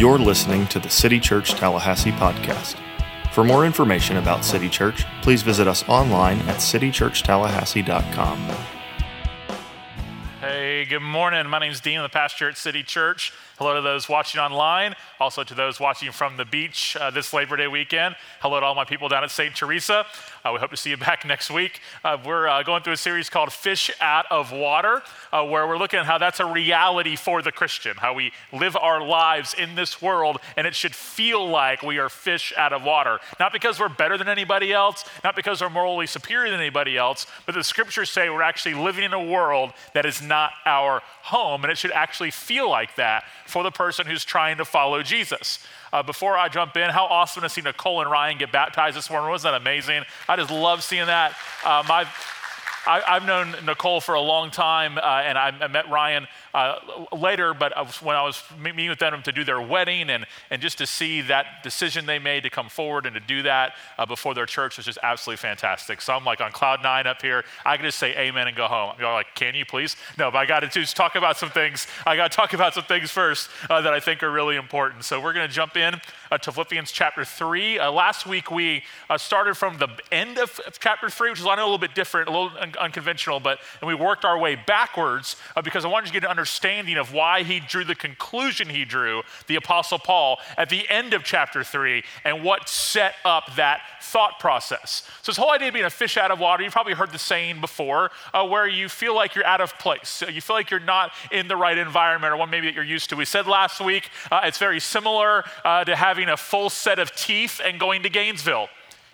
You're 0.00 0.18
listening 0.18 0.66
to 0.68 0.78
the 0.78 0.88
City 0.88 1.20
Church 1.20 1.50
Tallahassee 1.50 2.12
podcast. 2.12 2.76
For 3.34 3.44
more 3.44 3.66
information 3.66 4.16
about 4.16 4.46
City 4.46 4.70
Church, 4.70 5.04
please 5.20 5.42
visit 5.42 5.68
us 5.68 5.86
online 5.90 6.38
at 6.48 6.56
citychurchtallahassee.com. 6.56 8.38
Hey, 10.40 10.86
good 10.86 11.00
morning. 11.00 11.46
My 11.50 11.58
name 11.58 11.72
is 11.72 11.82
Dean. 11.82 11.98
I'm 11.98 12.04
the 12.04 12.08
pastor 12.08 12.48
at 12.48 12.56
City 12.56 12.82
Church. 12.82 13.34
Hello 13.60 13.74
to 13.74 13.82
those 13.82 14.08
watching 14.08 14.40
online, 14.40 14.94
also 15.20 15.44
to 15.44 15.52
those 15.52 15.78
watching 15.78 16.12
from 16.12 16.38
the 16.38 16.46
beach 16.46 16.96
uh, 16.98 17.10
this 17.10 17.34
Labor 17.34 17.58
Day 17.58 17.66
weekend. 17.66 18.16
Hello 18.40 18.58
to 18.58 18.64
all 18.64 18.74
my 18.74 18.86
people 18.86 19.06
down 19.06 19.22
at 19.22 19.30
St. 19.30 19.54
Teresa. 19.54 20.06
Uh, 20.42 20.52
we 20.54 20.58
hope 20.58 20.70
to 20.70 20.78
see 20.78 20.88
you 20.88 20.96
back 20.96 21.26
next 21.26 21.50
week. 21.50 21.82
Uh, 22.02 22.16
we're 22.24 22.48
uh, 22.48 22.62
going 22.62 22.82
through 22.82 22.94
a 22.94 22.96
series 22.96 23.28
called 23.28 23.52
Fish 23.52 23.90
Out 24.00 24.24
of 24.30 24.50
Water, 24.50 25.02
uh, 25.30 25.44
where 25.44 25.66
we're 25.66 25.76
looking 25.76 25.98
at 25.98 26.06
how 26.06 26.16
that's 26.16 26.40
a 26.40 26.46
reality 26.46 27.16
for 27.16 27.42
the 27.42 27.52
Christian, 27.52 27.98
how 27.98 28.14
we 28.14 28.32
live 28.50 28.78
our 28.78 29.04
lives 29.04 29.52
in 29.52 29.74
this 29.74 30.00
world, 30.00 30.38
and 30.56 30.66
it 30.66 30.74
should 30.74 30.94
feel 30.94 31.46
like 31.46 31.82
we 31.82 31.98
are 31.98 32.08
fish 32.08 32.54
out 32.56 32.72
of 32.72 32.82
water. 32.82 33.18
Not 33.38 33.52
because 33.52 33.78
we're 33.78 33.90
better 33.90 34.16
than 34.16 34.30
anybody 34.30 34.72
else, 34.72 35.04
not 35.22 35.36
because 35.36 35.60
we're 35.60 35.68
morally 35.68 36.06
superior 36.06 36.50
than 36.50 36.60
anybody 36.60 36.96
else, 36.96 37.26
but 37.44 37.54
the 37.54 37.62
scriptures 37.62 38.08
say 38.08 38.30
we're 38.30 38.40
actually 38.40 38.72
living 38.72 39.04
in 39.04 39.12
a 39.12 39.22
world 39.22 39.74
that 39.92 40.06
is 40.06 40.22
not 40.22 40.52
our 40.64 41.02
home, 41.24 41.62
and 41.62 41.70
it 41.70 41.76
should 41.76 41.92
actually 41.92 42.30
feel 42.30 42.70
like 42.70 42.96
that 42.96 43.24
for 43.50 43.62
the 43.62 43.70
person 43.70 44.06
who's 44.06 44.24
trying 44.24 44.56
to 44.58 44.64
follow 44.64 45.02
Jesus. 45.02 45.58
Uh, 45.92 46.02
before 46.02 46.36
I 46.36 46.48
jump 46.48 46.76
in, 46.76 46.90
how 46.90 47.06
awesome 47.06 47.42
to 47.42 47.48
see 47.48 47.60
Nicole 47.60 48.00
and 48.00 48.10
Ryan 48.10 48.38
get 48.38 48.52
baptized 48.52 48.96
this 48.96 49.10
morning. 49.10 49.30
Wasn't 49.30 49.52
that 49.52 49.60
amazing? 49.60 50.04
I 50.28 50.36
just 50.36 50.50
love 50.50 50.82
seeing 50.82 51.06
that. 51.06 51.34
Uh, 51.64 51.82
my, 51.88 52.06
I, 52.86 53.14
have 53.14 53.26
known 53.26 53.54
Nicole 53.66 54.00
for 54.00 54.14
a 54.14 54.20
long 54.20 54.50
time, 54.50 54.96
uh, 54.96 55.00
and 55.00 55.36
I, 55.36 55.52
I, 55.60 55.66
met 55.66 55.90
Ryan 55.90 56.26
uh, 56.54 56.76
later, 57.12 57.54
but 57.54 57.76
I 57.76 57.82
was, 57.82 58.02
when 58.02 58.16
I 58.16 58.22
was 58.22 58.42
meeting 58.58 58.88
with 58.88 58.98
them 58.98 59.22
to 59.22 59.32
do 59.32 59.44
their 59.44 59.60
wedding 59.60 60.10
and, 60.10 60.26
and 60.50 60.60
just 60.60 60.78
to 60.78 60.86
see 60.86 61.20
that 61.22 61.62
decision 61.62 62.06
they 62.06 62.18
made 62.18 62.42
to 62.42 62.50
come 62.50 62.68
forward 62.68 63.06
and 63.06 63.14
to 63.14 63.20
do 63.20 63.42
that 63.42 63.74
uh, 63.98 64.06
before 64.06 64.34
their 64.34 64.46
church 64.46 64.76
was 64.76 64.86
just 64.86 64.98
absolutely 65.02 65.38
fantastic. 65.38 66.00
So 66.00 66.12
I'm 66.14 66.24
like 66.24 66.40
on 66.40 66.52
cloud 66.52 66.82
nine 66.82 67.06
up 67.06 67.22
here. 67.22 67.44
I 67.64 67.76
can 67.76 67.86
just 67.86 67.98
say 67.98 68.16
amen 68.16 68.48
and 68.48 68.56
go 68.56 68.66
home. 68.66 68.94
You're 68.98 69.12
like, 69.12 69.34
can 69.34 69.54
you 69.54 69.64
please? 69.64 69.96
No, 70.18 70.30
but 70.30 70.38
I 70.38 70.46
got 70.46 70.60
to 70.60 70.68
just 70.68 70.96
talk 70.96 71.14
about 71.14 71.36
some 71.36 71.50
things. 71.50 71.86
I 72.06 72.16
got 72.16 72.30
to 72.30 72.36
talk 72.36 72.52
about 72.52 72.74
some 72.74 72.84
things 72.84 73.10
first 73.10 73.48
uh, 73.68 73.80
that 73.82 73.92
I 73.92 74.00
think 74.00 74.22
are 74.22 74.30
really 74.30 74.56
important. 74.56 75.04
So 75.04 75.20
we're 75.20 75.32
going 75.32 75.48
to 75.48 75.54
jump 75.54 75.76
in 75.76 76.00
uh, 76.30 76.38
to 76.38 76.52
Philippians 76.52 76.90
chapter 76.90 77.24
3. 77.24 77.78
Uh, 77.78 77.92
last 77.92 78.26
week 78.26 78.50
we 78.50 78.82
uh, 79.08 79.18
started 79.18 79.56
from 79.56 79.78
the 79.78 79.88
end 80.10 80.38
of, 80.38 80.60
chapter 80.80 81.08
3, 81.08 81.30
which 81.30 81.40
is 81.40 81.46
I 81.46 81.54
know 81.54 81.62
a 81.62 81.64
little 81.64 81.78
bit 81.78 81.94
different, 81.94 82.28
a 82.28 82.32
little 82.32 82.50
un- 82.58 82.74
unconventional, 82.78 83.40
but 83.40 83.60
and 83.80 83.88
we 83.88 83.94
worked 83.94 84.24
our 84.24 84.38
way 84.38 84.56
backwards 84.56 85.36
because 85.62 85.84
I 85.84 85.88
wanted 85.88 86.06
you 86.06 86.14
to 86.14 86.20
get 86.20 86.24
an 86.30 86.30
understanding 86.40 86.96
of 86.96 87.12
why 87.12 87.42
he 87.42 87.60
drew 87.60 87.84
the 87.84 87.94
conclusion 87.94 88.70
he 88.70 88.86
drew, 88.86 89.22
the 89.46 89.56
Apostle 89.56 89.98
Paul, 89.98 90.38
at 90.56 90.70
the 90.70 90.88
end 90.88 91.12
of 91.12 91.22
chapter 91.22 91.62
3 91.62 92.02
and 92.24 92.42
what 92.42 92.66
set 92.66 93.14
up 93.26 93.54
that 93.56 93.82
thought 94.00 94.38
process. 94.40 95.02
So, 95.20 95.32
this 95.32 95.36
whole 95.36 95.50
idea 95.50 95.68
of 95.68 95.74
being 95.74 95.84
a 95.84 95.90
fish 95.90 96.16
out 96.16 96.30
of 96.30 96.40
water, 96.40 96.62
you've 96.62 96.72
probably 96.72 96.94
heard 96.94 97.12
the 97.12 97.18
saying 97.18 97.60
before, 97.60 98.10
uh, 98.32 98.46
where 98.46 98.66
you 98.66 98.88
feel 98.88 99.14
like 99.14 99.34
you're 99.34 99.44
out 99.44 99.60
of 99.60 99.78
place. 99.78 100.22
You 100.32 100.40
feel 100.40 100.56
like 100.56 100.70
you're 100.70 100.80
not 100.80 101.12
in 101.30 101.46
the 101.46 101.56
right 101.56 101.76
environment 101.76 102.32
or 102.32 102.38
one 102.38 102.48
maybe 102.48 102.68
that 102.68 102.74
you're 102.74 102.84
used 102.84 103.10
to. 103.10 103.16
We 103.16 103.26
said 103.26 103.46
last 103.46 103.78
week 103.82 104.08
uh, 104.30 104.40
it's 104.44 104.56
very 104.56 104.80
similar 104.80 105.44
uh, 105.62 105.84
to 105.84 105.94
having 105.94 106.30
a 106.30 106.38
full 106.38 106.70
set 106.70 106.98
of 106.98 107.14
teeth 107.14 107.60
and 107.62 107.78
going 107.78 108.02
to 108.04 108.08
Gainesville 108.08 108.68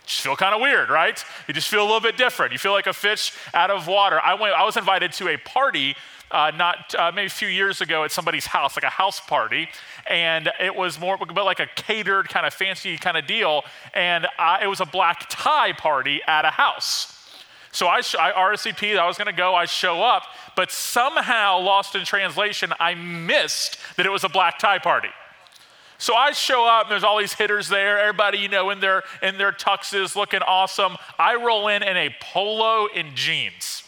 just 0.07 0.21
feel 0.21 0.37
kind 0.37 0.55
of 0.55 0.61
weird, 0.61 0.89
right? 0.89 1.23
You 1.49 1.55
just 1.55 1.69
feel 1.69 1.83
a 1.83 1.85
little 1.85 2.01
bit 2.01 2.17
different. 2.17 2.53
You 2.53 2.59
feel 2.59 2.73
like 2.73 2.87
a 2.87 2.93
fish 2.93 3.33
out 3.53 3.71
of 3.71 3.89
water. 3.89 4.21
I 4.21 4.35
went. 4.35 4.55
I 4.55 4.65
was 4.65 4.77
invited 4.77 5.13
to 5.15 5.29
a 5.29 5.37
party 5.37 5.97
uh, 6.31 6.51
not 6.57 6.95
uh, 6.95 7.13
maybe 7.15 7.27
a 7.27 7.31
few 7.31 7.49
years 7.49 7.81
ago 7.81 8.05
at 8.05 8.13
somebody's 8.13 8.47
house, 8.47 8.77
like 8.77 8.85
a 8.85 8.91
house 8.91 9.21
party, 9.21 9.69
and 10.09 10.51
it 10.61 10.75
was 10.75 10.99
more 10.99 11.17
but 11.17 11.35
like 11.45 11.61
a 11.61 11.69
catered 11.75 12.29
kind 12.29 12.47
of 12.47 12.53
fancy 12.53 12.97
kind 12.97 13.17
of 13.17 13.27
deal, 13.27 13.63
and 13.95 14.27
I, 14.39 14.65
it 14.65 14.67
was 14.67 14.81
a 14.81 14.87
black 14.87 15.27
tie 15.29 15.73
party 15.73 16.21
at 16.27 16.45
a 16.45 16.51
house. 16.51 17.13
So 17.73 17.87
I, 17.89 17.99
I 17.99 18.33
RSVP, 18.33 18.99
I 18.99 19.07
was 19.07 19.19
going 19.19 19.27
to 19.27 19.37
go, 19.37 19.55
I 19.55 19.67
show 19.67 20.03
up, 20.03 20.23
but 20.57 20.71
somehow, 20.71 21.61
lost 21.61 21.95
in 21.95 22.05
translation, 22.07 22.73
I 22.81 22.95
missed 22.95 23.79
that 23.97 24.07
it 24.07 24.11
was 24.11 24.25
a 24.25 24.31
black 24.31 24.59
tie 24.59 24.79
party. 24.79 25.11
So 25.99 26.15
I 26.15 26.33
show 26.33 26.67
up, 26.67 26.85
and 26.85 26.93
there's 26.93 27.05
all 27.05 27.19
these 27.19 27.33
hitters 27.33 27.69
there, 27.69 27.99
everybody, 27.99 28.39
you 28.39 28.49
know, 28.49 28.71
in 28.71 28.81
their 28.81 29.03
in 29.23 29.39
their 29.39 29.53
tuxes 29.53 30.15
looking 30.15 30.41
awesome. 30.41 30.97
I 31.19 31.37
roll 31.37 31.69
in 31.69 31.83
in 31.83 31.97
a 31.97 32.15
polo 32.21 32.89
and 32.95 33.15
jeans. 33.15 33.83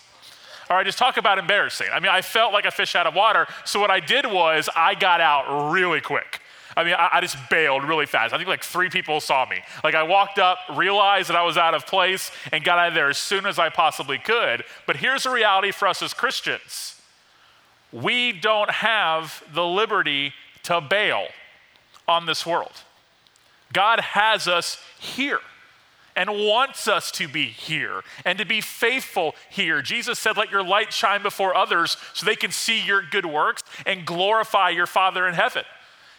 All 0.71 0.77
right, 0.77 0.85
just 0.85 0.99
talk 0.99 1.17
about 1.17 1.39
embarrassing. 1.39 1.89
I 1.93 2.01
mean, 2.01 2.11
I 2.11 2.21
felt 2.21 2.53
like 2.53 2.67
a 2.67 2.71
fish 2.71 2.95
out 2.95 3.07
of 3.07 3.15
water. 3.15 3.47
So 3.65 3.81
what 3.81 3.91
I 3.91 4.01
did 4.01 4.27
was 4.27 4.69
I 4.77 4.95
got 4.95 5.21
out 5.21 5.73
really 5.73 6.01
quick. 6.01 6.41
I 6.77 6.85
mean, 6.85 6.95
I, 6.95 7.09
I, 7.15 7.21
just 7.21 7.37
bailed 7.51 7.83
really 7.85 8.07
fast. 8.07 8.33
I 8.33 8.37
think 8.37 8.49
like 8.49 8.63
three 8.63 8.91
people 8.91 9.21
saw 9.21 9.47
me. 9.47 9.57
Like 9.83 9.95
I 9.95 10.03
walked 10.03 10.39
up, 10.39 10.59
realized 10.75 11.29
that 11.29 11.37
I 11.37 11.43
was 11.43 11.57
out 11.57 11.75
of 11.75 11.87
place, 11.87 12.31
and 12.53 12.63
got 12.63 12.79
out 12.79 12.89
of 12.89 12.95
there 12.95 13.09
as 13.09 13.19
soon 13.19 13.47
as 13.47 13.59
I 13.59 13.69
possibly 13.69 14.19
could. 14.19 14.63
But 14.87 14.97
here's 14.97 15.25
the 15.25 15.31
reality 15.31 15.73
for 15.73 15.89
us 15.89 16.03
as 16.03 16.15
Christians 16.15 16.95
we 17.91 18.33
don't 18.33 18.71
have 18.71 19.43
the 19.55 19.65
liberty 19.65 20.35
to 20.65 20.81
bail 20.81 21.29
on 22.07 22.27
this 22.27 22.45
world. 22.45 22.83
God 23.73 24.01
has 24.01 24.47
us 24.47 24.79
here 24.99 25.41
and 26.19 26.29
wants 26.31 26.89
us 26.89 27.13
to 27.13 27.29
be 27.29 27.47
here 27.47 28.03
and 28.25 28.39
to 28.39 28.45
be 28.45 28.61
faithful 28.61 29.37
here. 29.49 29.81
Jesus 29.81 30.19
said, 30.19 30.37
Let 30.37 30.51
your 30.51 30.65
light 30.65 30.93
shine 30.93 31.23
before 31.23 31.57
others 31.57 31.97
so 32.13 32.27
they 32.27 32.35
can 32.35 32.51
see 32.51 32.85
your 32.85 33.03
good 33.03 33.25
works 33.25 33.63
and 33.87 34.05
glorify 34.05 34.71
your 34.71 34.89
Father 34.89 35.29
in 35.29 35.35
heaven. 35.35 35.63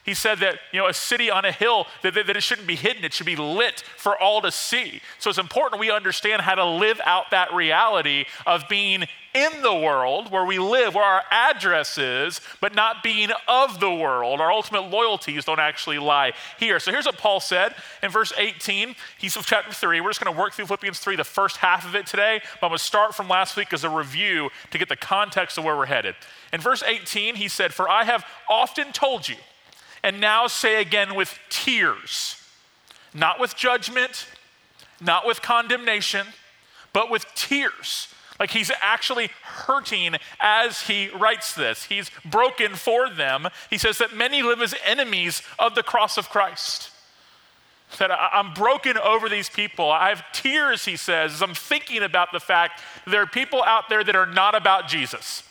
He 0.05 0.13
said 0.13 0.39
that, 0.39 0.59
you 0.71 0.79
know, 0.79 0.87
a 0.87 0.93
city 0.93 1.29
on 1.29 1.45
a 1.45 1.51
hill, 1.51 1.85
that, 2.03 2.13
that, 2.13 2.29
it 2.29 2.43
shouldn't 2.43 2.67
be 2.67 2.75
hidden, 2.75 3.03
it 3.03 3.13
should 3.13 3.25
be 3.25 3.35
lit 3.35 3.83
for 3.97 4.17
all 4.17 4.41
to 4.41 4.51
see. 4.51 5.01
So 5.19 5.29
it's 5.29 5.39
important 5.39 5.79
we 5.79 5.91
understand 5.91 6.41
how 6.41 6.55
to 6.55 6.65
live 6.65 6.99
out 7.05 7.31
that 7.31 7.53
reality 7.53 8.25
of 8.47 8.67
being 8.69 9.05
in 9.33 9.61
the 9.61 9.73
world 9.73 10.31
where 10.31 10.45
we 10.45 10.57
live, 10.57 10.95
where 10.95 11.03
our 11.03 11.23
address 11.29 11.97
is, 11.97 12.41
but 12.61 12.73
not 12.73 13.03
being 13.03 13.29
of 13.47 13.79
the 13.79 13.93
world. 13.93 14.41
Our 14.41 14.51
ultimate 14.51 14.89
loyalties 14.89 15.45
don't 15.45 15.59
actually 15.59 15.99
lie 15.99 16.33
here. 16.59 16.79
So 16.79 16.91
here's 16.91 17.05
what 17.05 17.17
Paul 17.17 17.39
said 17.39 17.75
in 18.01 18.09
verse 18.09 18.33
18. 18.37 18.95
He's 19.19 19.37
of 19.37 19.45
chapter 19.45 19.71
3. 19.71 20.01
We're 20.01 20.09
just 20.09 20.23
going 20.23 20.33
to 20.33 20.39
work 20.39 20.53
through 20.53 20.65
Philippians 20.65 20.99
3, 20.99 21.15
the 21.15 21.23
first 21.23 21.57
half 21.57 21.85
of 21.85 21.95
it 21.95 22.07
today. 22.07 22.41
But 22.59 22.67
I'm 22.67 22.69
going 22.71 22.79
to 22.79 22.83
start 22.83 23.13
from 23.13 23.27
last 23.27 23.55
week 23.55 23.71
as 23.73 23.83
a 23.83 23.89
review 23.89 24.49
to 24.71 24.77
get 24.77 24.89
the 24.89 24.95
context 24.95 25.57
of 25.57 25.63
where 25.63 25.77
we're 25.77 25.85
headed. 25.85 26.15
In 26.51 26.59
verse 26.59 26.81
18, 26.81 27.35
he 27.35 27.47
said, 27.47 27.73
For 27.73 27.87
I 27.87 28.05
have 28.05 28.25
often 28.49 28.91
told 28.91 29.29
you, 29.29 29.35
and 30.03 30.19
now 30.19 30.47
say 30.47 30.81
again 30.81 31.15
with 31.15 31.37
tears, 31.49 32.41
not 33.13 33.39
with 33.39 33.55
judgment, 33.55 34.27
not 35.01 35.25
with 35.25 35.41
condemnation, 35.41 36.27
but 36.93 37.09
with 37.09 37.25
tears 37.35 38.07
like 38.39 38.51
he's 38.51 38.71
actually 38.81 39.29
hurting 39.43 40.15
as 40.39 40.83
he 40.83 41.09
writes 41.09 41.53
this. 41.53 41.83
He's 41.83 42.09
broken 42.23 42.73
for 42.75 43.09
them. 43.09 43.49
He 43.69 43.77
says 43.77 43.97
that 43.97 44.15
many 44.15 44.41
live 44.41 44.61
as 44.61 44.73
enemies 44.85 45.43
of 45.59 45.75
the 45.75 45.83
cross 45.83 46.17
of 46.17 46.29
Christ. 46.29 46.89
That 47.97 48.11
I'm 48.11 48.53
broken 48.53 48.97
over 48.97 49.27
these 49.27 49.49
people. 49.49 49.91
I 49.91 50.09
have 50.09 50.23
tears, 50.31 50.85
he 50.85 50.95
says, 50.95 51.33
as 51.33 51.41
I'm 51.41 51.55
thinking 51.55 52.03
about 52.03 52.31
the 52.31 52.39
fact 52.39 52.81
there 53.05 53.21
are 53.21 53.27
people 53.27 53.63
out 53.63 53.89
there 53.89 54.03
that 54.03 54.15
are 54.15 54.27
not 54.27 54.55
about 54.55 54.87
Jesus. 54.87 55.43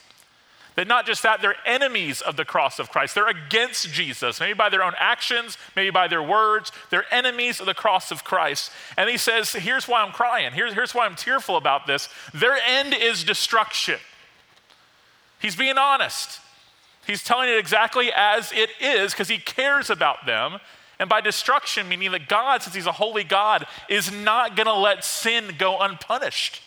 That 0.78 0.86
not 0.86 1.06
just 1.06 1.24
that, 1.24 1.42
they're 1.42 1.56
enemies 1.66 2.20
of 2.20 2.36
the 2.36 2.44
cross 2.44 2.78
of 2.78 2.88
Christ. 2.88 3.16
They're 3.16 3.26
against 3.26 3.92
Jesus, 3.92 4.38
maybe 4.38 4.54
by 4.54 4.68
their 4.68 4.84
own 4.84 4.92
actions, 4.96 5.58
maybe 5.74 5.90
by 5.90 6.06
their 6.06 6.22
words. 6.22 6.70
They're 6.90 7.12
enemies 7.12 7.58
of 7.58 7.66
the 7.66 7.74
cross 7.74 8.12
of 8.12 8.22
Christ. 8.22 8.70
And 8.96 9.10
he 9.10 9.16
says, 9.16 9.50
Here's 9.50 9.88
why 9.88 10.04
I'm 10.04 10.12
crying. 10.12 10.52
Here's, 10.52 10.74
here's 10.74 10.94
why 10.94 11.06
I'm 11.06 11.16
tearful 11.16 11.56
about 11.56 11.88
this. 11.88 12.08
Their 12.32 12.56
end 12.64 12.94
is 12.94 13.24
destruction. 13.24 13.98
He's 15.40 15.56
being 15.56 15.78
honest. 15.78 16.38
He's 17.08 17.24
telling 17.24 17.48
it 17.48 17.58
exactly 17.58 18.12
as 18.14 18.52
it 18.52 18.70
is 18.80 19.10
because 19.12 19.26
he 19.26 19.38
cares 19.38 19.90
about 19.90 20.26
them. 20.26 20.60
And 21.00 21.08
by 21.08 21.20
destruction, 21.20 21.88
meaning 21.88 22.12
that 22.12 22.28
God, 22.28 22.62
since 22.62 22.76
he's 22.76 22.86
a 22.86 22.92
holy 22.92 23.24
God, 23.24 23.66
is 23.88 24.12
not 24.12 24.54
going 24.54 24.68
to 24.68 24.78
let 24.78 25.02
sin 25.02 25.56
go 25.58 25.80
unpunished. 25.80 26.62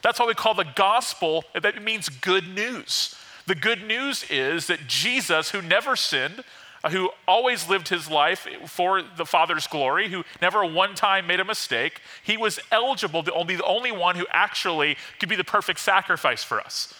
That's 0.00 0.20
why 0.20 0.26
we 0.26 0.34
call 0.34 0.54
the 0.54 0.66
gospel, 0.76 1.42
that 1.60 1.82
means 1.82 2.08
good 2.08 2.46
news. 2.46 3.16
The 3.46 3.54
good 3.54 3.82
news 3.82 4.24
is 4.30 4.66
that 4.68 4.86
Jesus, 4.86 5.50
who 5.50 5.62
never 5.62 5.96
sinned, 5.96 6.44
uh, 6.84 6.90
who 6.90 7.10
always 7.28 7.68
lived 7.68 7.88
his 7.88 8.10
life 8.10 8.46
for 8.66 9.02
the 9.02 9.26
Father's 9.26 9.66
glory, 9.66 10.08
who 10.08 10.24
never 10.40 10.64
one 10.64 10.94
time 10.94 11.26
made 11.26 11.40
a 11.40 11.44
mistake, 11.44 12.00
he 12.22 12.36
was 12.36 12.58
eligible 12.70 13.22
to 13.22 13.44
be 13.44 13.56
the 13.56 13.64
only 13.64 13.92
one 13.92 14.16
who 14.16 14.26
actually 14.30 14.96
could 15.18 15.28
be 15.28 15.36
the 15.36 15.44
perfect 15.44 15.80
sacrifice 15.80 16.42
for 16.42 16.60
us. 16.60 16.92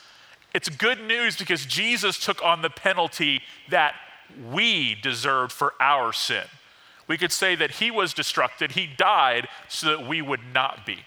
It's 0.54 0.68
good 0.68 1.00
news 1.00 1.36
because 1.36 1.64
Jesus 1.64 2.18
took 2.18 2.42
on 2.44 2.62
the 2.62 2.70
penalty 2.70 3.42
that 3.70 3.94
we 4.50 4.94
deserved 4.94 5.52
for 5.52 5.74
our 5.80 6.12
sin. 6.12 6.44
We 7.08 7.18
could 7.18 7.32
say 7.32 7.54
that 7.56 7.72
he 7.72 7.90
was 7.90 8.14
destructed, 8.14 8.72
he 8.72 8.86
died 8.86 9.48
so 9.68 9.88
that 9.88 10.06
we 10.06 10.22
would 10.22 10.40
not 10.52 10.86
be. 10.86 10.98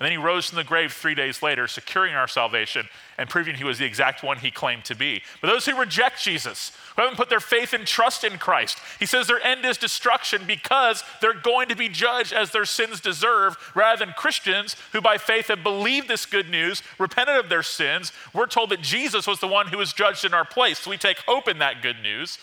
And 0.00 0.06
then 0.06 0.12
he 0.12 0.16
rose 0.16 0.48
from 0.48 0.56
the 0.56 0.64
grave 0.64 0.94
three 0.94 1.14
days 1.14 1.42
later, 1.42 1.68
securing 1.68 2.14
our 2.14 2.26
salvation 2.26 2.88
and 3.18 3.28
proving 3.28 3.56
he 3.56 3.64
was 3.64 3.76
the 3.76 3.84
exact 3.84 4.22
one 4.22 4.38
he 4.38 4.50
claimed 4.50 4.86
to 4.86 4.94
be. 4.94 5.20
But 5.42 5.48
those 5.48 5.66
who 5.66 5.78
reject 5.78 6.24
Jesus, 6.24 6.72
who 6.96 7.02
haven't 7.02 7.18
put 7.18 7.28
their 7.28 7.38
faith 7.38 7.74
and 7.74 7.86
trust 7.86 8.24
in 8.24 8.38
Christ, 8.38 8.78
he 8.98 9.04
says 9.04 9.26
their 9.26 9.42
end 9.42 9.62
is 9.66 9.76
destruction 9.76 10.44
because 10.46 11.04
they're 11.20 11.34
going 11.34 11.68
to 11.68 11.76
be 11.76 11.90
judged 11.90 12.32
as 12.32 12.50
their 12.50 12.64
sins 12.64 12.98
deserve, 12.98 13.58
rather 13.74 14.02
than 14.02 14.14
Christians 14.14 14.74
who 14.92 15.02
by 15.02 15.18
faith 15.18 15.48
have 15.48 15.62
believed 15.62 16.08
this 16.08 16.24
good 16.24 16.48
news, 16.48 16.82
repented 16.98 17.36
of 17.36 17.50
their 17.50 17.62
sins. 17.62 18.10
We're 18.32 18.46
told 18.46 18.70
that 18.70 18.80
Jesus 18.80 19.26
was 19.26 19.40
the 19.40 19.48
one 19.48 19.66
who 19.66 19.76
was 19.76 19.92
judged 19.92 20.24
in 20.24 20.32
our 20.32 20.46
place. 20.46 20.78
So 20.78 20.90
we 20.90 20.96
take 20.96 21.18
hope 21.26 21.46
in 21.46 21.58
that 21.58 21.82
good 21.82 22.00
news. 22.02 22.38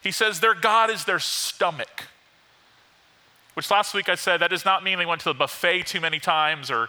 He 0.00 0.12
says 0.12 0.38
their 0.38 0.54
God 0.54 0.90
is 0.90 1.04
their 1.06 1.18
stomach. 1.18 2.04
Which 3.54 3.70
last 3.70 3.94
week 3.94 4.08
I 4.08 4.16
said 4.16 4.40
that 4.40 4.50
does 4.50 4.64
not 4.64 4.84
mean 4.84 4.98
they 4.98 5.06
went 5.06 5.20
to 5.22 5.30
the 5.30 5.34
buffet 5.34 5.86
too 5.86 6.00
many 6.00 6.18
times 6.18 6.70
or 6.70 6.88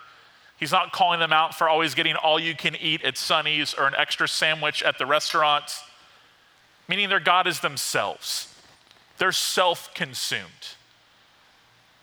he's 0.57 0.71
not 0.71 0.91
calling 0.91 1.19
them 1.19 1.31
out 1.31 1.55
for 1.55 1.69
always 1.69 1.93
getting 1.93 2.15
all 2.15 2.39
you 2.39 2.55
can 2.55 2.75
eat 2.75 3.03
at 3.03 3.17
Sonny's 3.17 3.73
or 3.73 3.87
an 3.87 3.93
extra 3.97 4.27
sandwich 4.27 4.81
at 4.83 4.97
the 4.97 5.05
restaurant. 5.05 5.71
Meaning 6.87 7.09
their 7.09 7.19
God 7.19 7.47
is 7.47 7.59
themselves. 7.61 8.53
They're 9.17 9.31
self 9.31 9.93
consumed. 9.93 10.75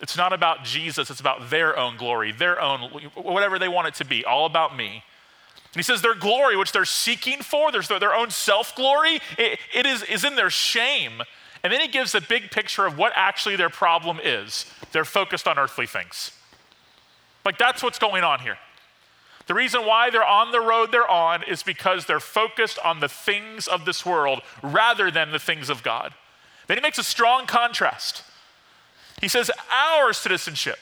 It's 0.00 0.17
not 0.17 0.32
about 0.32 0.65
Jesus, 0.65 1.11
it's 1.11 1.20
about 1.20 1.50
their 1.50 1.79
own 1.79 1.97
glory, 1.97 2.32
their 2.32 2.61
own, 2.61 2.91
whatever 3.15 3.58
they 3.61 3.69
want 3.69 3.87
it 3.87 3.94
to 3.94 4.05
be, 4.05 4.25
all 4.25 4.47
about 4.47 4.76
me. 4.76 5.05
And 5.73 5.76
he 5.76 5.82
says 5.82 6.03
their 6.03 6.17
glory, 6.17 6.56
which 6.56 6.73
they're 6.73 6.85
seeking 6.85 7.41
for, 7.41 7.70
their, 7.70 7.82
their 7.82 8.15
own 8.15 8.31
self 8.31 8.75
glory, 8.75 9.20
it, 9.38 9.61
it 9.73 9.87
is, 9.87 10.03
is 10.03 10.25
in 10.25 10.35
their 10.35 10.50
shame. 10.50 11.23
And 11.62 11.73
then 11.73 11.81
he 11.81 11.88
gives 11.88 12.14
a 12.14 12.20
big 12.20 12.50
picture 12.50 12.87
of 12.87 12.99
what 12.99 13.12
actually 13.14 13.56
their 13.56 13.70
problem 13.70 14.19
is. 14.23 14.67
They're 14.91 15.05
focused 15.05 15.47
on 15.47 15.59
earthly 15.59 15.87
things. 15.87 16.32
Like 17.44 17.59
that's 17.59 17.82
what's 17.82 17.99
going 17.99 18.25
on 18.25 18.41
here. 18.41 18.59
The 19.47 19.55
reason 19.55 19.85
why 19.85 20.11
they're 20.11 20.25
on 20.25 20.53
the 20.53 20.61
road 20.61 20.93
they're 20.93 21.09
on 21.09 21.43
is 21.43 21.62
because 21.62 22.06
they're 22.06 22.20
focused 22.20 22.79
on 22.85 23.00
the 23.00 23.09
things 23.09 23.67
of 23.67 23.85
this 23.85 24.06
world 24.06 24.41
rather 24.62 25.11
than 25.11 25.32
the 25.32 25.38
things 25.38 25.69
of 25.69 25.82
God. 25.82 26.14
Then 26.69 26.76
he 26.76 26.82
makes 26.82 26.99
a 26.99 27.05
strong 27.05 27.47
contrast. 27.47 28.23
He 29.20 29.29
says, 29.29 29.50
Our 29.70 30.12
citizenship, 30.12 30.79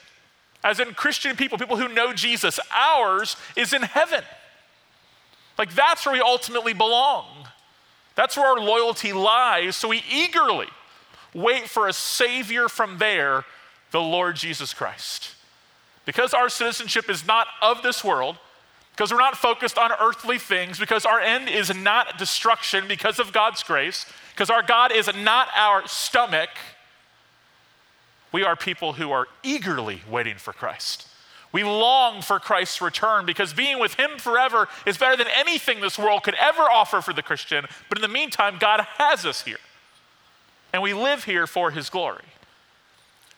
as 0.62 0.79
in 0.79 0.94
Christian 0.94 1.37
people, 1.37 1.59
people 1.59 1.79
who 1.79 1.88
know 1.88 2.12
Jesus, 2.12 2.61
ours 2.75 3.37
is 3.56 3.73
in 3.73 3.83
heaven. 3.83 4.25
Like 5.59 5.75
that's 5.75 6.05
where 6.05 6.15
we 6.15 6.21
ultimately 6.21 6.73
belong. 6.73 7.49
That's 8.21 8.37
where 8.37 8.49
our 8.49 8.61
loyalty 8.61 9.15
lies. 9.15 9.77
So 9.77 9.89
we 9.89 10.05
eagerly 10.13 10.67
wait 11.33 11.71
for 11.71 11.89
a 11.89 11.93
Savior 11.95 12.69
from 12.69 12.99
there, 12.99 13.47
the 13.93 14.01
Lord 14.03 14.37
Jesus 14.37 14.75
Christ. 14.75 15.35
Because 16.05 16.35
our 16.35 16.51
citizenship 16.51 17.09
is 17.09 17.27
not 17.27 17.47
of 17.63 17.83
this 17.83 18.05
world, 18.05 18.37
because 18.93 19.11
we're 19.11 19.21
not 19.21 19.39
focused 19.39 19.79
on 19.79 19.91
earthly 19.99 20.37
things, 20.37 20.79
because 20.79 21.07
our 21.07 21.19
end 21.19 21.49
is 21.49 21.75
not 21.75 22.19
destruction 22.19 22.87
because 22.87 23.19
of 23.19 23.33
God's 23.33 23.63
grace, 23.63 24.05
because 24.35 24.51
our 24.51 24.63
God 24.63 24.93
is 24.93 25.09
not 25.17 25.49
our 25.57 25.89
stomach, 25.89 26.51
we 28.33 28.45
are 28.45 28.55
people 28.55 28.93
who 28.93 29.11
are 29.13 29.29
eagerly 29.43 30.03
waiting 30.11 30.37
for 30.37 30.53
Christ. 30.53 31.09
We 31.52 31.64
long 31.64 32.23
for 32.23 32.38
Christ's 32.38 32.81
return 32.81 33.26
because 33.26 33.52
being 33.52 33.81
with 33.81 33.94
Him 33.94 34.19
forever 34.19 34.69
is 34.87 34.99
better 34.99 35.17
than 35.17 35.26
anything 35.35 35.81
this 35.81 35.99
world 35.99 36.23
could 36.23 36.37
ever 36.37 36.62
offer 36.62 37.00
for 37.00 37.12
the 37.12 37.23
Christian. 37.23 37.67
But 37.88 37.99
in 37.99 38.02
the 38.02 38.08
meantime, 38.08 38.58
God 38.61 38.87
has 38.99 39.26
us 39.26 39.43
here. 39.43 39.58
And 40.73 40.82
we 40.82 40.94
live 40.94 41.25
here 41.25 41.47
for 41.49 41.73
His 41.73 41.91
glory. 41.91 42.25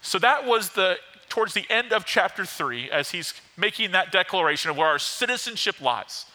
So 0.02 0.18
that 0.18 0.46
was 0.46 0.70
the 0.70 0.98
towards 1.32 1.54
the 1.54 1.64
end 1.70 1.94
of 1.94 2.04
chapter 2.04 2.44
3 2.44 2.90
as 2.90 3.12
he's 3.12 3.32
making 3.56 3.92
that 3.92 4.12
declaration 4.12 4.70
of 4.70 4.76
where 4.76 4.88
our 4.88 4.98
citizenship 4.98 5.80
lies. 5.80 6.26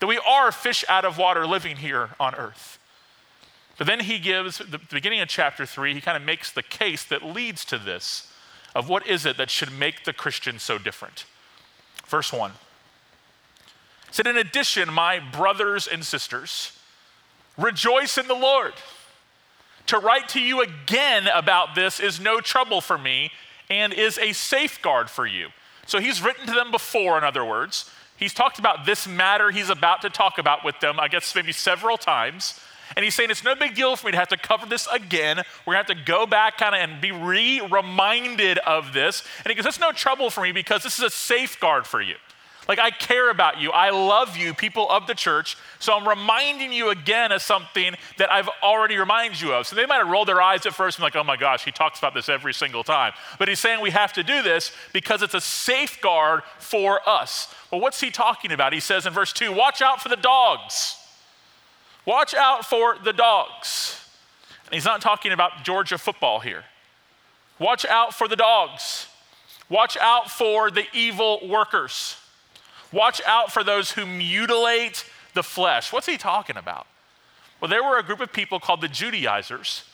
That 0.00 0.08
we 0.08 0.18
are 0.18 0.50
fish 0.50 0.84
out 0.88 1.04
of 1.04 1.18
water 1.18 1.46
living 1.46 1.76
here 1.76 2.10
on 2.18 2.34
earth. 2.34 2.80
But 3.78 3.86
then 3.86 4.00
he 4.00 4.18
gives, 4.18 4.58
the 4.58 4.80
beginning 4.90 5.20
of 5.20 5.28
chapter 5.28 5.64
3, 5.64 5.94
he 5.94 6.00
kind 6.00 6.16
of 6.16 6.24
makes 6.24 6.50
the 6.50 6.64
case 6.64 7.04
that 7.04 7.22
leads 7.22 7.64
to 7.66 7.78
this 7.78 8.29
of 8.74 8.88
what 8.88 9.06
is 9.06 9.26
it 9.26 9.36
that 9.36 9.50
should 9.50 9.72
make 9.72 10.04
the 10.04 10.12
Christian 10.12 10.58
so 10.58 10.78
different. 10.78 11.24
Verse 12.06 12.32
1 12.32 12.52
said, 14.10 14.26
In 14.26 14.36
addition, 14.36 14.92
my 14.92 15.18
brothers 15.18 15.86
and 15.86 16.04
sisters, 16.04 16.72
rejoice 17.56 18.18
in 18.18 18.28
the 18.28 18.34
Lord. 18.34 18.74
To 19.86 19.98
write 19.98 20.28
to 20.30 20.40
you 20.40 20.62
again 20.62 21.26
about 21.32 21.74
this 21.74 22.00
is 22.00 22.20
no 22.20 22.40
trouble 22.40 22.80
for 22.80 22.98
me 22.98 23.30
and 23.68 23.92
is 23.92 24.18
a 24.18 24.32
safeguard 24.32 25.10
for 25.10 25.26
you. 25.26 25.48
So 25.86 25.98
he's 25.98 26.22
written 26.22 26.46
to 26.46 26.52
them 26.52 26.70
before, 26.70 27.18
in 27.18 27.24
other 27.24 27.44
words. 27.44 27.90
He's 28.16 28.34
talked 28.34 28.58
about 28.58 28.84
this 28.84 29.08
matter 29.08 29.50
he's 29.50 29.70
about 29.70 30.02
to 30.02 30.10
talk 30.10 30.38
about 30.38 30.64
with 30.64 30.78
them, 30.80 31.00
I 31.00 31.08
guess 31.08 31.34
maybe 31.34 31.52
several 31.52 31.96
times. 31.96 32.60
And 32.96 33.04
he's 33.04 33.14
saying 33.14 33.30
it's 33.30 33.44
no 33.44 33.54
big 33.54 33.74
deal 33.74 33.96
for 33.96 34.06
me 34.06 34.12
to 34.12 34.18
have 34.18 34.28
to 34.28 34.36
cover 34.36 34.66
this 34.66 34.86
again. 34.92 35.42
We're 35.66 35.74
going 35.74 35.84
to 35.84 35.94
have 35.94 35.98
to 35.98 36.04
go 36.04 36.26
back 36.26 36.58
kind 36.58 36.74
of 36.74 36.80
and 36.80 37.00
be 37.00 37.12
re 37.12 37.60
reminded 37.60 38.58
of 38.58 38.92
this. 38.92 39.22
And 39.44 39.50
he 39.50 39.54
goes, 39.54 39.66
It's 39.66 39.80
no 39.80 39.92
trouble 39.92 40.30
for 40.30 40.42
me 40.42 40.52
because 40.52 40.82
this 40.82 40.98
is 40.98 41.04
a 41.04 41.10
safeguard 41.10 41.86
for 41.86 42.00
you. 42.00 42.16
Like, 42.70 42.78
I 42.78 42.90
care 42.90 43.30
about 43.30 43.60
you. 43.60 43.72
I 43.72 43.90
love 43.90 44.36
you, 44.36 44.54
people 44.54 44.88
of 44.88 45.08
the 45.08 45.14
church. 45.14 45.56
So 45.80 45.92
I'm 45.92 46.06
reminding 46.06 46.72
you 46.72 46.90
again 46.90 47.32
of 47.32 47.42
something 47.42 47.96
that 48.16 48.30
I've 48.30 48.48
already 48.62 48.96
reminded 48.96 49.40
you 49.40 49.52
of. 49.52 49.66
So 49.66 49.74
they 49.74 49.86
might 49.86 49.96
have 49.96 50.08
rolled 50.08 50.28
their 50.28 50.40
eyes 50.40 50.64
at 50.66 50.74
first 50.74 50.98
and 50.98 51.02
like, 51.02 51.16
oh 51.16 51.24
my 51.24 51.36
gosh, 51.36 51.64
he 51.64 51.72
talks 51.72 51.98
about 51.98 52.14
this 52.14 52.28
every 52.28 52.54
single 52.54 52.84
time. 52.84 53.12
But 53.40 53.48
he's 53.48 53.58
saying 53.58 53.80
we 53.80 53.90
have 53.90 54.12
to 54.12 54.22
do 54.22 54.40
this 54.42 54.70
because 54.92 55.20
it's 55.22 55.34
a 55.34 55.40
safeguard 55.40 56.42
for 56.58 57.00
us. 57.08 57.52
Well, 57.72 57.80
what's 57.80 58.00
he 58.00 58.12
talking 58.12 58.52
about? 58.52 58.72
He 58.72 58.78
says 58.78 59.04
in 59.04 59.12
verse 59.12 59.32
2 59.32 59.52
watch 59.52 59.82
out 59.82 60.00
for 60.00 60.08
the 60.08 60.16
dogs. 60.16 60.99
Watch 62.10 62.34
out 62.34 62.66
for 62.66 62.96
the 63.04 63.12
dogs. 63.12 64.04
And 64.66 64.74
he's 64.74 64.84
not 64.84 65.00
talking 65.00 65.30
about 65.30 65.62
Georgia 65.62 65.96
football 65.96 66.40
here. 66.40 66.64
Watch 67.60 67.86
out 67.86 68.14
for 68.14 68.26
the 68.26 68.34
dogs. 68.34 69.06
Watch 69.68 69.96
out 69.96 70.28
for 70.28 70.72
the 70.72 70.86
evil 70.92 71.38
workers. 71.46 72.16
Watch 72.90 73.22
out 73.24 73.52
for 73.52 73.62
those 73.62 73.92
who 73.92 74.06
mutilate 74.06 75.04
the 75.34 75.44
flesh. 75.44 75.92
What's 75.92 76.08
he 76.08 76.16
talking 76.16 76.56
about? 76.56 76.88
Well, 77.60 77.68
there 77.68 77.84
were 77.84 77.96
a 77.96 78.02
group 78.02 78.18
of 78.18 78.32
people 78.32 78.58
called 78.58 78.80
the 78.80 78.88
Judaizers, 78.88 79.84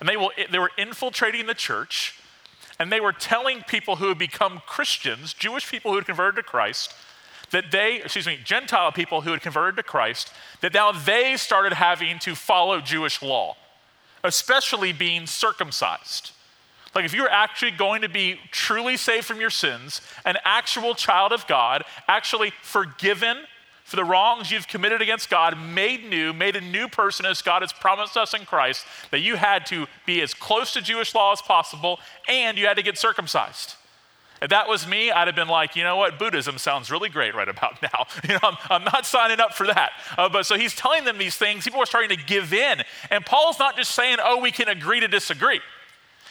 and 0.00 0.08
they, 0.08 0.16
will, 0.16 0.32
they 0.50 0.58
were 0.58 0.72
infiltrating 0.76 1.46
the 1.46 1.54
church, 1.54 2.18
and 2.80 2.90
they 2.90 2.98
were 2.98 3.12
telling 3.12 3.62
people 3.68 3.94
who 3.94 4.08
had 4.08 4.18
become 4.18 4.62
Christians, 4.66 5.32
Jewish 5.32 5.70
people 5.70 5.92
who 5.92 5.98
had 5.98 6.06
converted 6.06 6.42
to 6.44 6.50
Christ, 6.50 6.92
that 7.52 7.70
they, 7.70 8.02
excuse 8.02 8.26
me, 8.26 8.38
Gentile 8.42 8.92
people 8.92 9.20
who 9.20 9.30
had 9.30 9.40
converted 9.40 9.76
to 9.76 9.82
Christ, 9.82 10.32
that 10.60 10.74
now 10.74 10.92
they 10.92 11.36
started 11.36 11.74
having 11.74 12.18
to 12.20 12.34
follow 12.34 12.80
Jewish 12.80 13.22
law, 13.22 13.56
especially 14.24 14.92
being 14.92 15.26
circumcised. 15.26 16.32
Like, 16.94 17.04
if 17.04 17.14
you're 17.14 17.30
actually 17.30 17.70
going 17.70 18.02
to 18.02 18.08
be 18.08 18.38
truly 18.50 18.96
saved 18.96 19.24
from 19.24 19.40
your 19.40 19.50
sins, 19.50 20.02
an 20.26 20.36
actual 20.44 20.94
child 20.94 21.32
of 21.32 21.46
God, 21.46 21.84
actually 22.06 22.52
forgiven 22.62 23.38
for 23.84 23.96
the 23.96 24.04
wrongs 24.04 24.50
you've 24.50 24.68
committed 24.68 25.02
against 25.02 25.28
God, 25.28 25.58
made 25.58 26.08
new, 26.08 26.32
made 26.32 26.56
a 26.56 26.60
new 26.60 26.88
person 26.88 27.26
as 27.26 27.42
God 27.42 27.62
has 27.62 27.72
promised 27.72 28.16
us 28.16 28.34
in 28.34 28.44
Christ, 28.44 28.86
that 29.10 29.20
you 29.20 29.36
had 29.36 29.66
to 29.66 29.86
be 30.06 30.20
as 30.22 30.34
close 30.34 30.72
to 30.74 30.82
Jewish 30.82 31.14
law 31.14 31.32
as 31.32 31.42
possible 31.42 31.98
and 32.28 32.56
you 32.56 32.66
had 32.66 32.76
to 32.76 32.82
get 32.82 32.96
circumcised. 32.96 33.74
If 34.42 34.50
that 34.50 34.68
was 34.68 34.88
me, 34.88 35.12
I'd 35.12 35.28
have 35.28 35.36
been 35.36 35.46
like, 35.46 35.76
you 35.76 35.84
know 35.84 35.96
what, 35.96 36.18
Buddhism 36.18 36.58
sounds 36.58 36.90
really 36.90 37.08
great 37.08 37.32
right 37.34 37.48
about 37.48 37.80
now. 37.82 38.06
You 38.28 38.34
know, 38.34 38.40
I'm, 38.42 38.56
I'm 38.68 38.84
not 38.84 39.06
signing 39.06 39.38
up 39.38 39.54
for 39.54 39.68
that. 39.68 39.92
Uh, 40.18 40.28
but 40.28 40.44
so 40.44 40.58
he's 40.58 40.74
telling 40.74 41.04
them 41.04 41.16
these 41.16 41.36
things. 41.36 41.64
People 41.64 41.80
are 41.80 41.86
starting 41.86 42.10
to 42.16 42.22
give 42.24 42.52
in. 42.52 42.82
And 43.10 43.24
Paul's 43.24 43.60
not 43.60 43.76
just 43.76 43.94
saying, 43.94 44.18
oh, 44.20 44.40
we 44.40 44.50
can 44.50 44.68
agree 44.68 44.98
to 44.98 45.08
disagree. 45.08 45.60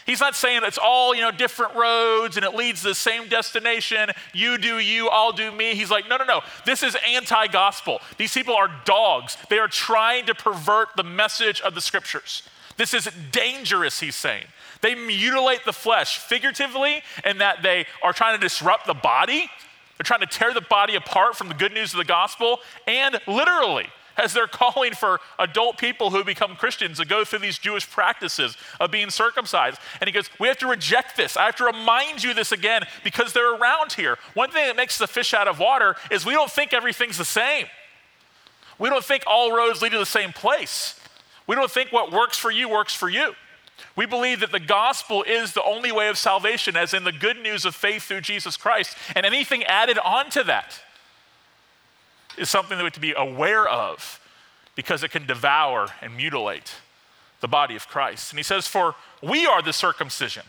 He's 0.06 0.20
not 0.20 0.36
saying 0.36 0.62
it's 0.66 0.80
all, 0.82 1.16
you 1.16 1.22
know, 1.22 1.32
different 1.32 1.76
roads 1.76 2.36
and 2.36 2.46
it 2.46 2.54
leads 2.54 2.82
to 2.82 2.90
the 2.90 2.96
same 2.96 3.30
destination. 3.30 4.10
You 4.34 4.58
do 4.58 4.80
you, 4.80 5.08
I'll 5.10 5.32
do 5.32 5.52
me. 5.52 5.76
He's 5.76 5.92
like, 5.92 6.10
no, 6.10 6.18
no, 6.18 6.26
no. 6.26 6.42
This 6.66 6.84
is 6.84 6.98
anti 7.08 7.48
gospel. 7.48 8.02
These 8.18 8.34
people 8.34 8.56
are 8.56 8.70
dogs. 8.84 9.38
They 9.50 9.60
are 9.60 9.68
trying 9.68 10.26
to 10.26 10.36
pervert 10.36 10.90
the 10.98 11.04
message 11.04 11.62
of 11.62 11.76
the 11.76 11.82
scriptures. 11.82 12.44
This 12.78 12.94
is 12.94 13.10
dangerous, 13.32 14.00
he's 14.00 14.16
saying. 14.16 14.46
They 14.82 14.96
mutilate 14.96 15.64
the 15.66 15.74
flesh 15.74 16.18
figuratively 16.18 17.02
in 17.26 17.38
that 17.38 17.62
they 17.62 17.86
are 18.02 18.14
trying 18.14 18.38
to 18.38 18.42
disrupt 18.42 18.88
the 18.88 18.94
body. 18.94 19.50
They're 19.98 20.04
trying 20.04 20.22
to 20.22 20.26
tear 20.26 20.54
the 20.54 20.62
body 20.62 20.96
apart 20.96 21.36
from 21.36 21.48
the 21.48 21.54
good 21.54 21.74
news 21.74 21.94
of 21.94 21.98
the 21.98 22.06
gospel, 22.06 22.60
and 22.88 23.20
literally, 23.28 23.88
as 24.18 24.34
they're 24.34 24.48
calling 24.48 24.94
for 24.94 25.20
adult 25.40 25.78
people 25.78 26.10
who 26.10 26.24
become 26.24 26.56
Christians 26.56 26.98
to 26.98 27.06
go 27.06 27.24
through 27.24 27.40
these 27.40 27.58
Jewish 27.58 27.90
practices 27.90 28.58
of 28.80 28.92
being 28.92 29.10
circumcised. 29.10 29.80
And 30.00 30.08
he 30.08 30.12
goes, 30.12 30.30
We 30.40 30.48
have 30.48 30.58
to 30.60 30.68
reject 30.68 31.18
this. 31.18 31.38
I 31.38 31.46
have 31.46 31.56
to 31.58 31.66
remind 31.66 32.24
you 32.24 32.34
this 32.34 32.52
again 32.52 32.84
because 33.04 33.34
they're 33.34 33.56
around 33.56 33.94
here. 33.94 34.18
One 34.34 34.50
thing 34.52 34.66
that 34.68 34.76
makes 34.76 34.98
the 34.98 35.08
fish 35.08 35.34
out 35.34 35.48
of 35.48 35.60
water 35.60 35.96
is 36.10 36.26
we 36.26 36.34
don't 36.34 36.52
think 36.52 36.74
everything's 36.74 37.18
the 37.18 37.26
same. 37.26 37.68
We 38.80 38.90
don't 38.90 39.04
think 39.04 39.24
all 39.28 39.56
roads 39.56 39.82
lead 39.82 39.92
to 39.92 40.00
the 40.00 40.06
same 40.06 40.34
place. 40.34 41.00
We 41.48 41.56
don't 41.56 41.70
think 41.70 41.92
what 41.92 42.12
works 42.12 42.38
for 42.38 42.50
you 42.50 42.70
works 42.70 42.94
for 42.94 43.10
you. 43.10 43.34
We 43.96 44.06
believe 44.06 44.40
that 44.40 44.52
the 44.52 44.60
gospel 44.60 45.24
is 45.24 45.54
the 45.54 45.64
only 45.64 45.92
way 45.92 46.08
of 46.10 46.18
salvation, 46.18 46.76
as 46.76 46.94
in 46.94 47.04
the 47.04 47.12
good 47.12 47.38
news 47.38 47.66
of 47.66 47.76
faith 47.76 48.04
through 48.04 48.22
Jesus 48.22 48.58
Christ. 48.58 48.96
And 49.16 49.26
anything 49.26 49.64
added 49.64 49.98
onto 50.00 50.44
that 50.44 50.80
is 52.38 52.50
something 52.50 52.78
that 52.78 52.84
we 52.84 52.88
have 52.88 52.94
to 52.94 53.00
be 53.00 53.14
aware 53.16 53.68
of 53.68 54.20
because 54.76 55.04
it 55.04 55.12
can 55.12 55.26
devour 55.26 55.90
and 56.02 56.16
mutilate 56.16 56.76
the 57.42 57.48
body 57.48 57.76
of 57.76 57.88
Christ. 57.88 58.32
And 58.32 58.40
he 58.40 58.44
says, 58.44 58.68
For 58.68 58.96
we 59.22 59.46
are 59.46 59.62
the 59.62 59.74
circumcision. 59.74 60.44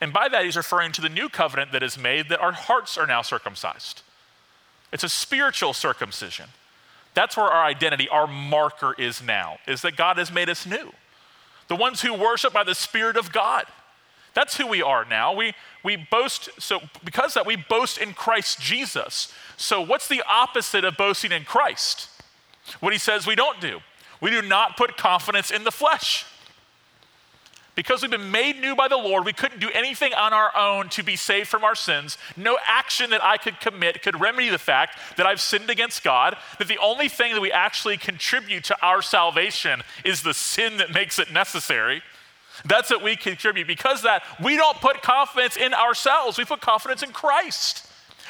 And 0.00 0.12
by 0.12 0.28
that, 0.28 0.44
he's 0.44 0.56
referring 0.56 0.92
to 0.92 1.00
the 1.00 1.08
new 1.08 1.28
covenant 1.28 1.72
that 1.72 1.82
is 1.82 1.96
made 1.96 2.28
that 2.28 2.40
our 2.40 2.52
hearts 2.52 2.98
are 2.98 3.06
now 3.06 3.22
circumcised. 3.22 4.02
It's 4.92 5.04
a 5.04 5.08
spiritual 5.08 5.72
circumcision. 5.72 6.46
That's 7.14 7.36
where 7.36 7.46
our 7.46 7.64
identity, 7.64 8.08
our 8.10 8.26
marker 8.26 8.94
is 8.98 9.22
now, 9.22 9.56
is 9.66 9.80
that 9.82 9.96
God 9.96 10.18
has 10.18 10.30
made 10.30 10.50
us 10.50 10.66
new. 10.66 10.92
The 11.68 11.76
ones 11.76 12.00
who 12.02 12.14
worship 12.14 12.52
by 12.52 12.64
the 12.64 12.74
Spirit 12.74 13.16
of 13.16 13.32
God. 13.32 13.64
That's 14.34 14.56
who 14.56 14.66
we 14.66 14.82
are 14.82 15.04
now. 15.04 15.34
We, 15.34 15.54
we 15.82 15.96
boast, 15.96 16.50
so 16.58 16.80
because 17.02 17.34
that, 17.34 17.46
we 17.46 17.56
boast 17.56 17.96
in 17.96 18.12
Christ 18.12 18.60
Jesus. 18.60 19.32
So, 19.56 19.80
what's 19.80 20.08
the 20.08 20.22
opposite 20.28 20.84
of 20.84 20.96
boasting 20.98 21.32
in 21.32 21.44
Christ? 21.44 22.10
What 22.80 22.92
he 22.92 22.98
says 22.98 23.26
we 23.26 23.34
don't 23.34 23.60
do. 23.60 23.80
We 24.20 24.30
do 24.30 24.42
not 24.42 24.76
put 24.76 24.96
confidence 24.96 25.50
in 25.50 25.64
the 25.64 25.70
flesh. 25.70 26.26
Because 27.76 28.00
we've 28.00 28.10
been 28.10 28.30
made 28.30 28.58
new 28.58 28.74
by 28.74 28.88
the 28.88 28.96
Lord, 28.96 29.26
we 29.26 29.34
couldn't 29.34 29.60
do 29.60 29.68
anything 29.74 30.14
on 30.14 30.32
our 30.32 30.50
own 30.56 30.88
to 30.88 31.02
be 31.02 31.14
saved 31.14 31.48
from 31.48 31.62
our 31.62 31.74
sins. 31.74 32.16
No 32.34 32.58
action 32.66 33.10
that 33.10 33.22
I 33.22 33.36
could 33.36 33.60
commit 33.60 34.02
could 34.02 34.18
remedy 34.18 34.48
the 34.48 34.58
fact 34.58 34.98
that 35.18 35.26
I've 35.26 35.42
sinned 35.42 35.68
against 35.68 36.02
God. 36.02 36.38
That 36.58 36.68
the 36.68 36.78
only 36.78 37.10
thing 37.10 37.34
that 37.34 37.40
we 37.40 37.52
actually 37.52 37.98
contribute 37.98 38.64
to 38.64 38.76
our 38.82 39.02
salvation 39.02 39.82
is 40.06 40.22
the 40.22 40.32
sin 40.32 40.78
that 40.78 40.94
makes 40.94 41.18
it 41.18 41.30
necessary. 41.30 42.02
That's 42.64 42.88
what 42.90 43.02
we 43.02 43.14
contribute. 43.14 43.66
Because 43.66 44.02
that, 44.02 44.22
we 44.42 44.56
don't 44.56 44.80
put 44.80 45.02
confidence 45.02 45.58
in 45.58 45.74
ourselves, 45.74 46.38
we 46.38 46.46
put 46.46 46.62
confidence 46.62 47.02
in 47.02 47.12
Christ. 47.12 47.86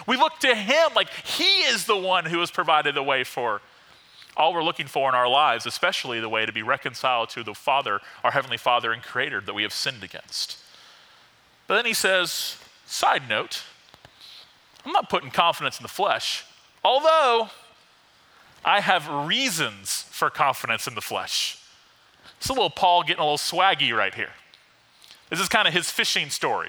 We 0.08 0.16
look 0.16 0.40
to 0.40 0.56
Him 0.56 0.90
like 0.96 1.08
He 1.24 1.62
is 1.62 1.86
the 1.86 1.96
one 1.96 2.24
who 2.24 2.40
has 2.40 2.50
provided 2.50 2.96
the 2.96 3.02
way 3.02 3.22
for 3.22 3.62
all 4.36 4.52
we're 4.52 4.62
looking 4.62 4.86
for 4.86 5.08
in 5.08 5.14
our 5.14 5.28
lives, 5.28 5.66
especially 5.66 6.20
the 6.20 6.28
way 6.28 6.46
to 6.46 6.52
be 6.52 6.62
reconciled 6.62 7.30
to 7.30 7.42
the 7.42 7.54
Father, 7.54 8.00
our 8.22 8.32
Heavenly 8.32 8.56
Father 8.56 8.92
and 8.92 9.02
Creator 9.02 9.42
that 9.42 9.54
we 9.54 9.62
have 9.62 9.72
sinned 9.72 10.02
against. 10.02 10.58
But 11.66 11.76
then 11.76 11.86
he 11.86 11.94
says, 11.94 12.58
side 12.86 13.28
note, 13.28 13.62
I'm 14.84 14.92
not 14.92 15.08
putting 15.08 15.30
confidence 15.30 15.78
in 15.78 15.82
the 15.82 15.88
flesh, 15.88 16.44
although 16.84 17.50
I 18.64 18.80
have 18.80 19.08
reasons 19.08 20.02
for 20.10 20.30
confidence 20.30 20.86
in 20.86 20.94
the 20.94 21.00
flesh. 21.00 21.58
It's 22.38 22.48
a 22.48 22.52
little 22.52 22.70
Paul 22.70 23.02
getting 23.02 23.20
a 23.20 23.24
little 23.24 23.38
swaggy 23.38 23.96
right 23.96 24.14
here. 24.14 24.30
This 25.30 25.40
is 25.40 25.48
kind 25.48 25.66
of 25.66 25.74
his 25.74 25.90
fishing 25.90 26.30
story. 26.30 26.68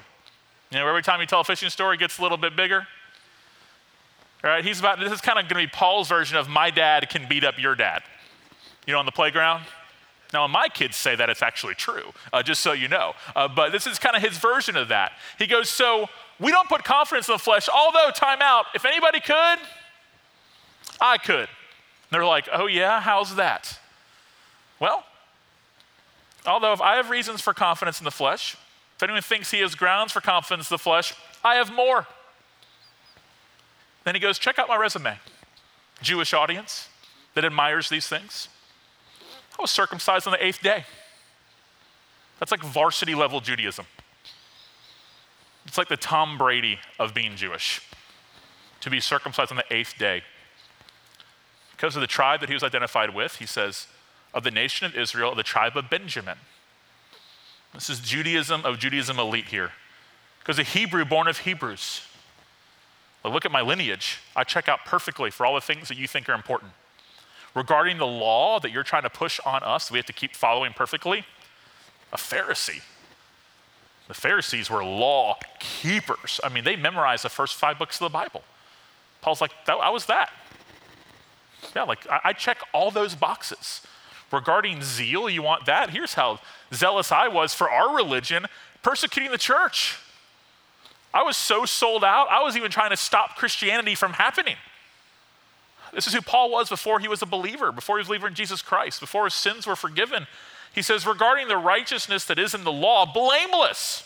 You 0.70 0.78
know, 0.78 0.88
every 0.88 1.02
time 1.02 1.20
you 1.20 1.26
tell 1.26 1.40
a 1.40 1.44
fishing 1.44 1.70
story, 1.70 1.96
it 1.96 1.98
gets 1.98 2.18
a 2.18 2.22
little 2.22 2.38
bit 2.38 2.56
bigger. 2.56 2.86
Right, 4.42 4.64
he's 4.64 4.78
about, 4.78 5.00
this 5.00 5.12
is 5.12 5.20
kind 5.20 5.38
of 5.38 5.48
going 5.48 5.66
to 5.66 5.68
be 5.68 5.76
Paul's 5.76 6.08
version 6.08 6.36
of 6.36 6.48
my 6.48 6.70
dad 6.70 7.08
can 7.10 7.26
beat 7.28 7.42
up 7.42 7.58
your 7.58 7.74
dad, 7.74 8.02
you 8.86 8.92
know, 8.92 9.00
on 9.00 9.06
the 9.06 9.12
playground. 9.12 9.64
Now, 10.32 10.42
when 10.42 10.50
my 10.50 10.68
kids 10.68 10.96
say 10.96 11.16
that, 11.16 11.28
it's 11.30 11.42
actually 11.42 11.74
true, 11.74 12.12
uh, 12.32 12.42
just 12.42 12.60
so 12.60 12.72
you 12.72 12.86
know. 12.86 13.14
Uh, 13.34 13.48
but 13.48 13.72
this 13.72 13.86
is 13.86 13.98
kind 13.98 14.14
of 14.14 14.22
his 14.22 14.36
version 14.38 14.76
of 14.76 14.88
that. 14.88 15.12
He 15.38 15.46
goes, 15.46 15.70
So 15.70 16.06
we 16.38 16.50
don't 16.50 16.68
put 16.68 16.84
confidence 16.84 17.28
in 17.28 17.34
the 17.34 17.38
flesh, 17.38 17.68
although, 17.68 18.10
time 18.14 18.40
out, 18.42 18.66
if 18.74 18.84
anybody 18.84 19.20
could, 19.20 19.58
I 21.00 21.18
could. 21.18 21.48
And 21.48 21.48
they're 22.10 22.26
like, 22.26 22.48
Oh, 22.52 22.66
yeah, 22.66 23.00
how's 23.00 23.36
that? 23.36 23.78
Well, 24.78 25.04
although 26.46 26.72
if 26.72 26.80
I 26.80 26.96
have 26.96 27.10
reasons 27.10 27.40
for 27.40 27.54
confidence 27.54 27.98
in 27.98 28.04
the 28.04 28.10
flesh, 28.10 28.56
if 28.96 29.02
anyone 29.02 29.22
thinks 29.22 29.50
he 29.50 29.60
has 29.60 29.74
grounds 29.74 30.12
for 30.12 30.20
confidence 30.20 30.70
in 30.70 30.74
the 30.74 30.78
flesh, 30.78 31.14
I 31.42 31.54
have 31.54 31.72
more. 31.72 32.06
Then 34.08 34.14
he 34.14 34.22
goes, 34.22 34.38
check 34.38 34.58
out 34.58 34.68
my 34.68 34.76
resume. 34.76 35.18
Jewish 36.00 36.32
audience 36.32 36.88
that 37.34 37.44
admires 37.44 37.90
these 37.90 38.06
things. 38.06 38.48
I 39.58 39.60
was 39.60 39.70
circumcised 39.70 40.26
on 40.26 40.32
the 40.32 40.42
eighth 40.42 40.62
day. 40.62 40.86
That's 42.38 42.50
like 42.50 42.62
varsity 42.62 43.14
level 43.14 43.42
Judaism. 43.42 43.84
It's 45.66 45.76
like 45.76 45.88
the 45.88 45.98
Tom 45.98 46.38
Brady 46.38 46.78
of 46.98 47.12
being 47.12 47.36
Jewish, 47.36 47.82
to 48.80 48.88
be 48.88 48.98
circumcised 48.98 49.50
on 49.50 49.58
the 49.58 49.64
eighth 49.70 49.98
day. 49.98 50.22
Because 51.72 51.94
of 51.94 52.00
the 52.00 52.06
tribe 52.06 52.40
that 52.40 52.48
he 52.48 52.54
was 52.54 52.62
identified 52.62 53.14
with, 53.14 53.36
he 53.36 53.44
says, 53.44 53.88
of 54.32 54.42
the 54.42 54.50
nation 54.50 54.86
of 54.86 54.96
Israel, 54.96 55.32
of 55.32 55.36
the 55.36 55.42
tribe 55.42 55.76
of 55.76 55.90
Benjamin. 55.90 56.38
This 57.74 57.90
is 57.90 58.00
Judaism 58.00 58.64
of 58.64 58.78
Judaism 58.78 59.18
elite 59.18 59.48
here. 59.48 59.72
Because 60.38 60.58
a 60.58 60.62
Hebrew 60.62 61.04
born 61.04 61.28
of 61.28 61.40
Hebrews. 61.40 62.07
But 63.22 63.32
look 63.32 63.44
at 63.44 63.50
my 63.50 63.60
lineage. 63.60 64.18
I 64.36 64.44
check 64.44 64.68
out 64.68 64.80
perfectly 64.84 65.30
for 65.30 65.44
all 65.44 65.54
the 65.54 65.60
things 65.60 65.88
that 65.88 65.96
you 65.96 66.06
think 66.06 66.28
are 66.28 66.34
important. 66.34 66.72
Regarding 67.54 67.98
the 67.98 68.06
law 68.06 68.60
that 68.60 68.70
you're 68.70 68.84
trying 68.84 69.02
to 69.02 69.10
push 69.10 69.40
on 69.44 69.62
us, 69.62 69.90
we 69.90 69.98
have 69.98 70.06
to 70.06 70.12
keep 70.12 70.34
following 70.36 70.72
perfectly, 70.72 71.24
a 72.12 72.16
Pharisee. 72.16 72.82
The 74.06 74.14
Pharisees 74.14 74.70
were 74.70 74.84
law 74.84 75.38
keepers. 75.58 76.40
I 76.42 76.48
mean, 76.48 76.64
they 76.64 76.76
memorized 76.76 77.24
the 77.24 77.28
first 77.28 77.56
five 77.56 77.78
books 77.78 78.00
of 78.00 78.10
the 78.10 78.12
Bible. 78.12 78.42
Paul's 79.20 79.40
like, 79.40 79.52
I 79.66 79.90
was 79.90 80.06
that. 80.06 80.30
Yeah, 81.74 81.82
like 81.82 82.08
I, 82.10 82.20
I 82.24 82.32
check 82.32 82.58
all 82.72 82.90
those 82.90 83.14
boxes. 83.14 83.82
Regarding 84.32 84.82
zeal, 84.82 85.28
you 85.28 85.42
want 85.42 85.66
that? 85.66 85.90
Here's 85.90 86.14
how 86.14 86.40
zealous 86.72 87.10
I 87.10 87.28
was 87.28 87.54
for 87.54 87.70
our 87.70 87.94
religion, 87.94 88.46
persecuting 88.82 89.32
the 89.32 89.38
church. 89.38 89.96
I 91.12 91.22
was 91.22 91.36
so 91.36 91.64
sold 91.64 92.04
out, 92.04 92.28
I 92.30 92.42
was 92.42 92.56
even 92.56 92.70
trying 92.70 92.90
to 92.90 92.96
stop 92.96 93.36
Christianity 93.36 93.94
from 93.94 94.12
happening. 94.12 94.56
This 95.94 96.06
is 96.06 96.12
who 96.12 96.20
Paul 96.20 96.50
was 96.50 96.68
before 96.68 97.00
he 97.00 97.08
was 97.08 97.22
a 97.22 97.26
believer, 97.26 97.72
before 97.72 97.96
he 97.96 98.00
was 98.00 98.08
a 98.08 98.10
believer 98.10 98.28
in 98.28 98.34
Jesus 98.34 98.60
Christ, 98.60 99.00
before 99.00 99.24
his 99.24 99.34
sins 99.34 99.66
were 99.66 99.76
forgiven. 99.76 100.26
He 100.74 100.82
says, 100.82 101.06
regarding 101.06 101.48
the 101.48 101.56
righteousness 101.56 102.26
that 102.26 102.38
is 102.38 102.54
in 102.54 102.64
the 102.64 102.72
law, 102.72 103.10
blameless. 103.10 104.04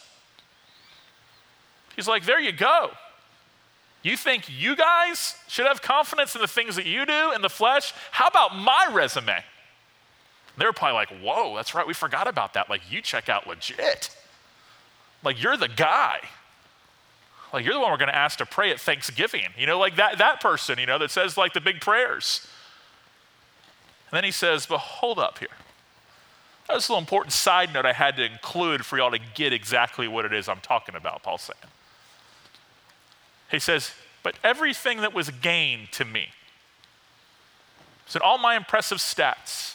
He's 1.97 2.07
like, 2.07 2.25
there 2.25 2.41
you 2.41 2.53
go. 2.53 2.93
You 4.03 4.17
think 4.17 4.45
you 4.49 4.75
guys 4.77 5.37
should 5.49 5.67
have 5.67 5.83
confidence 5.83 6.35
in 6.35 6.41
the 6.41 6.49
things 6.49 6.77
that 6.77 6.87
you 6.87 7.05
do 7.05 7.33
in 7.33 7.43
the 7.43 7.51
flesh? 7.51 7.93
How 8.13 8.29
about 8.29 8.57
my 8.57 8.89
resume? 8.93 9.45
They 10.57 10.65
were 10.65 10.73
probably 10.73 10.95
like, 10.95 11.09
whoa, 11.23 11.55
that's 11.57 11.75
right, 11.75 11.87
we 11.87 11.95
forgot 11.95 12.29
about 12.29 12.55
that. 12.55 12.71
Like, 12.71 12.83
you 12.91 13.01
check 13.01 13.29
out 13.29 13.47
legit. 13.47 14.15
Like, 15.25 15.43
you're 15.43 15.57
the 15.57 15.69
guy. 15.69 16.21
Like, 17.53 17.65
you're 17.65 17.75
the 17.75 17.81
one 17.81 17.91
we're 17.91 17.99
going 17.99 18.09
to 18.09 18.17
ask 18.17 18.39
to 18.39 18.47
pray 18.47 18.71
at 18.71 18.81
Thanksgiving. 18.81 19.43
You 19.59 19.67
know, 19.67 19.79
like 19.79 19.97
that, 19.97 20.19
that 20.19 20.41
person, 20.41 20.79
you 20.79 20.87
know, 20.87 20.99
that 20.99 21.11
says 21.11 21.37
like 21.37 21.53
the 21.53 21.61
big 21.61 21.81
prayers. 21.81 22.47
And 24.11 24.17
then 24.17 24.25
he 24.25 24.31
says, 24.31 24.67
but 24.67 24.79
hold 24.79 25.19
up 25.19 25.39
here. 25.39 25.49
That's 26.69 26.89
a 26.89 26.93
little 26.93 27.01
important 27.01 27.33
side 27.33 27.75
note 27.75 27.85
I 27.85 27.93
had 27.93 28.17
to 28.17 28.25
include 28.25 28.87
for 28.87 28.97
y'all 28.97 29.11
to 29.11 29.19
get 29.35 29.53
exactly 29.53 30.09
what 30.09 30.25
it 30.25 30.33
is 30.33 30.49
I'm 30.49 30.61
talking 30.61 30.95
about, 30.95 31.23
Paul's 31.23 31.43
saying. 31.43 31.73
He 33.51 33.59
says, 33.59 33.93
but 34.23 34.37
everything 34.43 35.03
that 35.03 35.13
was 35.13 35.29
gained 35.29 35.93
to 35.93 36.05
me, 36.05 36.29
so 38.07 38.21
all 38.23 38.39
my 38.39 38.57
impressive 38.57 38.99
stats, 38.99 39.75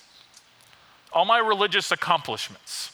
all 1.14 1.26
my 1.26 1.38
religious 1.38 1.92
accomplishments, 1.92 2.92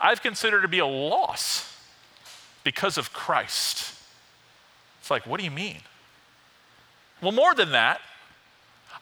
I've 0.00 0.22
considered 0.22 0.62
to 0.62 0.68
be 0.68 0.80
a 0.80 0.86
loss 0.86 1.71
because 2.64 2.98
of 2.98 3.12
Christ. 3.12 3.94
It's 5.00 5.10
like, 5.10 5.26
what 5.26 5.38
do 5.38 5.44
you 5.44 5.50
mean? 5.50 5.78
Well, 7.20 7.32
more 7.32 7.54
than 7.54 7.72
that, 7.72 8.00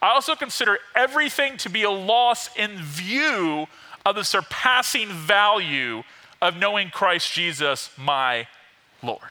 I 0.01 0.09
also 0.09 0.35
consider 0.35 0.79
everything 0.95 1.57
to 1.57 1.69
be 1.69 1.83
a 1.83 1.91
loss 1.91 2.49
in 2.55 2.77
view 2.77 3.67
of 4.05 4.15
the 4.15 4.23
surpassing 4.23 5.09
value 5.09 6.03
of 6.41 6.57
knowing 6.57 6.89
Christ 6.89 7.31
Jesus, 7.33 7.91
my 7.97 8.47
Lord. 9.03 9.21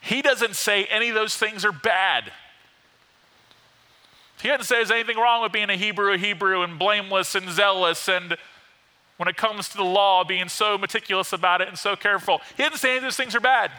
He 0.00 0.22
doesn't 0.22 0.54
say 0.54 0.84
any 0.84 1.08
of 1.08 1.14
those 1.14 1.36
things 1.36 1.64
are 1.64 1.72
bad. 1.72 2.30
He 4.40 4.48
doesn't 4.48 4.66
say 4.66 4.76
there's 4.76 4.90
anything 4.90 5.16
wrong 5.16 5.42
with 5.42 5.52
being 5.52 5.70
a 5.70 5.76
Hebrew, 5.76 6.12
a 6.12 6.18
Hebrew, 6.18 6.62
and 6.62 6.78
blameless 6.78 7.34
and 7.34 7.48
zealous 7.48 8.08
and 8.08 8.36
when 9.16 9.28
it 9.28 9.36
comes 9.36 9.68
to 9.70 9.76
the 9.76 9.84
law, 9.84 10.24
being 10.24 10.48
so 10.48 10.76
meticulous 10.76 11.32
about 11.32 11.60
it 11.60 11.68
and 11.68 11.78
so 11.78 11.96
careful. 11.96 12.40
He 12.56 12.62
didn't 12.62 12.76
say 12.76 12.90
any 12.90 12.98
of 12.98 13.02
those 13.04 13.16
things 13.16 13.34
are 13.34 13.40
bad. 13.40 13.70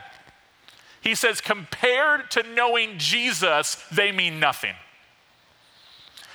He 1.01 1.15
says, 1.15 1.41
compared 1.41 2.31
to 2.31 2.43
knowing 2.43 2.97
Jesus, 2.97 3.75
they 3.91 4.11
mean 4.11 4.39
nothing. 4.39 4.73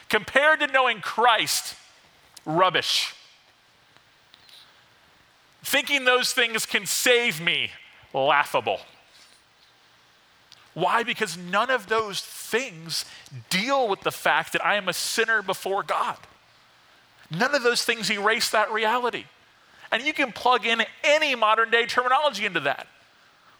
Compared 0.09 0.61
to 0.61 0.66
knowing 0.66 1.00
Christ, 1.00 1.75
rubbish. 2.44 3.14
Thinking 5.62 6.04
those 6.04 6.32
things 6.32 6.66
can 6.66 6.87
save 6.87 7.40
me, 7.40 7.71
laughable. 8.12 8.80
Why? 10.75 11.02
Because 11.02 11.37
none 11.37 11.71
of 11.71 11.88
those 11.88 12.21
things 12.21 13.04
deal 13.50 13.88
with 13.88 14.00
the 14.00 14.11
fact 14.11 14.52
that 14.52 14.64
I 14.64 14.76
am 14.76 14.88
a 14.88 14.92
sinner 14.92 15.42
before 15.42 15.82
God. 15.82 16.16
None 17.37 17.55
of 17.55 17.62
those 17.62 17.85
things 17.85 18.11
erase 18.11 18.51
that 18.51 18.71
reality. 18.73 19.25
And 19.91 20.03
you 20.03 20.12
can 20.12 20.33
plug 20.33 20.67
in 20.67 20.83
any 21.05 21.35
modern 21.35 21.71
day 21.71 21.87
terminology 21.87 22.47
into 22.47 22.61
that. 22.61 22.87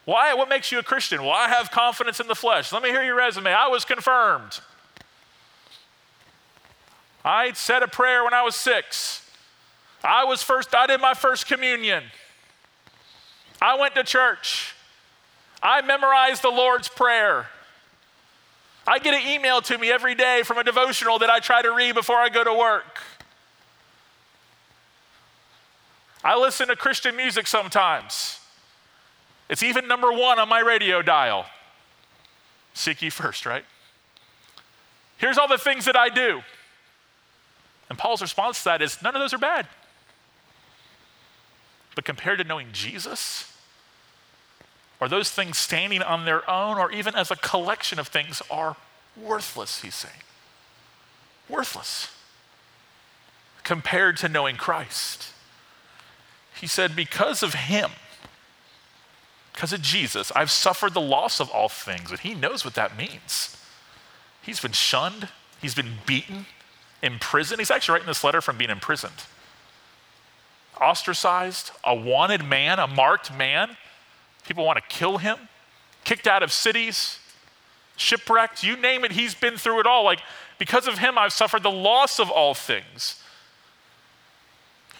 Why? 0.05 0.35
What 0.35 0.49
makes 0.49 0.73
you 0.73 0.79
a 0.79 0.83
Christian? 0.83 1.23
Well, 1.23 1.31
I 1.31 1.49
have 1.49 1.71
confidence 1.71 2.21
in 2.21 2.27
the 2.27 2.35
flesh. 2.35 2.73
Let 2.73 2.83
me 2.83 2.91
hear 2.91 3.05
your 3.05 3.17
resume. 3.17 3.53
I 3.53 3.69
was 3.69 3.85
confirmed. 3.85 4.61
I 7.25 7.53
said 7.53 7.83
a 7.83 7.89
prayer 7.89 8.25
when 8.25 8.35
I 8.35 8.43
was 8.43 8.57
six. 8.57 9.25
I 10.03 10.25
was 10.25 10.43
first, 10.43 10.75
I 10.75 10.87
did 10.87 11.01
my 11.01 11.15
first 11.15 11.47
communion. 11.47 12.03
I 13.61 13.79
went 13.79 13.95
to 13.95 14.03
church. 14.03 14.75
I 15.63 15.81
memorized 15.83 16.43
the 16.43 16.51
Lord's 16.51 16.89
Prayer. 16.89 17.47
I 18.85 18.99
get 18.99 19.15
an 19.15 19.31
email 19.31 19.63
to 19.63 19.79
me 19.79 19.93
every 19.93 20.17
day 20.17 20.43
from 20.45 20.59
a 20.59 20.65
devotional 20.65 21.21
that 21.21 21.31
I 21.31 21.39
try 21.39 21.63
to 21.63 21.73
read 21.73 21.95
before 21.95 22.17
I 22.17 22.29
go 22.29 22.43
to 22.43 22.53
work. 22.53 23.01
I 26.25 26.39
listen 26.39 26.69
to 26.69 26.77
Christian 26.77 27.17
music 27.17 27.47
sometimes. 27.47 28.39
It's 29.49 29.63
even 29.63 29.89
number 29.89 30.13
one 30.13 30.39
on 30.39 30.49
my 30.49 30.61
radio 30.61 31.03
dial. 31.03 31.47
Seek 32.75 33.03
ye 33.03 33.11
first, 33.11 33.45
right? 33.45 33.65
Here's 35.19 35.37
all 35.37 35.49
the 35.49 35.59
things 35.59 35.85
that 35.85 35.97
I 35.97 36.09
do. 36.09 36.43
And 37.91 37.99
Paul's 37.99 38.23
response 38.23 38.59
to 38.61 38.65
that 38.65 38.83
is 38.83 39.03
none 39.03 39.15
of 39.15 39.21
those 39.21 39.35
are 39.35 39.39
bad. 39.39 39.67
But 41.95 42.05
compared 42.05 42.39
to 42.39 42.45
knowing 42.45 42.69
Jesus, 42.73 43.53
or 45.01 45.09
those 45.09 45.31
things 45.31 45.59
standing 45.59 46.03
on 46.03 46.25
their 46.25 46.49
own, 46.49 46.79
or 46.79 46.91
even 46.91 47.15
as 47.15 47.31
a 47.31 47.37
collection 47.37 47.99
of 47.99 48.09
things, 48.09 48.41
are 48.51 48.77
worthless, 49.17 49.83
he's 49.83 49.95
saying. 49.95 50.23
Worthless 51.49 52.09
compared 53.65 54.17
to 54.19 54.29
knowing 54.29 54.57
Christ. 54.57 55.32
He 56.63 56.69
said, 56.69 56.95
Because 56.95 57.43
of 57.43 57.55
him, 57.55 57.91
because 59.53 59.73
of 59.73 59.83
Jesus, 59.83 60.31
I've 60.37 60.51
suffered 60.53 60.95
the 60.95 61.01
loss 61.01 61.41
of 61.41 61.51
all 61.51 61.69
things. 61.69 62.13
And 62.13 62.21
he 62.21 62.35
knows 62.35 62.65
what 62.65 62.75
that 62.75 62.97
means. 62.97 63.57
He's 64.41 64.61
been 64.61 64.71
shunned, 64.71 65.29
he's 65.61 65.75
been 65.75 65.95
beaten, 66.07 66.47
imprisoned. 67.03 67.61
He's 67.61 67.73
actually 67.73 67.95
writing 67.95 68.07
this 68.07 68.23
letter 68.23 68.41
from 68.41 68.59
being 68.59 68.71
imprisoned. 68.71 69.25
Ostracized, 70.81 71.73
a 71.83 71.97
wanted 71.97 72.45
man, 72.45 72.79
a 72.79 72.87
marked 72.87 73.37
man. 73.37 73.77
People 74.47 74.65
want 74.65 74.79
to 74.79 74.85
kill 74.89 75.19
him, 75.19 75.37
kicked 76.05 76.29
out 76.29 76.45
of 76.45 76.53
cities, 76.53 77.19
shipwrecked, 77.97 78.63
you 78.63 78.77
name 78.77 79.05
it, 79.05 79.11
he's 79.11 79.35
been 79.35 79.57
through 79.57 79.81
it 79.81 79.87
all. 79.87 80.05
Like, 80.05 80.21
because 80.61 80.87
of 80.87 80.99
him, 80.99 81.19
I've 81.19 81.33
suffered 81.33 81.65
the 81.65 81.73
loss 81.73 82.21
of 82.21 82.31
all 82.31 82.55
things. 82.55 83.21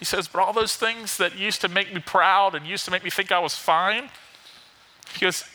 He 0.03 0.05
says, 0.05 0.27
But 0.27 0.41
all 0.41 0.51
those 0.51 0.75
things 0.75 1.15
that 1.15 1.37
used 1.37 1.61
to 1.61 1.69
make 1.69 1.93
me 1.93 2.01
proud 2.01 2.55
and 2.55 2.67
used 2.67 2.83
to 2.83 2.91
make 2.91 3.05
me 3.05 3.09
think 3.09 3.31
I 3.31 3.39
was 3.39 3.55
fine, 3.55 4.09
he 5.13 5.21
goes, 5.21 5.45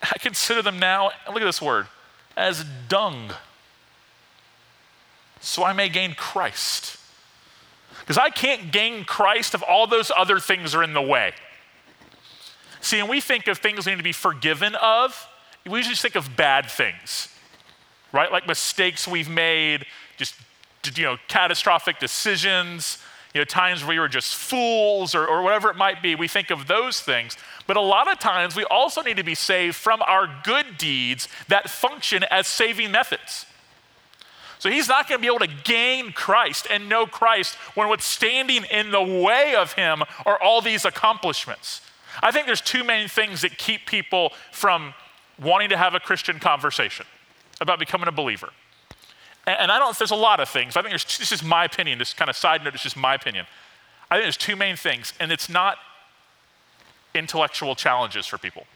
I 0.00 0.16
consider 0.18 0.62
them 0.62 0.78
now, 0.78 1.10
look 1.26 1.38
at 1.38 1.44
this 1.44 1.60
word, 1.60 1.88
as 2.36 2.64
dung. 2.88 3.32
So 5.40 5.64
I 5.64 5.72
may 5.72 5.88
gain 5.88 6.14
Christ. 6.14 6.98
Because 7.98 8.16
I 8.16 8.30
can't 8.30 8.70
gain 8.70 9.02
Christ 9.04 9.56
if 9.56 9.62
all 9.68 9.88
those 9.88 10.12
other 10.16 10.38
things 10.38 10.72
are 10.72 10.84
in 10.84 10.92
the 10.92 11.02
way. 11.02 11.32
See, 12.80 13.00
and 13.00 13.08
we 13.08 13.20
think 13.20 13.48
of 13.48 13.58
things 13.58 13.86
we 13.86 13.90
need 13.90 13.98
to 13.98 14.04
be 14.04 14.12
forgiven 14.12 14.76
of, 14.76 15.26
we 15.68 15.78
usually 15.78 15.96
think 15.96 16.14
of 16.14 16.36
bad 16.36 16.70
things, 16.70 17.26
right? 18.12 18.30
Like 18.30 18.46
mistakes 18.46 19.08
we've 19.08 19.28
made, 19.28 19.84
just 20.16 20.36
you 20.94 21.02
know, 21.02 21.16
catastrophic 21.26 21.98
decisions, 21.98 22.98
you 23.34 23.40
know, 23.40 23.44
times 23.44 23.82
where 23.82 23.90
we 23.90 23.98
were 23.98 24.08
just 24.08 24.34
fools 24.34 25.14
or, 25.14 25.26
or 25.26 25.42
whatever 25.42 25.70
it 25.70 25.76
might 25.76 26.02
be. 26.02 26.14
We 26.14 26.28
think 26.28 26.50
of 26.50 26.66
those 26.66 27.00
things. 27.00 27.36
But 27.66 27.76
a 27.76 27.80
lot 27.80 28.10
of 28.10 28.18
times 28.18 28.56
we 28.56 28.64
also 28.64 29.02
need 29.02 29.16
to 29.18 29.22
be 29.22 29.36
saved 29.36 29.76
from 29.76 30.02
our 30.02 30.28
good 30.42 30.78
deeds 30.78 31.28
that 31.48 31.70
function 31.70 32.24
as 32.30 32.46
saving 32.46 32.90
methods. 32.90 33.46
So 34.58 34.68
he's 34.68 34.88
not 34.88 35.08
going 35.08 35.18
to 35.18 35.22
be 35.22 35.34
able 35.34 35.46
to 35.46 35.62
gain 35.64 36.12
Christ 36.12 36.66
and 36.70 36.88
know 36.88 37.06
Christ 37.06 37.54
when 37.74 37.88
what's 37.88 38.04
standing 38.04 38.64
in 38.64 38.90
the 38.90 39.02
way 39.02 39.54
of 39.54 39.72
him 39.72 40.02
are 40.26 40.40
all 40.42 40.60
these 40.60 40.84
accomplishments. 40.84 41.80
I 42.22 42.30
think 42.30 42.46
there's 42.46 42.60
two 42.60 42.84
main 42.84 43.08
things 43.08 43.40
that 43.42 43.56
keep 43.56 43.86
people 43.86 44.32
from 44.52 44.92
wanting 45.40 45.70
to 45.70 45.78
have 45.78 45.94
a 45.94 46.00
Christian 46.00 46.38
conversation 46.38 47.06
about 47.60 47.78
becoming 47.78 48.08
a 48.08 48.12
believer. 48.12 48.50
And, 49.58 49.70
I 49.72 49.78
don't, 49.78 49.96
there's 49.98 50.10
a 50.10 50.16
lot 50.16 50.40
of 50.40 50.48
things. 50.48 50.76
I 50.76 50.82
think 50.82 50.90
there's, 50.90 51.18
this 51.18 51.32
is 51.32 51.42
my 51.42 51.64
opinion, 51.64 51.98
this 51.98 52.14
kind 52.14 52.28
of 52.28 52.36
side 52.36 52.64
note, 52.64 52.74
it's 52.74 52.82
just 52.82 52.96
my 52.96 53.14
opinion. 53.14 53.46
I 54.10 54.16
think 54.16 54.24
there's 54.24 54.36
two 54.36 54.56
main 54.56 54.76
things, 54.76 55.12
and 55.20 55.30
it's 55.32 55.48
not 55.48 55.78
intellectual 57.14 57.74
challenges 57.74 58.26
for 58.26 58.38
people. 58.38 58.66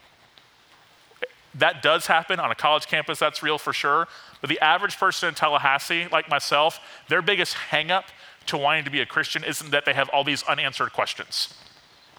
That 1.53 1.81
does 1.81 2.07
happen 2.07 2.39
on 2.39 2.51
a 2.51 2.55
college 2.55 2.87
campus, 2.87 3.19
that's 3.19 3.41
real 3.41 3.57
for 3.57 3.73
sure. 3.73 4.07
But 4.41 4.49
the 4.49 4.59
average 4.59 4.97
person 4.97 5.29
in 5.29 5.35
Tallahassee, 5.35 6.07
like 6.11 6.29
myself, 6.29 6.79
their 7.07 7.21
biggest 7.21 7.55
hangup 7.71 8.05
to 8.47 8.57
wanting 8.57 8.83
to 8.83 8.91
be 8.91 9.01
a 9.01 9.05
Christian 9.05 9.43
isn't 9.43 9.71
that 9.71 9.85
they 9.85 9.93
have 9.93 10.09
all 10.09 10.23
these 10.23 10.43
unanswered 10.43 10.93
questions. 10.93 11.53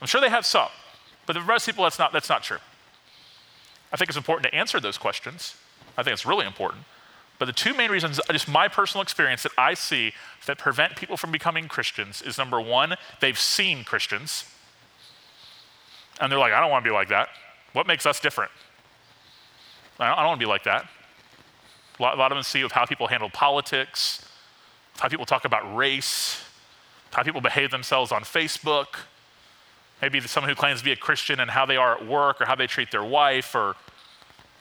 I'm 0.00 0.06
sure 0.06 0.20
they 0.20 0.30
have 0.30 0.46
some, 0.46 0.68
but 1.26 1.34
the 1.34 1.42
rest 1.42 1.68
of 1.68 1.74
people, 1.74 1.84
that's 1.84 1.98
not, 1.98 2.12
that's 2.12 2.28
not 2.28 2.42
true. 2.42 2.58
I 3.92 3.96
think 3.96 4.10
it's 4.10 4.16
important 4.16 4.50
to 4.50 4.54
answer 4.54 4.80
those 4.80 4.98
questions. 4.98 5.54
I 5.96 6.02
think 6.02 6.14
it's 6.14 6.26
really 6.26 6.46
important. 6.46 6.84
But 7.38 7.46
the 7.46 7.52
two 7.52 7.74
main 7.74 7.90
reasons, 7.90 8.18
uh, 8.18 8.32
just 8.32 8.48
my 8.48 8.68
personal 8.68 9.02
experience 9.02 9.42
that 9.42 9.52
I 9.58 9.74
see 9.74 10.12
that 10.46 10.58
prevent 10.58 10.96
people 10.96 11.16
from 11.16 11.30
becoming 11.30 11.68
Christians 11.68 12.22
is 12.22 12.38
number 12.38 12.60
one, 12.60 12.94
they've 13.20 13.38
seen 13.38 13.84
Christians. 13.84 14.44
And 16.20 16.32
they're 16.32 16.38
like, 16.38 16.52
I 16.52 16.60
don't 16.60 16.70
want 16.70 16.84
to 16.84 16.90
be 16.90 16.94
like 16.94 17.08
that. 17.08 17.28
What 17.74 17.86
makes 17.86 18.06
us 18.06 18.20
different? 18.20 18.50
I 19.98 20.08
don't, 20.08 20.16
don't 20.16 20.26
want 20.26 20.40
to 20.40 20.46
be 20.46 20.48
like 20.48 20.64
that. 20.64 20.88
A 21.98 22.02
lot, 22.02 22.14
a 22.14 22.18
lot 22.18 22.32
of 22.32 22.36
them 22.36 22.42
see 22.42 22.62
of 22.62 22.72
how 22.72 22.86
people 22.86 23.06
handle 23.06 23.30
politics, 23.30 24.26
how 24.98 25.08
people 25.08 25.26
talk 25.26 25.44
about 25.44 25.76
race, 25.76 26.42
how 27.12 27.22
people 27.22 27.40
behave 27.40 27.70
themselves 27.70 28.12
on 28.12 28.22
Facebook. 28.22 28.86
Maybe 30.00 30.20
someone 30.20 30.50
who 30.50 30.54
claims 30.54 30.80
to 30.80 30.84
be 30.84 30.92
a 30.92 30.96
Christian 30.96 31.40
and 31.40 31.50
how 31.50 31.64
they 31.66 31.76
are 31.76 31.96
at 31.96 32.06
work 32.06 32.40
or 32.40 32.46
how 32.46 32.54
they 32.54 32.66
treat 32.66 32.90
their 32.90 33.04
wife 33.04 33.54
or 33.54 33.76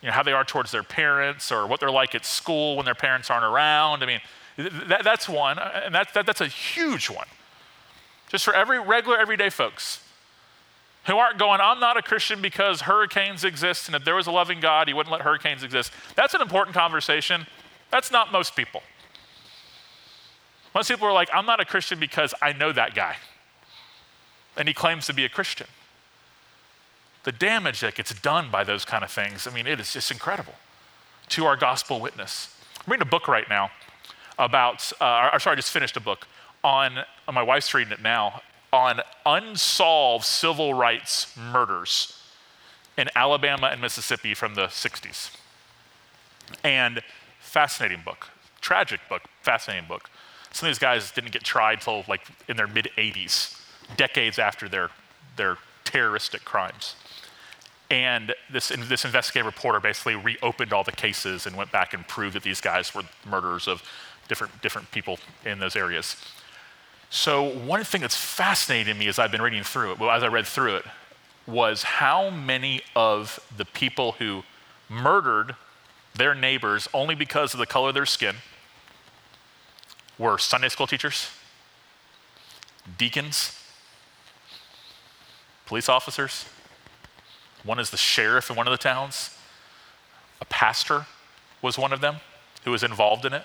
you 0.01 0.07
know, 0.07 0.13
how 0.13 0.23
they 0.23 0.33
are 0.33 0.43
towards 0.43 0.71
their 0.71 0.83
parents 0.83 1.51
or 1.51 1.67
what 1.67 1.79
they're 1.79 1.91
like 1.91 2.15
at 2.15 2.25
school 2.25 2.75
when 2.75 2.85
their 2.85 2.95
parents 2.95 3.29
aren't 3.29 3.45
around. 3.45 4.03
I 4.03 4.05
mean, 4.05 4.21
that, 4.87 5.03
that's 5.03 5.27
one, 5.27 5.59
uh, 5.59 5.81
and 5.85 5.95
that, 5.95 6.13
that, 6.13 6.25
that's 6.25 6.41
a 6.41 6.47
huge 6.47 7.09
one. 7.09 7.27
Just 8.29 8.45
for 8.45 8.53
every 8.53 8.79
regular, 8.79 9.17
everyday 9.17 9.49
folks 9.49 10.01
who 11.05 11.17
aren't 11.17 11.37
going, 11.37 11.61
I'm 11.61 11.79
not 11.79 11.97
a 11.97 12.01
Christian 12.01 12.41
because 12.41 12.81
hurricanes 12.81 13.43
exist, 13.43 13.87
and 13.87 13.95
if 13.95 14.03
there 14.03 14.15
was 14.15 14.27
a 14.27 14.31
loving 14.31 14.59
God, 14.59 14.87
He 14.87 14.93
wouldn't 14.93 15.11
let 15.11 15.21
hurricanes 15.21 15.63
exist. 15.63 15.91
That's 16.15 16.33
an 16.33 16.41
important 16.41 16.75
conversation. 16.75 17.45
That's 17.91 18.11
not 18.11 18.31
most 18.31 18.55
people. 18.55 18.81
Most 20.73 20.89
people 20.89 21.07
are 21.07 21.13
like, 21.13 21.29
I'm 21.33 21.45
not 21.45 21.59
a 21.59 21.65
Christian 21.65 21.99
because 21.99 22.33
I 22.41 22.53
know 22.53 22.71
that 22.71 22.95
guy, 22.95 23.17
and 24.57 24.67
he 24.67 24.73
claims 24.73 25.05
to 25.07 25.13
be 25.13 25.25
a 25.25 25.29
Christian 25.29 25.67
the 27.25 27.31
damage 27.31 27.81
that 27.81 27.95
gets 27.95 28.13
done 28.21 28.49
by 28.51 28.63
those 28.63 28.85
kind 28.85 29.03
of 29.03 29.11
things, 29.11 29.47
I 29.47 29.51
mean, 29.51 29.67
it 29.67 29.79
is 29.79 29.91
just 29.91 30.11
incredible 30.11 30.53
to 31.29 31.45
our 31.45 31.57
gospel 31.57 31.99
witness. 31.99 32.55
I'm 32.85 32.91
reading 32.91 33.07
a 33.07 33.09
book 33.09 33.27
right 33.27 33.49
now 33.49 33.71
about, 34.37 34.91
uh, 35.01 35.31
or 35.33 35.39
sorry, 35.39 35.53
I 35.53 35.55
just 35.55 35.71
finished 35.71 35.97
a 35.97 36.01
book 36.01 36.27
on, 36.63 36.99
uh, 36.99 37.31
my 37.31 37.41
wife's 37.41 37.73
reading 37.73 37.91
it 37.91 38.01
now, 38.01 38.41
on 38.71 39.01
unsolved 39.25 40.23
civil 40.23 40.75
rights 40.75 41.35
murders 41.35 42.21
in 42.95 43.09
Alabama 43.15 43.67
and 43.71 43.81
Mississippi 43.81 44.35
from 44.35 44.53
the 44.53 44.67
60s. 44.67 45.35
And 46.63 47.01
fascinating 47.39 48.03
book, 48.05 48.27
tragic 48.61 48.99
book, 49.09 49.23
fascinating 49.41 49.87
book. 49.87 50.11
Some 50.51 50.67
of 50.67 50.75
these 50.75 50.79
guys 50.79 51.09
didn't 51.11 51.31
get 51.31 51.43
tried 51.43 51.81
till 51.81 52.03
like 52.07 52.21
in 52.47 52.55
their 52.55 52.67
mid 52.67 52.89
80s, 52.97 53.59
decades 53.97 54.37
after 54.37 54.69
their, 54.69 54.91
their 55.37 55.57
terroristic 55.85 56.45
crimes. 56.45 56.95
And 57.91 58.33
this, 58.51 58.69
this 58.69 59.05
investigative 59.05 59.45
reporter 59.45 59.79
basically 59.79 60.15
reopened 60.15 60.73
all 60.73 60.83
the 60.83 60.91
cases 60.91 61.45
and 61.45 61.55
went 61.55 61.71
back 61.71 61.93
and 61.93 62.07
proved 62.07 62.35
that 62.35 62.43
these 62.43 62.59
guys 62.59 62.95
were 62.95 63.03
murderers 63.29 63.67
of 63.67 63.83
different, 64.27 64.61
different 64.61 64.89
people 64.91 65.19
in 65.45 65.59
those 65.59 65.75
areas. 65.75 66.15
So, 67.11 67.43
one 67.43 67.83
thing 67.83 68.01
that's 68.01 68.15
fascinating 68.15 68.97
me 68.97 69.07
as 69.07 69.19
I've 69.19 69.31
been 69.31 69.41
reading 69.41 69.63
through 69.63 69.93
it, 69.93 69.99
well, 69.99 70.09
as 70.09 70.23
I 70.23 70.27
read 70.27 70.47
through 70.47 70.77
it, 70.77 70.85
was 71.47 71.83
how 71.83 72.31
many 72.31 72.81
of 72.95 73.39
the 73.55 73.65
people 73.65 74.13
who 74.13 74.43
murdered 74.89 75.55
their 76.15 76.33
neighbors 76.33 76.87
only 76.93 77.13
because 77.13 77.53
of 77.53 77.59
the 77.59 77.65
color 77.65 77.89
of 77.89 77.93
their 77.93 78.05
skin 78.05 78.37
were 80.17 80.37
Sunday 80.37 80.69
school 80.69 80.87
teachers, 80.87 81.29
deacons, 82.97 83.59
police 85.65 85.89
officers, 85.89 86.45
one 87.65 87.79
is 87.79 87.89
the 87.89 87.97
sheriff 87.97 88.49
in 88.49 88.55
one 88.55 88.67
of 88.67 88.71
the 88.71 88.77
towns. 88.77 89.37
A 90.39 90.45
pastor 90.45 91.07
was 91.61 91.77
one 91.77 91.91
of 91.91 92.01
them 92.01 92.17
who 92.63 92.71
was 92.71 92.83
involved 92.83 93.25
in 93.25 93.33
it. 93.33 93.43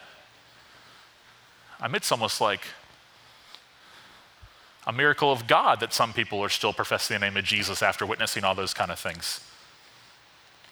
I 1.80 1.88
mean, 1.88 1.96
it's 1.96 2.12
almost 2.12 2.40
like 2.40 2.60
a 4.86 4.92
miracle 4.92 5.32
of 5.32 5.46
God 5.46 5.80
that 5.80 5.92
some 5.92 6.12
people 6.12 6.40
are 6.40 6.48
still 6.48 6.72
professing 6.72 7.14
the 7.14 7.26
name 7.26 7.36
of 7.36 7.44
Jesus 7.44 7.82
after 7.82 8.04
witnessing 8.04 8.44
all 8.44 8.54
those 8.54 8.74
kind 8.74 8.90
of 8.90 8.98
things. 8.98 9.40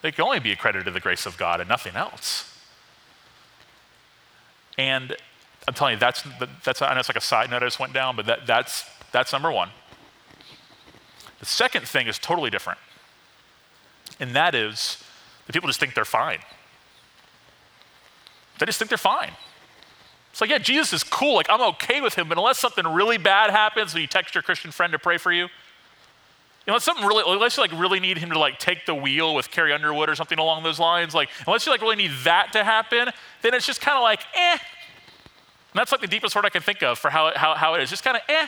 They 0.01 0.11
can 0.11 0.23
only 0.23 0.39
be 0.39 0.51
accredited 0.51 0.85
to 0.85 0.91
the 0.91 0.99
grace 0.99 1.25
of 1.25 1.37
God 1.37 1.59
and 1.59 1.67
nothing 1.67 1.95
else. 1.95 2.55
And 4.77 5.15
I'm 5.67 5.73
telling 5.73 5.93
you, 5.93 5.99
that's, 5.99 6.23
that's 6.63 6.81
I 6.81 6.93
know 6.93 6.99
it's 6.99 7.09
like 7.09 7.17
a 7.17 7.21
side 7.21 7.49
note 7.51 7.63
I 7.63 7.65
just 7.65 7.79
went 7.79 7.93
down, 7.93 8.15
but 8.15 8.25
that, 8.27 8.47
that's, 8.47 8.85
that's 9.11 9.33
number 9.33 9.51
one. 9.51 9.69
The 11.39 11.45
second 11.45 11.87
thing 11.87 12.07
is 12.07 12.17
totally 12.17 12.49
different, 12.49 12.79
and 14.19 14.35
that 14.35 14.55
is 14.55 15.03
that 15.45 15.53
people 15.53 15.67
just 15.67 15.79
think 15.79 15.93
they're 15.93 16.05
fine. 16.05 16.39
They 18.59 18.65
just 18.65 18.77
think 18.77 18.89
they're 18.89 18.97
fine. 18.97 19.31
It's 20.31 20.41
like, 20.41 20.49
yeah, 20.49 20.57
Jesus 20.57 20.93
is 20.93 21.03
cool. 21.03 21.35
Like, 21.35 21.49
I'm 21.49 21.61
okay 21.73 22.01
with 22.01 22.15
him, 22.15 22.29
but 22.29 22.37
unless 22.37 22.59
something 22.59 22.85
really 22.85 23.17
bad 23.17 23.49
happens, 23.49 23.93
when 23.93 24.01
you 24.01 24.07
text 24.07 24.35
your 24.35 24.41
Christian 24.41 24.71
friend 24.71 24.93
to 24.93 24.99
pray 24.99 25.17
for 25.17 25.31
you, 25.31 25.43
you 26.65 26.73
know, 26.73 26.77
something 26.77 27.05
really, 27.05 27.23
unless 27.25 27.57
you 27.57 27.63
like 27.63 27.71
really 27.71 27.99
need 27.99 28.19
him 28.19 28.29
to 28.29 28.37
like 28.37 28.59
take 28.59 28.85
the 28.85 28.93
wheel 28.93 29.33
with 29.33 29.49
Carrie 29.49 29.73
Underwood 29.73 30.07
or 30.07 30.13
something 30.13 30.37
along 30.37 30.63
those 30.63 30.77
lines, 30.77 31.15
like 31.15 31.29
unless 31.47 31.65
you 31.65 31.71
like 31.71 31.81
really 31.81 31.95
need 31.95 32.11
that 32.25 32.53
to 32.53 32.63
happen, 32.63 33.09
then 33.41 33.53
it's 33.55 33.65
just 33.65 33.81
kind 33.81 33.97
of 33.97 34.03
like, 34.03 34.19
eh. 34.35 34.51
And 34.51 34.59
that's 35.73 35.91
like 35.91 36.01
the 36.01 36.07
deepest 36.07 36.35
word 36.35 36.45
I 36.45 36.49
can 36.49 36.61
think 36.61 36.83
of 36.83 36.99
for 36.99 37.09
how, 37.09 37.31
how, 37.35 37.55
how 37.55 37.73
it 37.73 37.81
is. 37.81 37.89
Just 37.89 38.03
kind 38.03 38.17
of, 38.17 38.23
eh. 38.29 38.47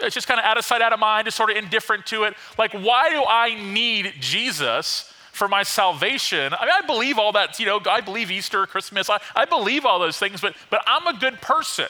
It's 0.00 0.14
just 0.14 0.28
kind 0.28 0.38
of 0.38 0.44
out 0.44 0.58
of 0.58 0.64
sight, 0.64 0.82
out 0.82 0.92
of 0.92 1.00
mind, 1.00 1.26
just 1.26 1.36
sort 1.36 1.50
of 1.50 1.56
indifferent 1.56 2.06
to 2.06 2.24
it. 2.24 2.34
Like, 2.58 2.72
why 2.72 3.10
do 3.10 3.24
I 3.26 3.54
need 3.72 4.12
Jesus 4.20 5.12
for 5.32 5.48
my 5.48 5.62
salvation? 5.62 6.52
I 6.54 6.64
mean, 6.64 6.74
I 6.82 6.86
believe 6.86 7.18
all 7.18 7.32
that, 7.32 7.58
you 7.58 7.66
know, 7.66 7.80
I 7.86 8.00
believe 8.00 8.30
Easter, 8.30 8.66
Christmas, 8.66 9.08
I, 9.08 9.20
I 9.34 9.44
believe 9.44 9.86
all 9.86 9.98
those 9.98 10.18
things, 10.18 10.40
but, 10.40 10.54
but 10.70 10.82
I'm 10.86 11.06
a 11.06 11.18
good 11.18 11.40
person. 11.40 11.86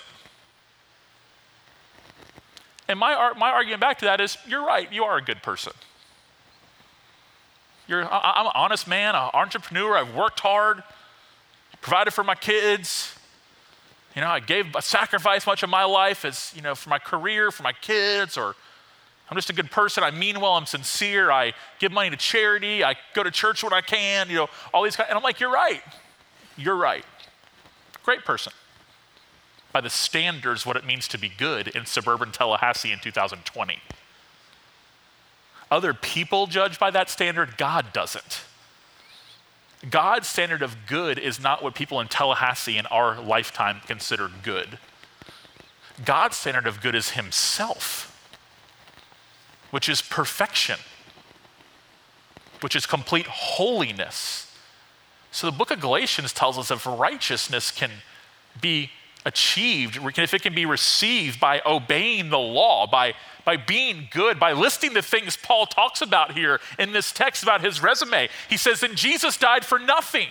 And 2.88 2.99
my, 2.99 3.33
my 3.37 3.51
argument 3.51 3.81
back 3.81 3.99
to 3.99 4.05
that 4.05 4.21
is 4.21 4.38
you're 4.47 4.64
right, 4.64 4.90
you 4.92 5.05
are 5.05 5.16
a 5.16 5.23
good 5.23 5.42
person. 5.42 5.73
You're, 7.88 8.05
I, 8.05 8.40
am 8.40 8.47
an 8.47 8.53
honest 8.55 8.87
man, 8.88 9.14
an 9.14 9.31
entrepreneur, 9.35 9.97
I've 9.97 10.14
worked 10.14 10.40
hard, 10.40 10.83
provided 11.81 12.12
for 12.12 12.25
my 12.25 12.35
kids. 12.35 13.15
You 14.16 14.22
know, 14.22 14.29
I 14.29 14.40
gave, 14.40 14.74
I 14.74 14.81
sacrificed 14.81 15.46
much 15.46 15.62
of 15.62 15.68
my 15.68 15.85
life 15.85 16.24
as, 16.24 16.50
you 16.57 16.62
know, 16.62 16.74
for 16.74 16.88
my 16.88 16.98
career, 16.98 17.50
for 17.50 17.62
my 17.62 17.74
kids, 17.74 18.38
or 18.38 18.57
I'm 19.31 19.37
just 19.37 19.50
a 19.50 19.52
good 19.52 19.70
person. 19.70 20.02
I 20.02 20.11
mean 20.11 20.40
well, 20.40 20.55
I'm 20.55 20.64
sincere. 20.64 21.31
I 21.31 21.52
give 21.79 21.92
money 21.92 22.09
to 22.09 22.16
charity. 22.16 22.83
I 22.83 22.96
go 23.12 23.22
to 23.22 23.31
church 23.31 23.62
when 23.62 23.74
I 23.74 23.83
can, 23.83 24.31
you 24.31 24.37
know, 24.37 24.48
all 24.72 24.83
these 24.83 24.96
kind. 24.96 25.11
And 25.11 25.18
I'm 25.18 25.22
like, 25.22 25.38
you're 25.38 25.52
right. 25.52 25.83
You're 26.57 26.76
right. 26.76 27.05
Great 28.05 28.24
person 28.24 28.52
by 29.72 29.83
the 29.83 29.90
standards 29.90 30.64
what 30.64 30.76
it 30.76 30.87
means 30.87 31.07
to 31.09 31.18
be 31.18 31.29
good 31.29 31.68
in 31.68 31.85
suburban 31.85 32.33
Tallahassee 32.33 32.92
in 32.92 32.98
2020. 32.98 33.79
Other 35.70 35.92
people 35.92 36.46
judge 36.46 36.79
by 36.79 36.90
that 36.92 37.11
standard, 37.11 37.59
God 37.59 37.92
doesn't. 37.92 38.44
God's 39.89 40.27
standard 40.27 40.62
of 40.62 40.77
good 40.87 41.19
is 41.19 41.41
not 41.41 41.62
what 41.62 41.75
people 41.75 42.01
in 42.01 42.09
Tallahassee 42.09 42.79
in 42.79 42.87
our 42.87 43.21
lifetime 43.21 43.81
consider 43.87 44.31
good. 44.43 44.79
God's 46.05 46.37
standard 46.37 46.67
of 46.67 46.81
good 46.81 46.95
is 46.95 47.11
Himself, 47.11 48.12
which 49.71 49.89
is 49.89 50.03
perfection, 50.03 50.79
which 52.61 52.75
is 52.75 52.87
complete 52.87 53.27
holiness. 53.27 54.55
So 55.31 55.47
the 55.47 55.57
book 55.57 55.71
of 55.71 55.81
Galatians 55.81 56.33
tells 56.33 56.59
us 56.59 56.71
if 56.71 56.87
righteousness 56.87 57.71
can 57.71 57.91
be 58.61 58.91
achieved, 59.27 59.99
if 60.19 60.35
it 60.35 60.43
can 60.43 60.55
be 60.55 60.65
received 60.65 61.39
by 61.39 61.61
obeying 61.67 62.31
the 62.31 62.39
law, 62.39 62.87
by, 62.87 63.15
by 63.46 63.56
being 63.56 64.09
good, 64.11 64.38
by 64.38 64.52
listing 64.52 64.92
the 64.92 65.00
things 65.00 65.37
Paul 65.37 65.64
talks 65.66 66.02
about 66.02 66.32
here 66.32 66.61
in 66.78 66.92
this 66.92 67.12
text 67.12 67.44
about 67.44 67.64
his 67.64 67.80
resume. 67.82 68.28
He 68.50 68.56
says, 68.56 68.82
and 68.82 68.96
Jesus 68.96 69.38
died 69.38 69.64
for 69.64 69.78
nothing. 69.78 70.28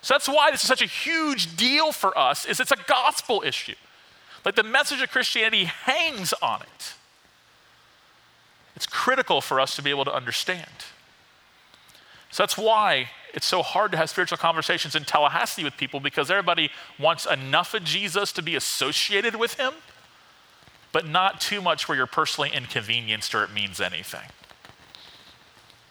So 0.00 0.14
that's 0.14 0.28
why 0.28 0.52
this 0.52 0.62
is 0.62 0.68
such 0.68 0.82
a 0.82 0.86
huge 0.86 1.56
deal 1.56 1.90
for 1.90 2.16
us, 2.16 2.46
is 2.46 2.60
it's 2.60 2.70
a 2.70 2.76
gospel 2.86 3.42
issue. 3.44 3.74
Like 4.44 4.54
the 4.54 4.62
message 4.62 5.02
of 5.02 5.10
Christianity 5.10 5.64
hangs 5.64 6.32
on 6.40 6.62
it. 6.62 6.94
It's 8.76 8.86
critical 8.86 9.40
for 9.40 9.60
us 9.60 9.74
to 9.74 9.82
be 9.82 9.90
able 9.90 10.04
to 10.04 10.14
understand. 10.14 10.70
So 12.30 12.44
that's 12.44 12.56
why 12.56 13.10
it's 13.34 13.46
so 13.46 13.62
hard 13.62 13.90
to 13.90 13.98
have 13.98 14.08
spiritual 14.08 14.38
conversations 14.38 14.94
in 14.94 15.04
Tallahassee 15.04 15.64
with 15.64 15.76
people 15.76 15.98
because 15.98 16.30
everybody 16.30 16.70
wants 17.00 17.26
enough 17.26 17.74
of 17.74 17.82
Jesus 17.82 18.30
to 18.32 18.42
be 18.42 18.54
associated 18.54 19.34
with 19.34 19.54
him, 19.54 19.72
but 20.98 21.06
not 21.06 21.40
too 21.40 21.62
much 21.62 21.88
where 21.88 21.96
you're 21.96 22.08
personally 22.08 22.50
inconvenienced 22.52 23.32
or 23.32 23.44
it 23.44 23.52
means 23.52 23.80
anything. 23.80 24.28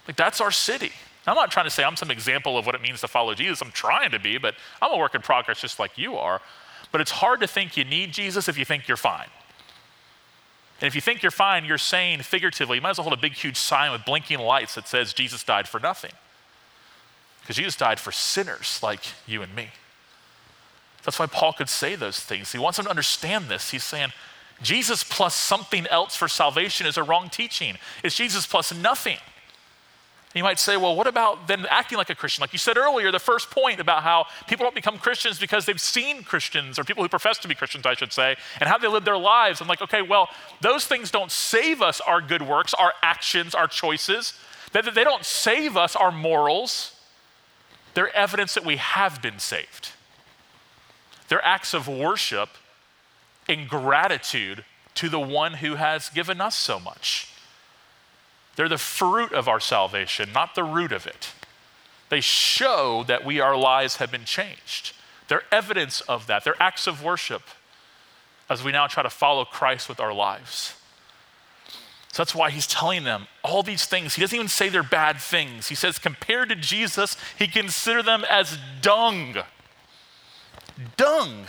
Like, 0.06 0.18
that's 0.18 0.42
our 0.42 0.52
city. 0.52 0.92
I'm 1.26 1.36
not 1.36 1.50
trying 1.50 1.66
to 1.66 1.70
say 1.70 1.86
I'm 1.86 1.96
some 1.96 2.12
example 2.12 2.58
of 2.58 2.66
what 2.66 2.76
it 2.76 2.82
means 2.82 3.00
to 3.00 3.08
follow 3.08 3.34
Jesus. 3.34 3.62
I'm 3.62 3.72
trying 3.72 4.12
to 4.12 4.20
be, 4.20 4.38
but 4.38 4.56
I'm 4.82 4.92
a 4.92 4.98
work 4.98 5.16
in 5.16 5.22
progress 5.22 5.62
just 5.62 5.80
like 5.80 5.98
you 5.98 6.18
are. 6.18 6.42
But 6.92 7.00
it's 7.00 7.12
hard 7.12 7.40
to 7.40 7.48
think 7.48 7.78
you 7.78 7.86
need 7.86 8.12
Jesus 8.12 8.50
if 8.50 8.58
you 8.58 8.66
think 8.66 8.90
you're 8.90 8.98
fine. 8.98 9.30
And 10.82 10.90
if 10.90 10.94
you 10.94 11.00
think 11.00 11.24
you're 11.24 11.32
fine, 11.32 11.64
you're 11.64 11.78
saying 11.78 12.24
figuratively, 12.24 12.76
you 12.76 12.82
might 12.82 12.90
as 12.90 12.98
well 12.98 13.04
hold 13.04 13.18
a 13.18 13.22
big, 13.22 13.32
huge 13.32 13.56
sign 13.56 13.94
with 13.94 14.04
blinking 14.04 14.40
lights 14.40 14.76
that 14.76 14.90
says 14.90 15.14
Jesus 15.14 15.42
died 15.42 15.70
for 15.70 15.80
nothing. 15.80 16.12
Because 17.40 17.56
Jesus 17.56 17.78
died 17.78 18.02
for 18.02 18.12
sinners 18.12 18.82
like 18.84 19.06
you 19.26 19.42
and 19.42 19.56
me. 19.56 19.70
That's 21.04 21.18
why 21.18 21.28
Paul 21.28 21.54
could 21.54 21.70
say 21.70 21.96
those 21.96 22.20
things. 22.20 22.52
He 22.52 22.60
wants 22.60 22.76
them 22.76 22.88
to 22.88 22.90
understand 22.90 23.46
this. 23.46 23.72
He's 23.72 23.86
saying, 23.86 24.10
Jesus 24.62 25.04
plus 25.04 25.36
something 25.36 25.86
else 25.88 26.16
for 26.16 26.28
salvation 26.28 26.88
is 26.88 26.98
a 26.98 27.04
wrong 27.04 27.30
teaching. 27.30 27.78
It's 28.04 28.16
Jesus 28.16 28.48
plus 28.48 28.74
nothing. 28.74 29.18
You 30.34 30.44
might 30.44 30.60
say, 30.60 30.78
well, 30.78 30.96
what 30.96 31.08
about 31.08 31.48
then 31.48 31.66
acting 31.70 31.98
like 31.98 32.10
a 32.10 32.16
Christian? 32.16 32.42
Like 32.42 32.54
you 32.54 32.60
said 32.60 32.78
earlier, 32.78 33.12
the 33.12 33.20
first 33.20 33.50
point 33.50 33.80
about 33.80 34.04
how 34.04 34.26
people 34.48 34.66
don't 34.66 34.76
become 34.76 35.00
Christians 35.00 35.40
because 35.40 35.66
they've 35.66 35.82
seen 35.82 36.24
Christians, 36.24 36.78
or 36.78 36.84
people 36.84 37.02
who 37.02 37.10
profess 37.10 37.40
to 37.40 37.48
be 37.48 37.56
Christians, 37.56 37.86
I 37.86 37.96
should 37.96 38.14
say, 38.14 38.36
and 38.60 38.70
how 38.70 38.78
they 38.78 38.88
live 38.88 39.06
their 39.06 39.18
lives. 39.18 39.62
I'm 39.62 39.68
like, 39.68 39.82
okay, 39.82 40.02
well, 40.02 40.30
those 40.62 40.86
things 40.86 41.10
don't 41.10 41.32
save 41.32 41.82
us 41.82 42.02
our 42.02 42.22
good 42.22 42.42
works, 42.42 42.74
our 42.76 42.94
actions, 43.02 43.56
our 43.56 43.68
choices. 43.68 44.34
They, 44.74 44.82
they 44.82 45.04
don't 45.04 45.26
save 45.26 45.76
us 45.76 45.96
our 45.96 46.12
morals. 46.12 47.00
They're 47.94 48.16
evidence 48.16 48.54
that 48.54 48.66
we 48.66 48.78
have 48.78 49.22
been 49.22 49.40
saved. 49.40 49.92
They're 51.30 51.44
acts 51.44 51.74
of 51.74 51.88
worship 51.88 52.50
and 53.48 53.68
gratitude 53.70 54.64
to 54.96 55.10
the 55.10 55.20
one 55.20 55.56
who 55.56 55.76
has 55.76 56.10
given 56.10 56.42
us 56.42 56.56
so 56.56 56.80
much. 56.80 57.32
They're 58.56 58.70
the 58.70 58.78
fruit 58.78 59.32
of 59.34 59.48
our 59.48 59.60
salvation, 59.60 60.30
not 60.34 60.56
the 60.56 60.64
root 60.64 60.92
of 60.92 61.06
it. 61.06 61.32
They 62.10 62.22
show 62.22 63.04
that 63.08 63.24
we, 63.24 63.40
our 63.40 63.56
lives 63.56 63.98
have 63.98 64.12
been 64.12 64.26
changed. 64.26 64.94
They're 65.28 65.44
evidence 65.52 66.02
of 66.02 66.28
that. 66.28 66.44
They're 66.44 66.62
acts 66.62 66.88
of 66.88 67.04
worship 67.04 67.44
as 68.50 68.64
we 68.64 68.72
now 68.72 68.88
try 68.88 69.04
to 69.04 69.10
follow 69.10 69.46
Christ 69.46 69.90
with 69.90 70.00
our 70.00 70.14
lives. 70.14 70.74
So 72.12 72.24
that's 72.24 72.34
why 72.34 72.50
he's 72.50 72.66
telling 72.66 73.04
them 73.04 73.28
all 73.44 73.62
these 73.62 73.86
things. 73.86 74.16
He 74.16 74.22
doesn't 74.22 74.36
even 74.36 74.48
say 74.48 74.70
they're 74.70 74.82
bad 74.82 75.18
things. 75.18 75.68
He 75.68 75.76
says, 75.76 76.00
compared 76.00 76.50
to 76.50 76.56
Jesus, 76.56 77.18
he 77.38 77.48
considered 77.48 78.06
them 78.06 78.24
as 78.30 78.58
dung. 78.82 79.36
Dung. 80.96 81.46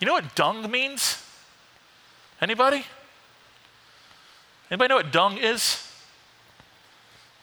You 0.00 0.06
know 0.06 0.14
what 0.14 0.34
dung 0.34 0.68
means? 0.70 1.22
Anybody? 2.40 2.84
Anybody 4.70 4.88
know 4.88 4.96
what 4.96 5.12
dung 5.12 5.36
is? 5.36 5.86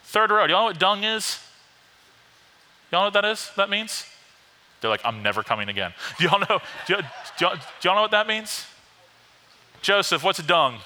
Third 0.05 0.31
row. 0.31 0.47
Do 0.47 0.53
y'all 0.53 0.61
know 0.61 0.65
what 0.67 0.79
dung 0.79 1.03
is? 1.03 1.39
Y'all 2.91 3.01
know 3.01 3.05
what 3.07 3.13
that 3.13 3.25
is? 3.25 3.51
That 3.57 3.69
means? 3.69 4.05
They're 4.81 4.89
like, 4.89 5.01
I'm 5.03 5.21
never 5.21 5.43
coming 5.43 5.69
again. 5.69 5.93
Do 6.17 6.25
y'all 6.25 6.39
know? 6.39 6.59
Do 6.85 6.93
y'all, 6.93 7.01
do 7.01 7.45
y'all, 7.45 7.55
do 7.55 7.61
y'all 7.83 7.95
know 7.95 8.01
what 8.01 8.11
that 8.11 8.27
means? 8.27 8.65
Joseph, 9.81 10.23
what's 10.23 10.41
dung? 10.43 10.79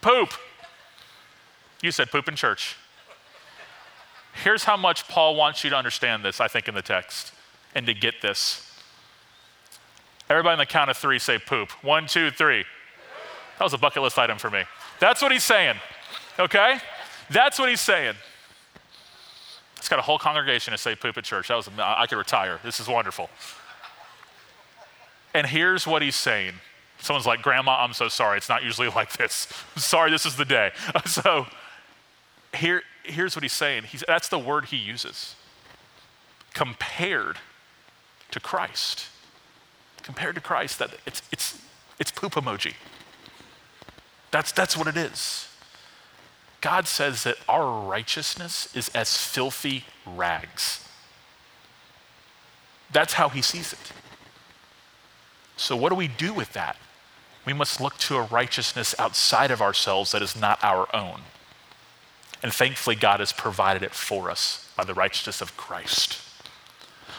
Poop. 0.00 0.32
You 1.82 1.90
said 1.90 2.10
poop 2.10 2.28
in 2.28 2.34
church. 2.34 2.76
Here's 4.44 4.64
how 4.64 4.76
much 4.76 5.08
Paul 5.08 5.36
wants 5.36 5.64
you 5.64 5.70
to 5.70 5.76
understand 5.76 6.24
this, 6.24 6.40
I 6.40 6.48
think, 6.48 6.68
in 6.68 6.74
the 6.74 6.82
text, 6.82 7.32
and 7.74 7.86
to 7.86 7.94
get 7.94 8.20
this. 8.22 8.67
Everybody 10.30 10.52
on 10.52 10.58
the 10.58 10.66
count 10.66 10.90
of 10.90 10.96
three 10.96 11.18
say 11.18 11.38
poop. 11.38 11.70
One, 11.82 12.06
two, 12.06 12.30
three. 12.30 12.64
That 13.58 13.64
was 13.64 13.72
a 13.72 13.78
bucket 13.78 14.02
list 14.02 14.18
item 14.18 14.38
for 14.38 14.50
me. 14.50 14.62
That's 15.00 15.22
what 15.22 15.32
he's 15.32 15.44
saying, 15.44 15.76
okay? 16.38 16.78
That's 17.30 17.58
what 17.58 17.68
he's 17.68 17.80
saying. 17.80 18.14
It's 19.76 19.88
got 19.88 19.98
a 19.98 20.02
whole 20.02 20.18
congregation 20.18 20.72
to 20.72 20.78
say 20.78 20.94
poop 20.94 21.16
at 21.16 21.24
church. 21.24 21.48
That 21.48 21.56
was, 21.56 21.68
I 21.78 22.06
could 22.06 22.18
retire. 22.18 22.60
This 22.62 22.80
is 22.80 22.88
wonderful. 22.88 23.30
And 25.34 25.46
here's 25.46 25.86
what 25.86 26.02
he's 26.02 26.16
saying 26.16 26.54
Someone's 27.00 27.26
like, 27.26 27.42
Grandma, 27.42 27.82
I'm 27.82 27.92
so 27.92 28.08
sorry. 28.08 28.38
It's 28.38 28.48
not 28.48 28.64
usually 28.64 28.88
like 28.94 29.16
this. 29.16 29.48
sorry, 29.76 30.10
this 30.10 30.26
is 30.26 30.36
the 30.36 30.44
day. 30.44 30.72
so 31.06 31.46
here, 32.54 32.82
here's 33.04 33.36
what 33.36 33.42
he's 33.42 33.52
saying. 33.52 33.84
He's, 33.84 34.04
that's 34.06 34.28
the 34.28 34.38
word 34.38 34.66
he 34.66 34.76
uses. 34.76 35.34
Compared 36.54 37.38
to 38.30 38.40
Christ. 38.40 39.06
Compared 40.08 40.34
to 40.36 40.40
Christ, 40.40 40.78
that 40.78 40.90
it's, 41.04 41.20
it's 41.30 41.60
It's 41.98 42.10
poop 42.10 42.32
emoji. 42.32 42.74
That's, 44.30 44.52
that's 44.52 44.74
what 44.74 44.86
it 44.86 44.96
is. 44.96 45.48
God 46.62 46.86
says 46.88 47.24
that 47.24 47.36
our 47.46 47.86
righteousness 47.86 48.74
is 48.74 48.88
as 48.94 49.16
filthy 49.16 49.84
rags. 50.06 50.88
That's 52.90 53.12
how 53.14 53.28
he 53.28 53.42
sees 53.42 53.74
it. 53.74 53.92
So, 55.58 55.76
what 55.76 55.90
do 55.90 55.94
we 55.94 56.08
do 56.08 56.32
with 56.32 56.54
that? 56.54 56.76
We 57.44 57.52
must 57.52 57.80
look 57.80 57.98
to 57.98 58.16
a 58.16 58.22
righteousness 58.22 58.94
outside 58.98 59.50
of 59.50 59.60
ourselves 59.60 60.12
that 60.12 60.22
is 60.22 60.34
not 60.34 60.62
our 60.64 60.88
own. 60.96 61.20
And 62.42 62.50
thankfully, 62.52 62.96
God 62.96 63.20
has 63.20 63.32
provided 63.32 63.82
it 63.82 63.92
for 63.92 64.30
us 64.30 64.70
by 64.74 64.84
the 64.84 64.94
righteousness 64.94 65.42
of 65.42 65.56
Christ. 65.56 66.18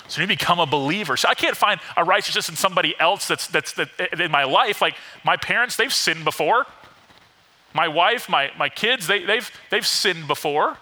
So 0.10 0.22
you 0.22 0.28
become 0.28 0.60
a 0.60 0.66
believer. 0.66 1.16
So 1.16 1.30
I 1.30 1.36
can't 1.36 1.56
find 1.56 1.80
a 1.96 2.04
righteousness 2.04 2.50
in 2.50 2.56
somebody 2.56 2.96
else 3.00 3.28
that's, 3.28 3.48
that's 3.48 3.74
that, 3.74 4.20
in 4.20 4.32
my 4.32 4.44
life. 4.44 4.82
Like 4.82 4.96
my 5.24 5.38
parents, 5.38 5.76
they've 5.78 5.94
sinned 5.94 6.26
before. 6.26 6.66
My 7.74 7.88
wife, 7.88 8.28
my, 8.28 8.52
my 8.58 8.70
kids, 8.70 9.06
they, 9.06 9.24
they've, 9.24 9.50
they've 9.70 9.86
sinned 9.86 10.28
before. 10.28 10.78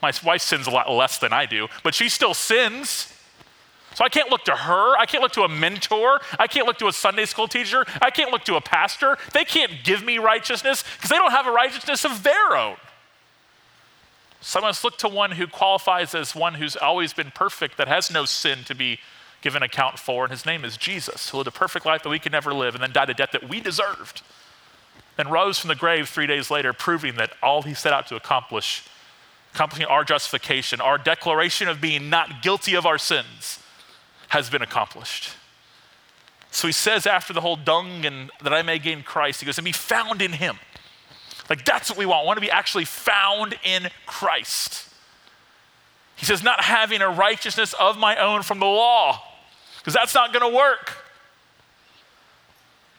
My 0.00 0.12
wife 0.24 0.40
sins 0.40 0.66
a 0.66 0.70
lot 0.70 0.90
less 0.90 1.18
than 1.18 1.32
I 1.32 1.46
do, 1.46 1.68
but 1.82 1.94
she 1.94 2.08
still 2.08 2.32
sins. 2.32 3.12
So 3.94 4.04
I 4.04 4.08
can't 4.08 4.30
look 4.30 4.44
to 4.44 4.54
her. 4.54 4.96
I 4.96 5.04
can't 5.04 5.22
look 5.22 5.32
to 5.32 5.42
a 5.42 5.48
mentor. 5.48 6.20
I 6.38 6.46
can't 6.46 6.66
look 6.66 6.78
to 6.78 6.86
a 6.86 6.92
Sunday 6.92 7.26
school 7.26 7.48
teacher. 7.48 7.84
I 8.00 8.10
can't 8.10 8.30
look 8.30 8.44
to 8.44 8.54
a 8.54 8.60
pastor. 8.60 9.18
They 9.34 9.44
can't 9.44 9.72
give 9.82 10.04
me 10.04 10.18
righteousness 10.18 10.84
because 10.96 11.10
they 11.10 11.16
don't 11.16 11.32
have 11.32 11.48
a 11.48 11.50
righteousness 11.50 12.04
of 12.04 12.22
their 12.22 12.56
own. 12.56 12.76
So 14.40 14.58
I 14.58 14.62
must 14.62 14.84
look 14.84 14.96
to 14.98 15.08
one 15.08 15.32
who 15.32 15.46
qualifies 15.46 16.14
as 16.14 16.34
one 16.34 16.54
who's 16.54 16.76
always 16.76 17.12
been 17.12 17.30
perfect, 17.30 17.76
that 17.76 17.88
has 17.88 18.10
no 18.10 18.24
sin 18.24 18.64
to 18.64 18.74
be 18.74 18.98
given 19.42 19.62
account 19.62 19.98
for, 19.98 20.24
and 20.24 20.30
his 20.30 20.46
name 20.46 20.64
is 20.64 20.76
Jesus, 20.76 21.30
who 21.30 21.38
lived 21.38 21.48
a 21.48 21.52
perfect 21.52 21.86
life 21.86 22.02
that 22.02 22.08
we 22.10 22.18
could 22.18 22.32
never 22.32 22.52
live 22.52 22.74
and 22.74 22.82
then 22.82 22.92
died 22.92 23.10
a 23.10 23.14
death 23.14 23.32
that 23.32 23.48
we 23.48 23.60
deserved. 23.60 24.22
And 25.18 25.30
rose 25.30 25.58
from 25.58 25.68
the 25.68 25.74
grave 25.74 26.08
three 26.08 26.26
days 26.26 26.50
later, 26.50 26.72
proving 26.72 27.16
that 27.16 27.32
all 27.42 27.62
he 27.62 27.74
set 27.74 27.92
out 27.92 28.06
to 28.06 28.16
accomplish, 28.16 28.84
accomplishing 29.54 29.86
our 29.86 30.04
justification, 30.04 30.80
our 30.80 30.96
declaration 30.96 31.68
of 31.68 31.80
being 31.80 32.08
not 32.08 32.42
guilty 32.42 32.74
of 32.74 32.86
our 32.86 32.98
sins, 32.98 33.62
has 34.28 34.48
been 34.48 34.62
accomplished. 34.62 35.30
So 36.50 36.66
he 36.66 36.72
says 36.72 37.06
after 37.06 37.32
the 37.32 37.42
whole 37.42 37.56
dung 37.56 38.06
and 38.06 38.30
that 38.42 38.54
I 38.54 38.62
may 38.62 38.78
gain 38.78 39.02
Christ, 39.02 39.40
he 39.40 39.46
goes, 39.46 39.58
and 39.58 39.64
be 39.64 39.72
found 39.72 40.22
in 40.22 40.32
him 40.32 40.58
like, 41.50 41.64
that's 41.64 41.90
what 41.90 41.98
we 41.98 42.06
want. 42.06 42.24
We 42.24 42.26
want 42.28 42.36
to 42.36 42.42
be 42.42 42.50
actually 42.50 42.84
found 42.84 43.56
in 43.64 43.88
Christ. 44.06 44.88
He 46.14 46.24
says, 46.24 46.44
not 46.44 46.62
having 46.62 47.02
a 47.02 47.10
righteousness 47.10 47.74
of 47.74 47.98
my 47.98 48.16
own 48.16 48.42
from 48.42 48.60
the 48.60 48.66
law, 48.66 49.20
because 49.78 49.92
that's 49.92 50.14
not 50.14 50.32
going 50.32 50.48
to 50.48 50.56
work, 50.56 50.96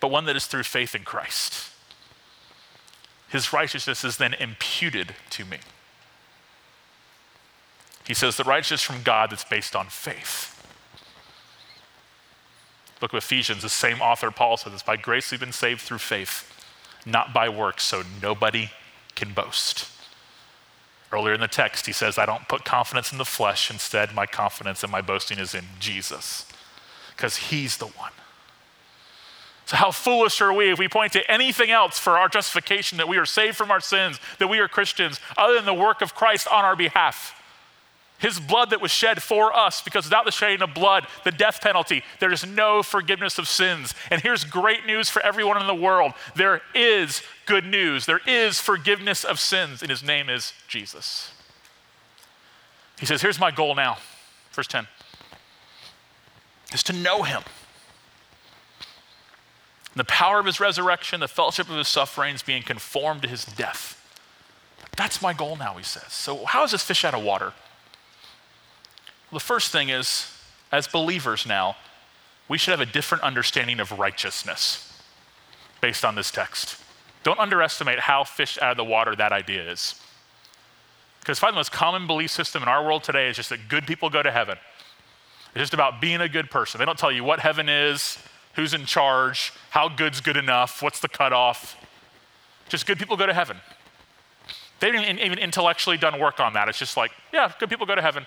but 0.01 0.11
one 0.11 0.25
that 0.25 0.35
is 0.35 0.47
through 0.47 0.63
faith 0.63 0.93
in 0.93 1.03
Christ. 1.03 1.69
His 3.29 3.53
righteousness 3.53 4.03
is 4.03 4.17
then 4.17 4.33
imputed 4.33 5.15
to 5.29 5.45
me. 5.45 5.59
He 8.05 8.13
says, 8.13 8.35
the 8.35 8.43
righteousness 8.43 8.81
from 8.81 9.03
God 9.03 9.29
that's 9.29 9.45
based 9.45 9.75
on 9.75 9.85
faith. 9.87 10.49
Book 12.99 13.13
of 13.13 13.17
Ephesians, 13.17 13.61
the 13.61 13.69
same 13.69 14.01
author, 14.01 14.29
Paul 14.29 14.57
says, 14.57 14.73
it's 14.73 14.83
by 14.83 14.97
grace 14.97 15.31
we've 15.31 15.39
been 15.39 15.53
saved 15.53 15.81
through 15.81 15.99
faith 15.99 16.50
not 17.05 17.33
by 17.33 17.49
works, 17.49 17.83
so 17.83 18.03
nobody 18.21 18.71
can 19.15 19.33
boast. 19.33 19.89
Earlier 21.11 21.33
in 21.33 21.41
the 21.41 21.47
text, 21.47 21.85
he 21.85 21.91
says, 21.91 22.17
I 22.17 22.25
don't 22.25 22.47
put 22.47 22.63
confidence 22.63 23.11
in 23.11 23.17
the 23.17 23.25
flesh. 23.25 23.69
Instead, 23.69 24.13
my 24.13 24.25
confidence 24.25 24.81
and 24.83 24.91
my 24.91 25.01
boasting 25.01 25.39
is 25.39 25.53
in 25.53 25.65
Jesus, 25.79 26.45
because 27.15 27.35
he's 27.37 27.77
the 27.77 27.87
one. 27.87 28.11
So, 29.65 29.77
how 29.77 29.91
foolish 29.91 30.41
are 30.41 30.53
we 30.53 30.71
if 30.71 30.79
we 30.79 30.87
point 30.87 31.13
to 31.13 31.31
anything 31.31 31.69
else 31.69 31.99
for 31.99 32.17
our 32.17 32.27
justification 32.27 32.97
that 32.97 33.07
we 33.07 33.17
are 33.17 33.25
saved 33.25 33.55
from 33.55 33.71
our 33.71 33.79
sins, 33.79 34.19
that 34.39 34.47
we 34.47 34.59
are 34.59 34.67
Christians, 34.67 35.19
other 35.37 35.55
than 35.55 35.65
the 35.65 35.73
work 35.73 36.01
of 36.01 36.15
Christ 36.15 36.47
on 36.47 36.65
our 36.65 36.75
behalf? 36.75 37.40
His 38.21 38.39
blood 38.39 38.69
that 38.69 38.81
was 38.81 38.91
shed 38.91 39.21
for 39.21 39.55
us, 39.55 39.81
because 39.81 40.05
without 40.05 40.25
the 40.25 40.31
shedding 40.31 40.61
of 40.61 40.73
blood, 40.73 41.07
the 41.23 41.31
death 41.31 41.59
penalty, 41.61 42.03
there 42.19 42.31
is 42.31 42.45
no 42.45 42.83
forgiveness 42.83 43.37
of 43.37 43.47
sins. 43.47 43.93
And 44.09 44.21
here's 44.21 44.43
great 44.43 44.85
news 44.85 45.09
for 45.09 45.21
everyone 45.23 45.59
in 45.59 45.67
the 45.67 45.75
world 45.75 46.13
there 46.35 46.61
is 46.75 47.23
good 47.45 47.65
news, 47.65 48.05
there 48.05 48.21
is 48.27 48.61
forgiveness 48.61 49.23
of 49.23 49.39
sins, 49.39 49.81
and 49.81 49.89
his 49.89 50.03
name 50.03 50.29
is 50.29 50.53
Jesus. 50.67 51.33
He 52.99 53.05
says, 53.05 53.21
Here's 53.21 53.39
my 53.39 53.51
goal 53.51 53.75
now, 53.75 53.97
verse 54.53 54.67
10 54.67 54.87
is 56.73 56.83
to 56.83 56.93
know 56.93 57.23
him. 57.23 57.41
the 59.93 60.05
power 60.05 60.39
of 60.39 60.45
his 60.45 60.61
resurrection, 60.61 61.19
the 61.19 61.27
fellowship 61.27 61.69
of 61.69 61.75
his 61.75 61.87
sufferings, 61.87 62.41
being 62.41 62.63
conformed 62.63 63.21
to 63.23 63.27
his 63.27 63.43
death. 63.43 63.97
That's 64.95 65.21
my 65.21 65.33
goal 65.33 65.57
now, 65.57 65.73
he 65.73 65.83
says. 65.83 66.13
So, 66.13 66.45
how 66.45 66.63
is 66.63 66.71
this 66.71 66.81
fish 66.81 67.03
out 67.03 67.13
of 67.13 67.23
water? 67.23 67.51
The 69.31 69.39
first 69.39 69.71
thing 69.71 69.89
is, 69.89 70.31
as 70.71 70.87
believers 70.87 71.45
now, 71.45 71.77
we 72.47 72.57
should 72.57 72.71
have 72.71 72.81
a 72.81 72.91
different 72.91 73.23
understanding 73.23 73.79
of 73.79 73.97
righteousness 73.97 75.01
based 75.79 76.03
on 76.03 76.15
this 76.15 76.31
text. 76.31 76.77
Don't 77.23 77.39
underestimate 77.39 77.99
how 77.99 78.23
fished 78.23 78.61
out 78.61 78.71
of 78.71 78.77
the 78.77 78.83
water 78.83 79.15
that 79.15 79.31
idea 79.31 79.71
is. 79.71 79.95
Because 81.19 81.39
probably 81.39 81.53
the 81.53 81.59
most 81.59 81.71
common 81.71 82.07
belief 82.07 82.31
system 82.31 82.63
in 82.63 82.67
our 82.67 82.83
world 82.83 83.03
today 83.03 83.29
is 83.29 83.35
just 83.35 83.49
that 83.49 83.69
good 83.69 83.85
people 83.85 84.09
go 84.09 84.23
to 84.23 84.31
heaven. 84.31 84.57
It's 85.53 85.59
just 85.59 85.73
about 85.73 86.01
being 86.01 86.19
a 86.19 86.29
good 86.29 86.49
person. 86.49 86.79
They 86.79 86.85
don't 86.85 86.97
tell 86.97 87.11
you 87.11 87.23
what 87.23 87.39
heaven 87.39 87.69
is, 87.69 88.17
who's 88.55 88.73
in 88.73 88.85
charge, 88.85 89.53
how 89.69 89.87
good's 89.87 90.19
good 90.19 90.37
enough, 90.37 90.81
what's 90.81 90.99
the 90.99 91.07
cutoff. 91.07 91.77
Just 92.69 92.87
good 92.87 92.97
people 92.97 93.17
go 93.17 93.25
to 93.25 93.33
heaven. 93.33 93.57
They 94.79 94.91
haven't 94.91 95.19
even 95.19 95.37
intellectually 95.37 95.97
done 95.97 96.19
work 96.19 96.39
on 96.39 96.53
that. 96.53 96.67
It's 96.67 96.79
just 96.79 96.97
like, 96.97 97.11
yeah, 97.31 97.51
good 97.59 97.69
people 97.69 97.85
go 97.85 97.95
to 97.95 98.01
heaven. 98.01 98.25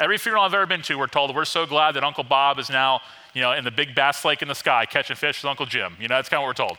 Every 0.00 0.16
funeral 0.16 0.44
I've 0.44 0.54
ever 0.54 0.64
been 0.64 0.80
to, 0.82 0.96
we're 0.96 1.08
told 1.08 1.34
we're 1.34 1.44
so 1.44 1.66
glad 1.66 1.92
that 1.92 2.02
Uncle 2.02 2.24
Bob 2.24 2.58
is 2.58 2.70
now, 2.70 3.02
you 3.34 3.42
know, 3.42 3.52
in 3.52 3.64
the 3.64 3.70
big 3.70 3.94
bass 3.94 4.24
lake 4.24 4.40
in 4.40 4.48
the 4.48 4.54
sky 4.54 4.86
catching 4.86 5.14
fish 5.14 5.42
with 5.42 5.50
Uncle 5.50 5.66
Jim. 5.66 5.94
You 6.00 6.08
know, 6.08 6.14
that's 6.14 6.30
kind 6.30 6.40
of 6.40 6.46
what 6.46 6.58
we're 6.58 6.66
told. 6.66 6.78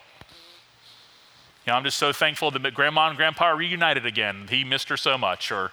You 1.65 1.71
know, 1.71 1.75
I'm 1.75 1.83
just 1.83 1.99
so 1.99 2.11
thankful 2.11 2.49
that 2.49 2.73
Grandma 2.73 3.09
and 3.09 3.15
Grandpa 3.15 3.45
are 3.45 3.55
reunited 3.55 4.07
again. 4.07 4.47
He 4.49 4.63
missed 4.63 4.89
her 4.89 4.97
so 4.97 5.19
much. 5.19 5.51
Or 5.51 5.71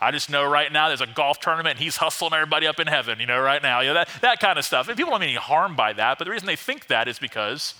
I 0.00 0.12
just 0.12 0.30
know 0.30 0.48
right 0.48 0.70
now 0.70 0.86
there's 0.86 1.00
a 1.00 1.08
golf 1.08 1.40
tournament 1.40 1.78
and 1.78 1.82
he's 1.82 1.96
hustling 1.96 2.32
everybody 2.32 2.68
up 2.68 2.78
in 2.78 2.86
heaven, 2.86 3.18
you 3.18 3.26
know, 3.26 3.40
right 3.40 3.60
now. 3.60 3.80
You 3.80 3.88
know, 3.88 3.94
that, 3.94 4.08
that 4.20 4.38
kind 4.38 4.56
of 4.56 4.64
stuff. 4.64 4.86
And 4.86 4.96
people 4.96 5.10
don't 5.10 5.18
mean 5.18 5.30
any 5.30 5.38
harm 5.38 5.74
by 5.74 5.94
that, 5.94 6.18
but 6.18 6.26
the 6.26 6.30
reason 6.30 6.46
they 6.46 6.54
think 6.54 6.86
that 6.86 7.08
is 7.08 7.18
because 7.18 7.74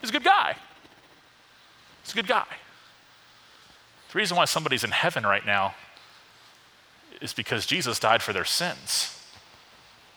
he's 0.00 0.10
a 0.10 0.12
good 0.12 0.24
guy. 0.24 0.56
He's 2.02 2.12
a 2.12 2.16
good 2.16 2.26
guy. 2.26 2.46
The 4.10 4.18
reason 4.18 4.36
why 4.36 4.46
somebody's 4.46 4.82
in 4.82 4.90
heaven 4.90 5.22
right 5.22 5.46
now 5.46 5.76
is 7.20 7.32
because 7.32 7.66
Jesus 7.66 7.98
died 7.98 8.22
for 8.22 8.32
their 8.32 8.44
sins. 8.44 9.16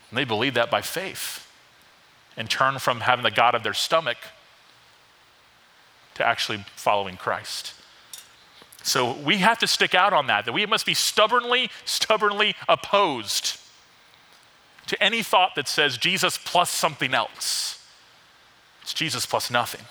And 0.10 0.18
they 0.18 0.26
believe 0.26 0.54
that 0.54 0.72
by 0.72 0.82
faith 0.82 1.48
and 2.38 2.50
turn 2.50 2.80
from 2.80 3.02
having 3.02 3.24
the 3.24 3.32
God 3.32 3.56
of 3.56 3.63
their 3.63 3.74
stomach 3.74 4.18
to 6.16 6.26
actually 6.26 6.66
following 6.76 7.18
Christ. 7.18 7.74
So 8.84 9.13
we 9.20 9.38
have 9.38 9.60
to 9.60 9.68
stick 9.68 9.96
out 9.96 10.13
on 10.13 10.28
that, 10.28 10.46
that 10.46 10.54
we 10.54 10.66
must 10.66 10.86
be 10.86 10.94
stubbornly, 10.94 11.70
stubbornly 11.86 12.56
opposed 12.68 13.60
to 14.88 15.02
any 15.02 15.24
thought 15.24 15.56
that 15.56 15.68
says 15.68 15.98
Jesus 15.98 16.38
plus 16.38 16.70
something 16.70 17.13
else. 17.13 17.84
It's 18.82 18.94
Jesus 18.94 19.26
plus 19.26 19.50
nothing. 19.50 19.86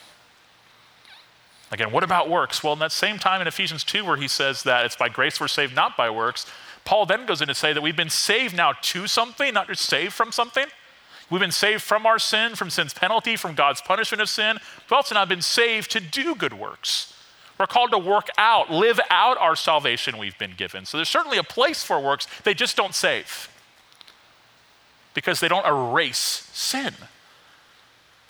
Again, 1.70 1.90
what 1.90 2.04
about 2.04 2.28
works? 2.28 2.62
Well, 2.62 2.74
in 2.74 2.78
that 2.80 2.92
same 2.92 3.18
time 3.18 3.40
in 3.40 3.46
Ephesians 3.46 3.82
2, 3.82 4.04
where 4.04 4.18
he 4.18 4.28
says 4.28 4.62
that 4.64 4.84
it's 4.84 4.94
by 4.94 5.08
grace 5.08 5.40
we're 5.40 5.48
saved, 5.48 5.74
not 5.74 5.96
by 5.96 6.10
works, 6.10 6.44
Paul 6.84 7.06
then 7.06 7.26
goes 7.26 7.40
in 7.40 7.48
to 7.48 7.54
say 7.54 7.72
that 7.72 7.82
we've 7.82 7.96
been 7.96 8.10
saved 8.10 8.56
now 8.56 8.72
to 8.72 9.06
something, 9.06 9.54
not 9.54 9.68
just 9.68 9.84
saved 9.84 10.12
from 10.12 10.32
something. 10.32 10.66
We've 11.30 11.40
been 11.40 11.50
saved 11.50 11.82
from 11.82 12.04
our 12.04 12.18
sin, 12.18 12.56
from 12.56 12.70
sin's 12.70 12.92
penalty, 12.92 13.36
from 13.36 13.54
God's 13.54 13.80
punishment 13.80 14.20
of 14.20 14.28
sin. 14.28 14.58
We've 14.84 14.92
also 14.92 15.14
now 15.14 15.24
been 15.24 15.42
saved 15.42 15.90
to 15.92 16.00
do 16.00 16.34
good 16.34 16.52
works. 16.52 17.14
We're 17.58 17.66
called 17.66 17.92
to 17.92 17.98
work 17.98 18.28
out, 18.36 18.70
live 18.70 19.00
out 19.08 19.38
our 19.38 19.54
salvation 19.54 20.18
we've 20.18 20.36
been 20.38 20.54
given. 20.56 20.84
So 20.84 20.98
there's 20.98 21.08
certainly 21.08 21.38
a 21.38 21.44
place 21.44 21.82
for 21.82 22.00
works, 22.00 22.26
they 22.44 22.54
just 22.54 22.76
don't 22.76 22.94
save 22.94 23.48
because 25.14 25.40
they 25.40 25.48
don't 25.48 25.66
erase 25.66 26.48
sin. 26.52 26.94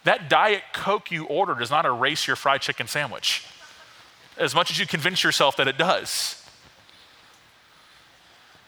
That 0.04 0.28
Diet 0.28 0.62
Coke 0.72 1.10
you 1.10 1.24
order 1.26 1.54
does 1.54 1.70
not 1.70 1.86
erase 1.86 2.26
your 2.26 2.36
fried 2.36 2.60
chicken 2.60 2.88
sandwich, 2.88 3.46
as 4.36 4.54
much 4.54 4.70
as 4.70 4.78
you 4.78 4.86
convince 4.86 5.22
yourself 5.22 5.56
that 5.56 5.68
it 5.68 5.78
does. 5.78 6.41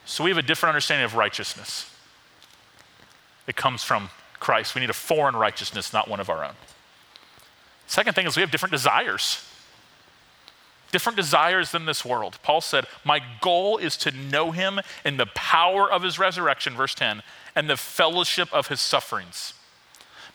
So 0.05 0.25
we 0.25 0.31
have 0.31 0.39
a 0.39 0.43
different 0.43 0.71
understanding 0.71 1.05
of 1.05 1.15
righteousness. 1.15 1.91
It 3.47 3.57
comes 3.57 3.83
from 3.83 4.11
Christ. 4.41 4.75
We 4.75 4.81
need 4.81 4.91
a 4.91 4.95
foreign 4.95 5.37
righteousness, 5.37 5.93
not 5.93 6.09
one 6.09 6.21
of 6.21 6.29
our 6.29 6.45
own. 6.45 6.55
Second 7.87 8.15
thing 8.15 8.27
is 8.27 8.37
we 8.37 8.43
have 8.43 8.51
different 8.51 8.73
desires. 8.73 9.45
Different 10.93 11.17
desires 11.17 11.73
than 11.73 11.87
this 11.87 12.05
world. 12.05 12.39
Paul 12.43 12.61
said, 12.61 12.87
My 13.05 13.21
goal 13.41 13.79
is 13.79 13.97
to 13.99 14.11
know 14.11 14.53
him 14.53 14.81
in 15.05 15.17
the 15.17 15.27
power 15.27 15.91
of 15.91 16.03
his 16.03 16.19
resurrection, 16.19 16.75
verse 16.75 16.95
10, 16.95 17.23
and 17.57 17.69
the 17.69 17.77
fellowship 17.77 18.53
of 18.53 18.69
his 18.69 18.81
sufferings, 18.81 19.55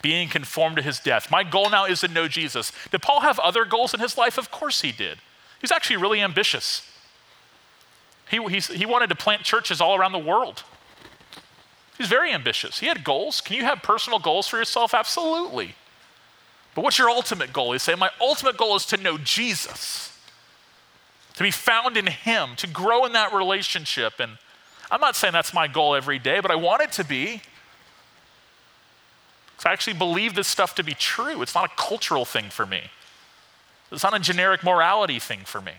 being 0.02 0.28
conformed 0.28 0.76
to 0.76 0.82
his 0.82 1.00
death. 1.00 1.32
My 1.32 1.44
goal 1.44 1.70
now 1.70 1.86
is 1.86 2.02
to 2.02 2.08
know 2.08 2.28
Jesus. 2.28 2.72
Did 2.92 3.02
Paul 3.02 3.22
have 3.22 3.40
other 3.40 3.66
goals 3.66 3.94
in 3.94 4.00
his 4.00 4.18
life? 4.18 4.38
Of 4.38 4.52
course 4.52 4.82
he 4.82 4.92
did. 4.92 5.20
He's 5.62 5.72
actually 5.72 5.98
really 5.98 6.22
ambitious. 6.22 6.86
He, 8.30 8.38
he 8.60 8.86
wanted 8.86 9.10
to 9.10 9.16
plant 9.16 9.44
churches 9.44 9.82
all 9.82 9.96
around 9.96 10.12
the 10.12 10.20
world. 10.20 10.64
He's 11.98 12.08
very 12.08 12.32
ambitious. 12.32 12.80
He 12.80 12.86
had 12.86 13.04
goals. 13.04 13.42
Can 13.42 13.58
you 13.58 13.66
have 13.66 13.82
personal 13.82 14.20
goals 14.20 14.48
for 14.48 14.58
yourself? 14.58 14.94
Absolutely. 14.94 15.76
But 16.76 16.84
what's 16.84 16.98
your 16.98 17.10
ultimate 17.10 17.52
goal? 17.52 17.74
He's 17.74 17.84
saying, 17.84 18.00
My 18.00 18.12
ultimate 18.22 18.56
goal 18.56 18.76
is 18.76 18.86
to 18.88 18.98
know 18.98 19.18
Jesus, 19.18 20.18
to 21.36 21.44
be 21.44 21.52
found 21.52 21.98
in 21.98 22.08
Him, 22.08 22.52
to 22.58 22.68
grow 22.68 23.06
in 23.06 23.14
that 23.14 23.34
relationship. 23.34 24.14
And 24.20 24.38
I'm 24.90 25.02
not 25.02 25.16
saying 25.16 25.34
that's 25.34 25.54
my 25.54 25.68
goal 25.68 25.96
every 25.96 26.20
day, 26.20 26.40
but 26.40 26.52
I 26.52 26.56
want 26.56 26.82
it 26.84 26.92
to 26.94 27.04
be. 27.04 27.42
I 29.66 29.74
actually 29.74 29.98
believe 29.98 30.36
this 30.36 30.48
stuff 30.48 30.76
to 30.76 30.84
be 30.84 30.94
true. 30.94 31.42
It's 31.42 31.54
not 31.54 31.66
a 31.66 31.76
cultural 31.76 32.24
thing 32.24 32.50
for 32.50 32.66
me, 32.66 32.84
it's 33.92 34.04
not 34.04 34.16
a 34.16 34.20
generic 34.20 34.64
morality 34.64 35.20
thing 35.20 35.42
for 35.44 35.60
me. 35.60 35.74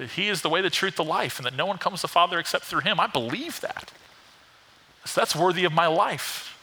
That 0.00 0.12
He 0.12 0.28
is 0.28 0.40
the 0.40 0.48
way, 0.48 0.62
the 0.62 0.70
truth, 0.70 0.96
the 0.96 1.04
life, 1.04 1.38
and 1.38 1.44
that 1.44 1.54
no 1.54 1.66
one 1.66 1.76
comes 1.76 2.00
to 2.00 2.02
the 2.02 2.08
Father 2.08 2.38
except 2.38 2.64
through 2.64 2.80
Him. 2.80 2.98
I 2.98 3.06
believe 3.06 3.60
that. 3.60 3.92
So 5.04 5.20
that's 5.20 5.36
worthy 5.36 5.64
of 5.64 5.72
my 5.74 5.86
life. 5.86 6.56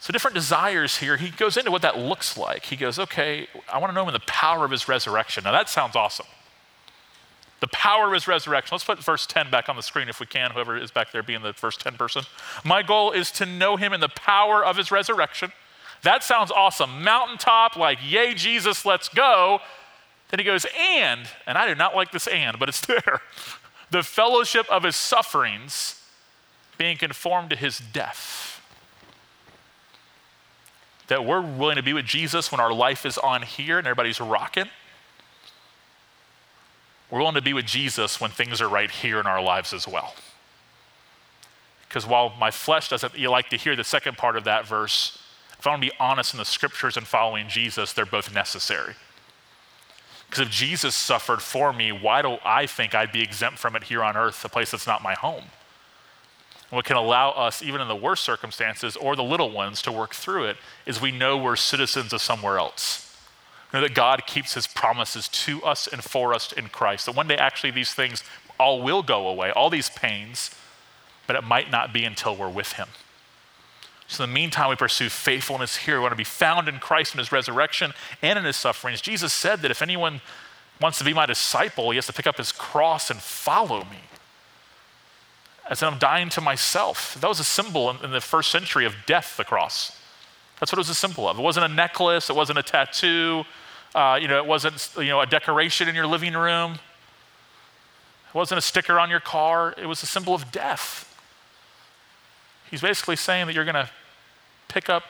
So, 0.00 0.12
different 0.12 0.34
desires 0.34 0.98
here. 0.98 1.16
He 1.16 1.30
goes 1.30 1.56
into 1.56 1.70
what 1.70 1.80
that 1.80 1.96
looks 1.96 2.36
like. 2.36 2.66
He 2.66 2.76
goes, 2.76 2.98
okay, 2.98 3.48
I 3.72 3.78
want 3.78 3.90
to 3.90 3.94
know 3.94 4.02
him 4.02 4.08
in 4.08 4.12
the 4.12 4.26
power 4.26 4.66
of 4.66 4.70
his 4.70 4.86
resurrection. 4.86 5.44
Now, 5.44 5.52
that 5.52 5.70
sounds 5.70 5.96
awesome. 5.96 6.26
The 7.60 7.68
power 7.68 8.08
of 8.08 8.12
his 8.12 8.28
resurrection. 8.28 8.74
Let's 8.74 8.84
put 8.84 9.02
verse 9.02 9.26
10 9.26 9.50
back 9.50 9.70
on 9.70 9.76
the 9.76 9.82
screen 9.82 10.10
if 10.10 10.20
we 10.20 10.26
can, 10.26 10.50
whoever 10.50 10.76
is 10.76 10.90
back 10.90 11.10
there 11.10 11.22
being 11.22 11.40
the 11.40 11.54
first 11.54 11.80
10 11.80 11.94
person. 11.94 12.24
My 12.64 12.82
goal 12.82 13.12
is 13.12 13.30
to 13.30 13.46
know 13.46 13.76
him 13.76 13.94
in 13.94 14.00
the 14.00 14.10
power 14.10 14.62
of 14.62 14.76
his 14.76 14.90
resurrection. 14.90 15.52
That 16.02 16.22
sounds 16.22 16.50
awesome. 16.50 17.02
Mountaintop, 17.02 17.76
like, 17.76 17.98
yay, 18.06 18.34
Jesus, 18.34 18.84
let's 18.84 19.08
go. 19.08 19.60
Then 20.34 20.40
he 20.40 20.44
goes, 20.46 20.66
and, 20.76 21.28
and 21.46 21.56
I 21.56 21.68
do 21.68 21.76
not 21.76 21.94
like 21.94 22.10
this 22.10 22.26
and, 22.26 22.58
but 22.58 22.68
it's 22.68 22.80
there. 22.86 23.20
The 23.92 24.02
fellowship 24.02 24.68
of 24.68 24.82
his 24.82 24.96
sufferings, 24.96 26.02
being 26.76 26.96
conformed 26.96 27.50
to 27.50 27.56
his 27.56 27.78
death 27.78 28.60
that 31.06 31.24
we're 31.24 31.40
willing 31.40 31.76
to 31.76 31.84
be 31.84 31.92
with 31.92 32.04
Jesus 32.04 32.50
when 32.50 32.60
our 32.60 32.72
life 32.72 33.06
is 33.06 33.16
on 33.16 33.42
here 33.42 33.78
and 33.78 33.86
everybody's 33.86 34.20
rocking. 34.20 34.64
We're 37.12 37.20
willing 37.20 37.36
to 37.36 37.40
be 37.40 37.52
with 37.52 37.66
Jesus 37.66 38.20
when 38.20 38.32
things 38.32 38.60
are 38.60 38.68
right 38.68 38.90
here 38.90 39.20
in 39.20 39.28
our 39.28 39.40
lives 39.40 39.72
as 39.72 39.86
well. 39.86 40.16
Because 41.88 42.08
while 42.08 42.32
my 42.40 42.50
flesh 42.50 42.88
doesn't 42.88 43.16
you 43.16 43.30
like 43.30 43.50
to 43.50 43.56
hear 43.56 43.76
the 43.76 43.84
second 43.84 44.18
part 44.18 44.36
of 44.36 44.42
that 44.42 44.66
verse, 44.66 45.16
if 45.60 45.64
I 45.64 45.70
want 45.70 45.82
to 45.84 45.90
be 45.90 45.96
honest 46.00 46.34
in 46.34 46.38
the 46.38 46.44
scriptures 46.44 46.96
and 46.96 47.06
following 47.06 47.48
Jesus, 47.48 47.92
they're 47.92 48.04
both 48.04 48.34
necessary. 48.34 48.96
Because 50.34 50.48
if 50.48 50.52
Jesus 50.52 50.96
suffered 50.96 51.40
for 51.40 51.72
me, 51.72 51.92
why 51.92 52.20
do 52.20 52.38
I 52.44 52.66
think 52.66 52.92
I'd 52.92 53.12
be 53.12 53.22
exempt 53.22 53.60
from 53.60 53.76
it 53.76 53.84
here 53.84 54.02
on 54.02 54.16
earth, 54.16 54.44
a 54.44 54.48
place 54.48 54.72
that's 54.72 54.86
not 54.86 55.00
my 55.00 55.14
home? 55.14 55.44
what 56.70 56.84
can 56.84 56.96
allow 56.96 57.30
us, 57.30 57.62
even 57.62 57.80
in 57.80 57.86
the 57.86 57.94
worst 57.94 58.24
circumstances 58.24 58.96
or 58.96 59.14
the 59.14 59.22
little 59.22 59.52
ones, 59.52 59.80
to 59.82 59.92
work 59.92 60.12
through 60.12 60.46
it 60.46 60.56
is 60.86 61.00
we 61.00 61.12
know 61.12 61.36
we're 61.36 61.54
citizens 61.54 62.12
of 62.12 62.20
somewhere 62.20 62.58
else. 62.58 63.16
We 63.72 63.78
know 63.78 63.86
that 63.86 63.94
God 63.94 64.26
keeps 64.26 64.54
his 64.54 64.66
promises 64.66 65.28
to 65.28 65.62
us 65.62 65.86
and 65.86 66.02
for 66.02 66.34
us 66.34 66.50
in 66.50 66.66
Christ. 66.66 67.06
That 67.06 67.14
one 67.14 67.28
day, 67.28 67.36
actually, 67.36 67.70
these 67.70 67.94
things 67.94 68.24
all 68.58 68.82
will 68.82 69.04
go 69.04 69.28
away, 69.28 69.52
all 69.52 69.70
these 69.70 69.88
pains, 69.88 70.50
but 71.28 71.36
it 71.36 71.44
might 71.44 71.70
not 71.70 71.92
be 71.92 72.04
until 72.04 72.34
we're 72.34 72.48
with 72.48 72.72
him. 72.72 72.88
So, 74.06 74.24
in 74.24 74.30
the 74.30 74.34
meantime, 74.34 74.68
we 74.68 74.76
pursue 74.76 75.08
faithfulness 75.08 75.76
here. 75.76 75.96
We 75.96 76.02
want 76.02 76.12
to 76.12 76.16
be 76.16 76.24
found 76.24 76.68
in 76.68 76.78
Christ 76.78 77.14
in 77.14 77.18
his 77.18 77.32
resurrection 77.32 77.92
and 78.20 78.38
in 78.38 78.44
his 78.44 78.56
sufferings. 78.56 79.00
Jesus 79.00 79.32
said 79.32 79.62
that 79.62 79.70
if 79.70 79.80
anyone 79.80 80.20
wants 80.80 80.98
to 80.98 81.04
be 81.04 81.14
my 81.14 81.26
disciple, 81.26 81.90
he 81.90 81.96
has 81.96 82.06
to 82.06 82.12
pick 82.12 82.26
up 82.26 82.36
his 82.36 82.52
cross 82.52 83.10
and 83.10 83.20
follow 83.20 83.80
me 83.84 83.98
as 85.68 85.82
in, 85.82 85.88
I'm 85.88 85.98
dying 85.98 86.28
to 86.30 86.40
myself. 86.40 87.16
That 87.20 87.28
was 87.28 87.40
a 87.40 87.44
symbol 87.44 87.90
in, 87.90 88.04
in, 88.04 88.10
the 88.10 88.20
first 88.20 88.50
century 88.50 88.84
of 88.84 88.94
death, 89.06 89.36
the 89.36 89.44
cross. 89.44 89.98
That's 90.60 90.70
what 90.70 90.78
it 90.78 90.80
was 90.80 90.90
a 90.90 90.94
symbol 90.94 91.28
of. 91.28 91.38
It 91.38 91.42
wasn't 91.42 91.66
a 91.66 91.74
necklace, 91.74 92.28
it 92.28 92.36
wasn't 92.36 92.58
a 92.58 92.62
tattoo, 92.62 93.44
uh, 93.94 94.18
you 94.20 94.28
know, 94.28 94.38
it 94.38 94.46
wasn't 94.46 94.90
you 94.98 95.08
know, 95.08 95.20
a 95.20 95.26
decoration 95.26 95.88
in 95.88 95.94
your 95.94 96.06
living 96.06 96.34
room, 96.34 96.72
it 96.72 98.34
wasn't 98.34 98.58
a 98.58 98.62
sticker 98.62 98.98
on 98.98 99.08
your 99.08 99.20
car, 99.20 99.74
it 99.78 99.86
was 99.86 100.02
a 100.02 100.06
symbol 100.06 100.34
of 100.34 100.52
death. 100.52 101.10
He's 102.74 102.80
basically 102.80 103.14
saying 103.14 103.46
that 103.46 103.54
you're 103.54 103.64
going 103.64 103.76
to 103.76 103.88
pick 104.66 104.90
up 104.90 105.04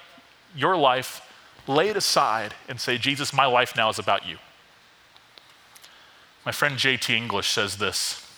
your 0.54 0.76
life, 0.76 1.22
lay 1.66 1.88
it 1.88 1.96
aside, 1.96 2.52
and 2.68 2.78
say, 2.78 2.98
Jesus, 2.98 3.32
my 3.32 3.46
life 3.46 3.74
now 3.74 3.88
is 3.88 3.98
about 3.98 4.28
you. 4.28 4.36
My 6.44 6.52
friend 6.52 6.76
JT 6.76 7.08
English 7.08 7.48
says 7.48 7.78
this. 7.78 8.30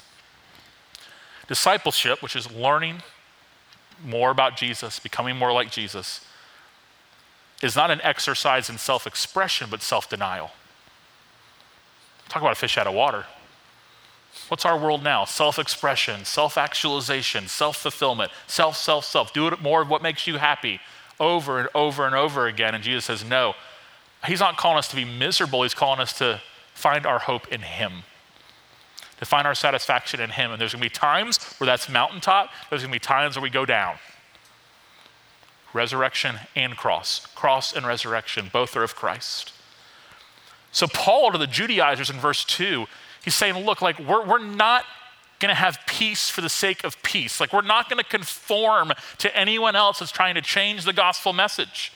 Discipleship, 1.48 2.22
which 2.22 2.36
is 2.36 2.52
learning 2.52 3.02
more 4.04 4.30
about 4.30 4.56
Jesus, 4.56 5.00
becoming 5.00 5.34
more 5.34 5.52
like 5.52 5.72
Jesus, 5.72 6.24
is 7.60 7.74
not 7.74 7.90
an 7.90 8.00
exercise 8.02 8.70
in 8.70 8.78
self 8.78 9.08
expression, 9.08 9.66
but 9.68 9.82
self 9.82 10.08
denial. 10.08 10.52
Talk 12.28 12.42
about 12.42 12.52
a 12.52 12.54
fish 12.54 12.78
out 12.78 12.86
of 12.86 12.94
water. 12.94 13.24
What's 14.48 14.64
our 14.64 14.78
world 14.78 15.02
now? 15.02 15.24
Self 15.24 15.58
expression, 15.58 16.24
self 16.24 16.56
actualization, 16.56 17.48
self 17.48 17.76
fulfillment, 17.76 18.30
self, 18.46 18.76
self, 18.76 19.04
self. 19.04 19.32
Do 19.32 19.48
it 19.48 19.60
more 19.60 19.82
of 19.82 19.90
what 19.90 20.02
makes 20.02 20.26
you 20.26 20.36
happy 20.36 20.80
over 21.18 21.58
and 21.58 21.68
over 21.74 22.06
and 22.06 22.14
over 22.14 22.46
again. 22.46 22.74
And 22.74 22.84
Jesus 22.84 23.06
says, 23.06 23.24
no. 23.24 23.54
He's 24.26 24.40
not 24.40 24.56
calling 24.56 24.78
us 24.78 24.88
to 24.88 24.96
be 24.96 25.04
miserable, 25.04 25.62
He's 25.62 25.74
calling 25.74 26.00
us 26.00 26.16
to 26.18 26.40
find 26.74 27.06
our 27.06 27.18
hope 27.18 27.48
in 27.48 27.62
Him 27.62 28.02
to 29.18 29.24
find 29.24 29.46
our 29.46 29.54
satisfaction 29.54 30.20
in 30.20 30.30
Him. 30.30 30.50
And 30.52 30.60
there's 30.60 30.72
going 30.72 30.82
to 30.82 30.88
be 30.88 30.92
times 30.94 31.38
where 31.58 31.66
that's 31.66 31.88
mountaintop, 31.88 32.50
there's 32.70 32.82
going 32.82 32.92
to 32.92 32.96
be 32.96 33.00
times 33.00 33.36
where 33.36 33.42
we 33.42 33.50
go 33.50 33.64
down. 33.64 33.96
Resurrection 35.72 36.36
and 36.54 36.76
cross. 36.76 37.26
Cross 37.34 37.74
and 37.74 37.86
resurrection, 37.86 38.50
both 38.52 38.76
are 38.76 38.82
of 38.82 38.94
Christ. 38.94 39.52
So, 40.72 40.86
Paul 40.86 41.32
to 41.32 41.38
the 41.38 41.46
Judaizers 41.46 42.10
in 42.10 42.16
verse 42.16 42.44
2, 42.44 42.86
he's 43.26 43.34
saying, 43.34 43.66
look, 43.66 43.82
like 43.82 43.98
we're, 43.98 44.24
we're 44.24 44.38
not 44.38 44.84
going 45.40 45.50
to 45.50 45.54
have 45.54 45.78
peace 45.86 46.30
for 46.30 46.40
the 46.40 46.48
sake 46.48 46.84
of 46.84 47.02
peace. 47.02 47.40
Like, 47.40 47.52
we're 47.52 47.60
not 47.60 47.90
going 47.90 48.02
to 48.02 48.08
conform 48.08 48.92
to 49.18 49.36
anyone 49.36 49.76
else 49.76 49.98
that's 49.98 50.12
trying 50.12 50.36
to 50.36 50.40
change 50.40 50.84
the 50.84 50.92
gospel 50.92 51.32
message. 51.32 51.92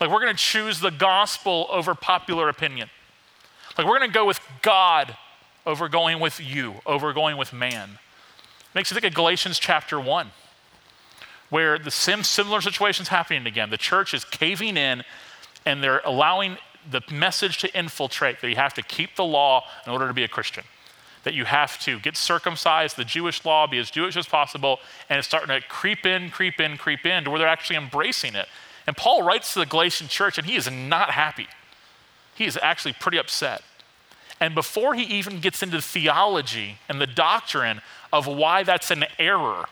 Like, 0.00 0.10
we're 0.10 0.20
going 0.20 0.34
to 0.34 0.38
choose 0.38 0.80
the 0.80 0.90
gospel 0.90 1.68
over 1.70 1.94
popular 1.94 2.48
opinion. 2.48 2.90
Like, 3.78 3.86
we're 3.86 3.98
going 3.98 4.10
to 4.10 4.14
go 4.14 4.26
with 4.26 4.40
God 4.60 5.16
over 5.64 5.88
going 5.88 6.20
with 6.20 6.40
you, 6.40 6.74
over 6.84 7.12
going 7.12 7.36
with 7.36 7.52
man. 7.52 7.98
Makes 8.74 8.90
you 8.90 8.94
think 8.94 9.06
of 9.06 9.14
Galatians 9.14 9.58
chapter 9.58 10.00
1, 10.00 10.30
where 11.48 11.78
the 11.78 11.90
similar 11.90 12.60
situation's 12.60 13.08
happening 13.08 13.46
again. 13.46 13.70
The 13.70 13.78
church 13.78 14.12
is 14.12 14.24
caving 14.24 14.76
in 14.76 15.04
and 15.64 15.82
they're 15.82 16.00
allowing 16.04 16.58
the 16.90 17.02
message 17.10 17.58
to 17.58 17.78
infiltrate 17.78 18.40
that 18.40 18.48
you 18.48 18.56
have 18.56 18.74
to 18.74 18.82
keep 18.82 19.16
the 19.16 19.24
law 19.24 19.64
in 19.86 19.92
order 19.92 20.06
to 20.08 20.14
be 20.14 20.24
a 20.24 20.28
Christian. 20.28 20.64
That 21.24 21.34
you 21.34 21.44
have 21.44 21.80
to 21.80 21.98
get 21.98 22.16
circumcised, 22.16 22.96
the 22.96 23.04
Jewish 23.04 23.44
law, 23.44 23.66
be 23.66 23.78
as 23.78 23.90
Jewish 23.90 24.16
as 24.16 24.26
possible, 24.26 24.78
and 25.08 25.18
it's 25.18 25.26
starting 25.26 25.48
to 25.48 25.66
creep 25.66 26.06
in, 26.06 26.30
creep 26.30 26.60
in, 26.60 26.76
creep 26.76 27.04
in 27.04 27.24
to 27.24 27.30
where 27.30 27.38
they're 27.38 27.48
actually 27.48 27.76
embracing 27.76 28.34
it. 28.34 28.46
And 28.86 28.96
Paul 28.96 29.22
writes 29.22 29.52
to 29.54 29.58
the 29.58 29.66
Galatian 29.66 30.08
church, 30.08 30.38
and 30.38 30.46
he 30.46 30.54
is 30.54 30.70
not 30.70 31.10
happy. 31.10 31.48
He 32.36 32.44
is 32.44 32.58
actually 32.62 32.92
pretty 32.92 33.18
upset. 33.18 33.62
And 34.40 34.54
before 34.54 34.94
he 34.94 35.02
even 35.02 35.40
gets 35.40 35.62
into 35.62 35.76
the 35.76 35.82
theology 35.82 36.78
and 36.88 37.00
the 37.00 37.06
doctrine 37.06 37.80
of 38.12 38.26
why 38.26 38.62
that's 38.62 38.90
an 38.90 39.06
error, 39.18 39.64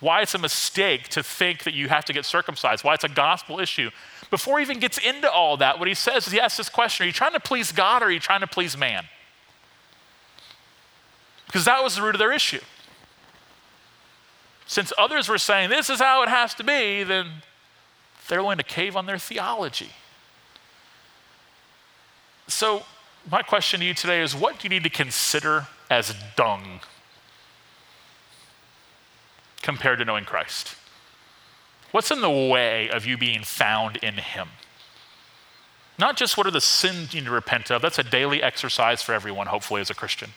why 0.00 0.22
it's 0.22 0.34
a 0.34 0.38
mistake 0.38 1.08
to 1.08 1.22
think 1.22 1.64
that 1.64 1.74
you 1.74 1.88
have 1.88 2.04
to 2.04 2.12
get 2.12 2.24
circumcised, 2.24 2.84
why 2.84 2.94
it's 2.94 3.04
a 3.04 3.08
gospel 3.08 3.58
issue, 3.58 3.90
before 4.30 4.58
he 4.58 4.62
even 4.62 4.78
gets 4.78 4.98
into 4.98 5.30
all 5.30 5.56
that, 5.56 5.78
what 5.78 5.88
he 5.88 5.94
says 5.94 6.26
is 6.26 6.32
he 6.32 6.40
asks 6.40 6.58
this 6.58 6.68
question 6.68 7.04
Are 7.04 7.06
you 7.06 7.12
trying 7.12 7.32
to 7.32 7.40
please 7.40 7.72
God 7.72 8.02
or 8.02 8.06
are 8.06 8.10
you 8.10 8.20
trying 8.20 8.40
to 8.40 8.46
please 8.46 8.76
man? 8.76 9.04
Because 11.46 11.64
that 11.64 11.82
was 11.82 11.96
the 11.96 12.02
root 12.02 12.14
of 12.14 12.18
their 12.18 12.32
issue. 12.32 12.60
Since 14.66 14.92
others 14.98 15.30
were 15.30 15.38
saying 15.38 15.70
this 15.70 15.88
is 15.88 15.98
how 15.98 16.22
it 16.22 16.28
has 16.28 16.52
to 16.54 16.64
be, 16.64 17.02
then 17.02 17.26
they're 18.28 18.42
willing 18.42 18.58
to 18.58 18.64
cave 18.64 18.96
on 18.96 19.06
their 19.06 19.18
theology. 19.18 19.90
So 22.48 22.82
my 23.30 23.42
question 23.42 23.80
to 23.80 23.86
you 23.86 23.94
today 23.94 24.20
is 24.20 24.34
what 24.34 24.58
do 24.58 24.64
you 24.64 24.68
need 24.68 24.84
to 24.84 24.90
consider 24.90 25.66
as 25.90 26.14
dung 26.36 26.80
compared 29.62 29.98
to 30.00 30.04
knowing 30.04 30.24
Christ? 30.24 30.74
What's 31.90 32.10
in 32.10 32.20
the 32.20 32.30
way 32.30 32.90
of 32.90 33.06
you 33.06 33.16
being 33.16 33.42
found 33.42 33.96
in 33.98 34.14
Him? 34.14 34.48
Not 35.98 36.16
just 36.16 36.36
what 36.36 36.46
are 36.46 36.52
the 36.52 36.60
sins 36.60 37.12
you 37.12 37.20
need 37.20 37.26
to 37.26 37.32
repent 37.32 37.70
of, 37.70 37.82
that's 37.82 37.98
a 37.98 38.04
daily 38.04 38.42
exercise 38.42 39.02
for 39.02 39.12
everyone, 39.12 39.48
hopefully, 39.48 39.80
as 39.80 39.90
a 39.90 39.94
Christian. 39.94 40.30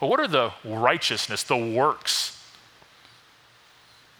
But 0.00 0.08
what 0.08 0.20
are 0.20 0.28
the 0.28 0.52
righteousness, 0.64 1.42
the 1.42 1.56
works 1.56 2.42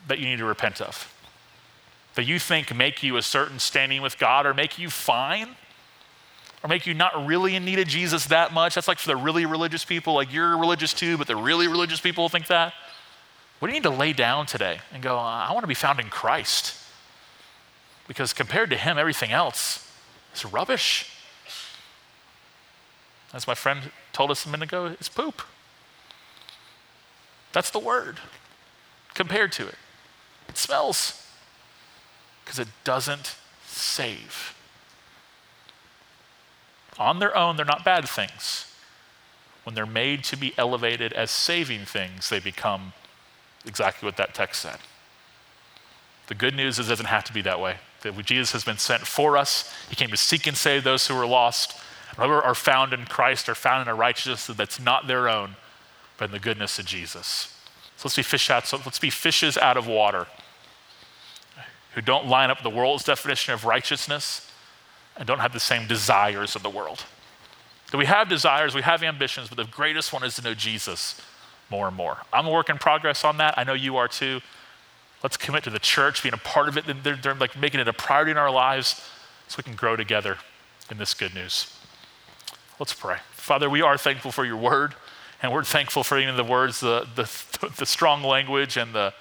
that 0.09 0.18
you 0.18 0.26
need 0.26 0.39
to 0.39 0.45
repent 0.45 0.80
of? 0.80 1.12
that 2.16 2.24
you 2.24 2.39
think 2.39 2.74
make 2.74 3.03
you 3.03 3.16
a 3.16 3.22
certain 3.22 3.59
standing 3.59 4.03
with 4.03 4.18
God 4.18 4.47
or 4.47 4.55
make 4.55 4.78
you 4.78 4.91
fine 4.91 5.49
or 6.62 6.68
make 6.68 6.87
you 6.87 6.95
not 6.95 7.26
really 7.26 7.55
in 7.55 7.64
need 7.64 7.78
of 7.78 7.87
Jesus 7.87 8.26
that 8.26 8.53
much. 8.53 8.74
That's 8.74 8.89
like 8.89 8.99
for 8.99 9.09
the 9.09 9.16
really 9.16 9.47
religious 9.47 9.84
people, 9.84 10.14
like 10.14 10.32
you're 10.32 10.57
religious 10.59 10.93
too, 10.93 11.18
but 11.18 11.26
the 11.26 11.37
really 11.37 11.68
religious 11.68 12.01
people 12.01 12.28
think 12.28 12.49
that. 12.49 12.72
What 13.59 13.69
do 13.69 13.75
you 13.75 13.81
need 13.81 13.89
to 13.89 13.91
lay 13.91 14.13
down 14.13 14.47
today 14.47 14.81
and 14.93 15.03
go, 15.03 15.17
I 15.17 15.51
want 15.53 15.63
to 15.63 15.69
be 15.69 15.75
found 15.75 15.99
in 15.99 16.09
Christ? 16.09 16.77
Because 18.07 18.33
compared 18.33 18.71
to 18.71 18.77
Him, 18.77 18.99
everything 18.99 19.33
else 19.33 19.91
is 20.35 20.45
rubbish. 20.45 21.11
As 23.33 23.47
my 23.47 23.55
friend 23.55 23.91
told 24.13 24.31
us 24.31 24.47
a 24.47 24.49
minute 24.49 24.69
ago, 24.69 24.87
it's 24.87 25.09
poop. 25.09 25.43
That's 27.53 27.71
the 27.71 27.79
word 27.79 28.19
compared 29.15 29.53
to 29.53 29.67
it. 29.67 29.77
It 30.49 30.59
smells 30.59 31.27
because 32.45 32.59
it 32.59 32.69
doesn't 32.85 33.37
save. 33.67 34.55
On 36.99 37.19
their 37.19 37.37
own, 37.37 37.57
they're 37.57 37.67
not 37.67 37.85
bad 37.85 38.09
things. 38.09 38.73
When 39.65 39.75
they're 39.75 39.87
made 39.87 40.23
to 40.25 40.37
be 40.37 40.55
elevated 40.57 41.13
as 41.13 41.31
saving 41.31 41.87
things, 41.87 42.29
they 42.29 42.39
become 42.39 42.93
exactly 43.67 44.07
what 44.07 44.17
that 44.17 44.35
text 44.35 44.62
said. 44.62 44.79
The 46.29 46.35
good 46.35 46.55
news 46.55 46.79
is 46.79 46.87
it 46.87 46.91
doesn't 46.91 47.07
have 47.07 47.25
to 47.25 47.33
be 47.33 47.43
that 47.43 47.61
way. 47.61 47.77
That 48.03 48.17
Jesus 48.25 48.53
has 48.53 48.64
been 48.64 48.79
sent 48.79 49.03
for 49.03 49.37
us. 49.37 49.73
He 49.89 49.97
came 49.97 50.11
to 50.11 50.17
seek 50.17 50.47
and 50.47 50.57
save 50.57 50.85
those 50.85 51.07
who 51.07 51.14
are 51.14 51.27
lost. 51.27 51.79
Whoever 52.17 52.43
are 52.43 52.55
found 52.55 52.93
in 52.93 53.05
Christ 53.05 53.49
are 53.49 53.55
found 53.55 53.83
in 53.83 53.89
a 53.89 53.95
righteousness 53.95 54.47
that's 54.47 54.81
not 54.81 55.07
their 55.07 55.29
own, 55.29 55.57
but 56.19 56.27
in 56.27 56.31
the 56.33 56.39
goodness 56.39 56.79
of 56.79 56.87
Jesus. 56.87 57.55
So 57.97 58.03
let's 58.05 58.17
be 58.17 58.23
fish 58.23 58.51
out. 58.51 58.67
So 58.67 58.79
let's 58.85 58.99
be 58.99 59.11
fishes 59.11 59.57
out 59.59 59.77
of 59.77 59.87
water 59.87 60.27
who 61.95 62.03
don't 62.03 62.27
line 62.27 62.51
up 62.51 62.62
the 62.62 62.71
world's 62.71 63.05
definition 63.05 63.55
of 63.55 63.64
righteousness 63.64 64.51
and 65.17 65.27
don't 65.27 65.39
have 65.39 65.55
the 65.55 65.61
same 65.61 65.87
desires 65.87 66.55
of 66.55 66.62
the 66.62 66.71
world. 66.71 67.05
We 67.97 68.05
have 68.05 68.29
desires, 68.29 68.75
we 68.75 68.83
have 68.83 69.03
ambitions, 69.03 69.49
but 69.49 69.57
the 69.57 69.64
greatest 69.64 70.12
one 70.12 70.23
is 70.23 70.35
to 70.37 70.43
know 70.43 70.53
Jesus 70.53 71.19
more 71.71 71.89
and 71.89 71.97
more. 71.97 72.19
I'm 72.33 72.47
a 72.47 72.51
work 72.51 72.71
in 72.71 72.79
progress 72.79 73.25
on 73.25 73.39
that. 73.39 73.59
I 73.59 73.64
know 73.64 73.73
you 73.73 73.97
are 73.97 74.09
too. 74.09 74.41
Let's 75.23 75.37
commit 75.37 75.64
to 75.64 75.71
the 75.71 75.79
church, 75.79 76.23
being 76.23 76.35
a 76.35 76.39
part 76.39 76.69
of 76.69 76.77
it. 76.77 76.85
They're, 77.03 77.17
they're 77.17 77.35
like 77.35 77.57
making 77.59 77.81
it 77.81 77.89
a 77.89 77.93
priority 77.93 78.31
in 78.31 78.37
our 78.37 78.51
lives 78.51 79.03
so 79.49 79.57
we 79.59 79.64
can 79.64 79.75
grow 79.75 79.97
together 79.97 80.39
in 80.91 80.99
this 80.99 81.14
good 81.14 81.35
news. 81.35 81.73
Let's 82.79 82.93
pray. 82.93 83.17
Father, 83.33 83.71
we 83.71 83.81
are 83.83 83.97
thankful 83.97 84.33
for 84.33 84.45
your 84.45 84.57
word, 84.57 84.95
and 85.43 85.53
we're 85.53 85.64
thankful 85.64 86.05
for 86.05 86.19
even 86.19 86.37
the 86.37 86.45
words, 86.45 86.81
the, 86.81 87.07
the, 87.14 87.71
the 87.79 87.87
strong 87.87 88.23
language, 88.23 88.77
and 88.77 88.95
the 88.95 89.14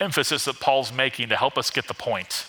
emphasis 0.00 0.44
that 0.44 0.60
Paul's 0.60 0.92
making 0.92 1.28
to 1.28 1.36
help 1.36 1.58
us 1.58 1.70
get 1.70 1.88
the 1.88 1.94
point. 1.94 2.46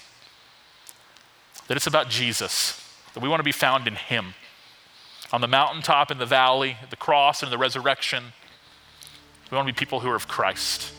That 1.68 1.78
it's 1.78 1.88
about 1.88 2.10
Jesus, 2.10 2.82
that 3.14 3.24
we 3.24 3.30
want 3.30 3.40
to 3.40 3.46
be 3.46 3.52
found 3.52 3.88
in 3.88 3.96
Him. 3.96 4.36
On 5.34 5.42
the 5.42 5.48
mountaintop, 5.48 6.12
in 6.12 6.20
the 6.20 6.26
valley, 6.26 6.78
the 6.90 6.96
cross, 6.96 7.42
and 7.42 7.52
the 7.52 7.58
resurrection, 7.58 8.26
we 9.56 9.58
want 9.60 9.70
to 9.70 9.74
be 9.74 9.80
people 9.80 10.02
who 10.02 10.10
are 10.10 10.18
of 10.18 10.28
Christ. 10.28 10.92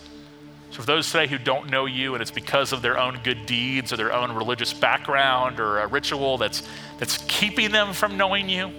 So, 0.71 0.81
for 0.81 0.87
those 0.87 1.13
today 1.13 1.27
who 1.27 1.37
don't 1.37 1.69
know 1.69 1.85
you, 1.85 2.15
and 2.15 2.23
it's 2.23 2.31
because 2.31 2.73
of 2.73 2.81
their 2.81 2.99
own 2.99 3.21
good 3.23 3.45
deeds 3.45 3.93
or 3.93 3.99
their 3.99 4.15
own 4.15 4.33
religious 4.33 4.73
background 4.73 5.61
or 5.61 5.81
a 5.81 5.87
ritual 5.87 6.39
that's, 6.39 6.67
that's 6.97 7.19
keeping 7.29 7.71
them 7.71 7.93
from 7.93 8.17
knowing 8.17 8.49
you, 8.49 8.71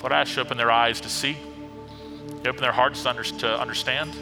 Lord, 0.00 0.12
I 0.12 0.20
ask 0.20 0.36
you 0.36 0.42
open 0.42 0.58
their 0.58 0.70
eyes 0.70 1.00
to 1.00 1.08
see, 1.08 1.38
open 2.44 2.60
their 2.60 2.70
hearts 2.70 3.02
to, 3.04 3.08
under, 3.08 3.22
to 3.22 3.58
understand. 3.58 4.14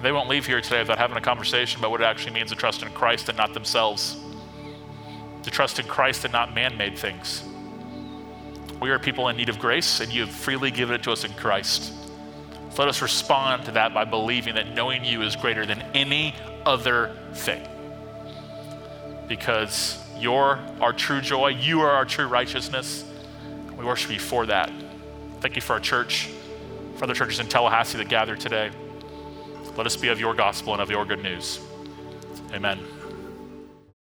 They 0.00 0.10
won't 0.10 0.30
leave 0.30 0.46
here 0.46 0.62
today 0.62 0.80
without 0.80 0.96
having 0.96 1.18
a 1.18 1.20
conversation 1.20 1.80
about 1.80 1.90
what 1.90 2.00
it 2.00 2.04
actually 2.04 2.32
means 2.32 2.48
to 2.48 2.56
trust 2.56 2.82
in 2.82 2.88
Christ 2.92 3.28
and 3.28 3.36
not 3.36 3.52
themselves, 3.52 4.16
to 5.42 5.50
trust 5.50 5.78
in 5.78 5.84
Christ 5.84 6.24
and 6.24 6.32
not 6.32 6.54
man 6.54 6.78
made 6.78 6.96
things. 6.96 7.44
We 8.80 8.90
are 8.90 8.98
people 8.98 9.28
in 9.28 9.36
need 9.36 9.50
of 9.50 9.58
grace, 9.58 10.00
and 10.00 10.10
you 10.10 10.22
have 10.22 10.30
freely 10.30 10.70
given 10.70 10.94
it 10.94 11.02
to 11.02 11.12
us 11.12 11.24
in 11.24 11.32
Christ. 11.34 11.92
Let 12.78 12.88
us 12.88 13.02
respond 13.02 13.66
to 13.66 13.72
that 13.72 13.92
by 13.92 14.04
believing 14.04 14.54
that 14.54 14.74
knowing 14.74 15.04
you 15.04 15.22
is 15.22 15.36
greater 15.36 15.66
than 15.66 15.82
any 15.94 16.34
other 16.64 17.14
thing. 17.34 17.66
Because 19.28 19.98
you're 20.18 20.58
our 20.80 20.92
true 20.92 21.20
joy, 21.20 21.48
you 21.48 21.80
are 21.80 21.90
our 21.90 22.04
true 22.04 22.26
righteousness. 22.26 23.04
We 23.76 23.84
worship 23.84 24.10
you 24.10 24.18
for 24.18 24.46
that. 24.46 24.72
Thank 25.40 25.56
you 25.56 25.62
for 25.62 25.74
our 25.74 25.80
church, 25.80 26.28
for 26.96 27.04
other 27.04 27.14
churches 27.14 27.40
in 27.40 27.48
Tallahassee 27.48 27.98
that 27.98 28.08
gather 28.08 28.36
today. 28.36 28.70
Let 29.76 29.86
us 29.86 29.96
be 29.96 30.08
of 30.08 30.20
your 30.20 30.34
gospel 30.34 30.72
and 30.72 30.82
of 30.82 30.90
your 30.90 31.04
good 31.04 31.22
news. 31.22 31.60
Amen. 32.52 32.78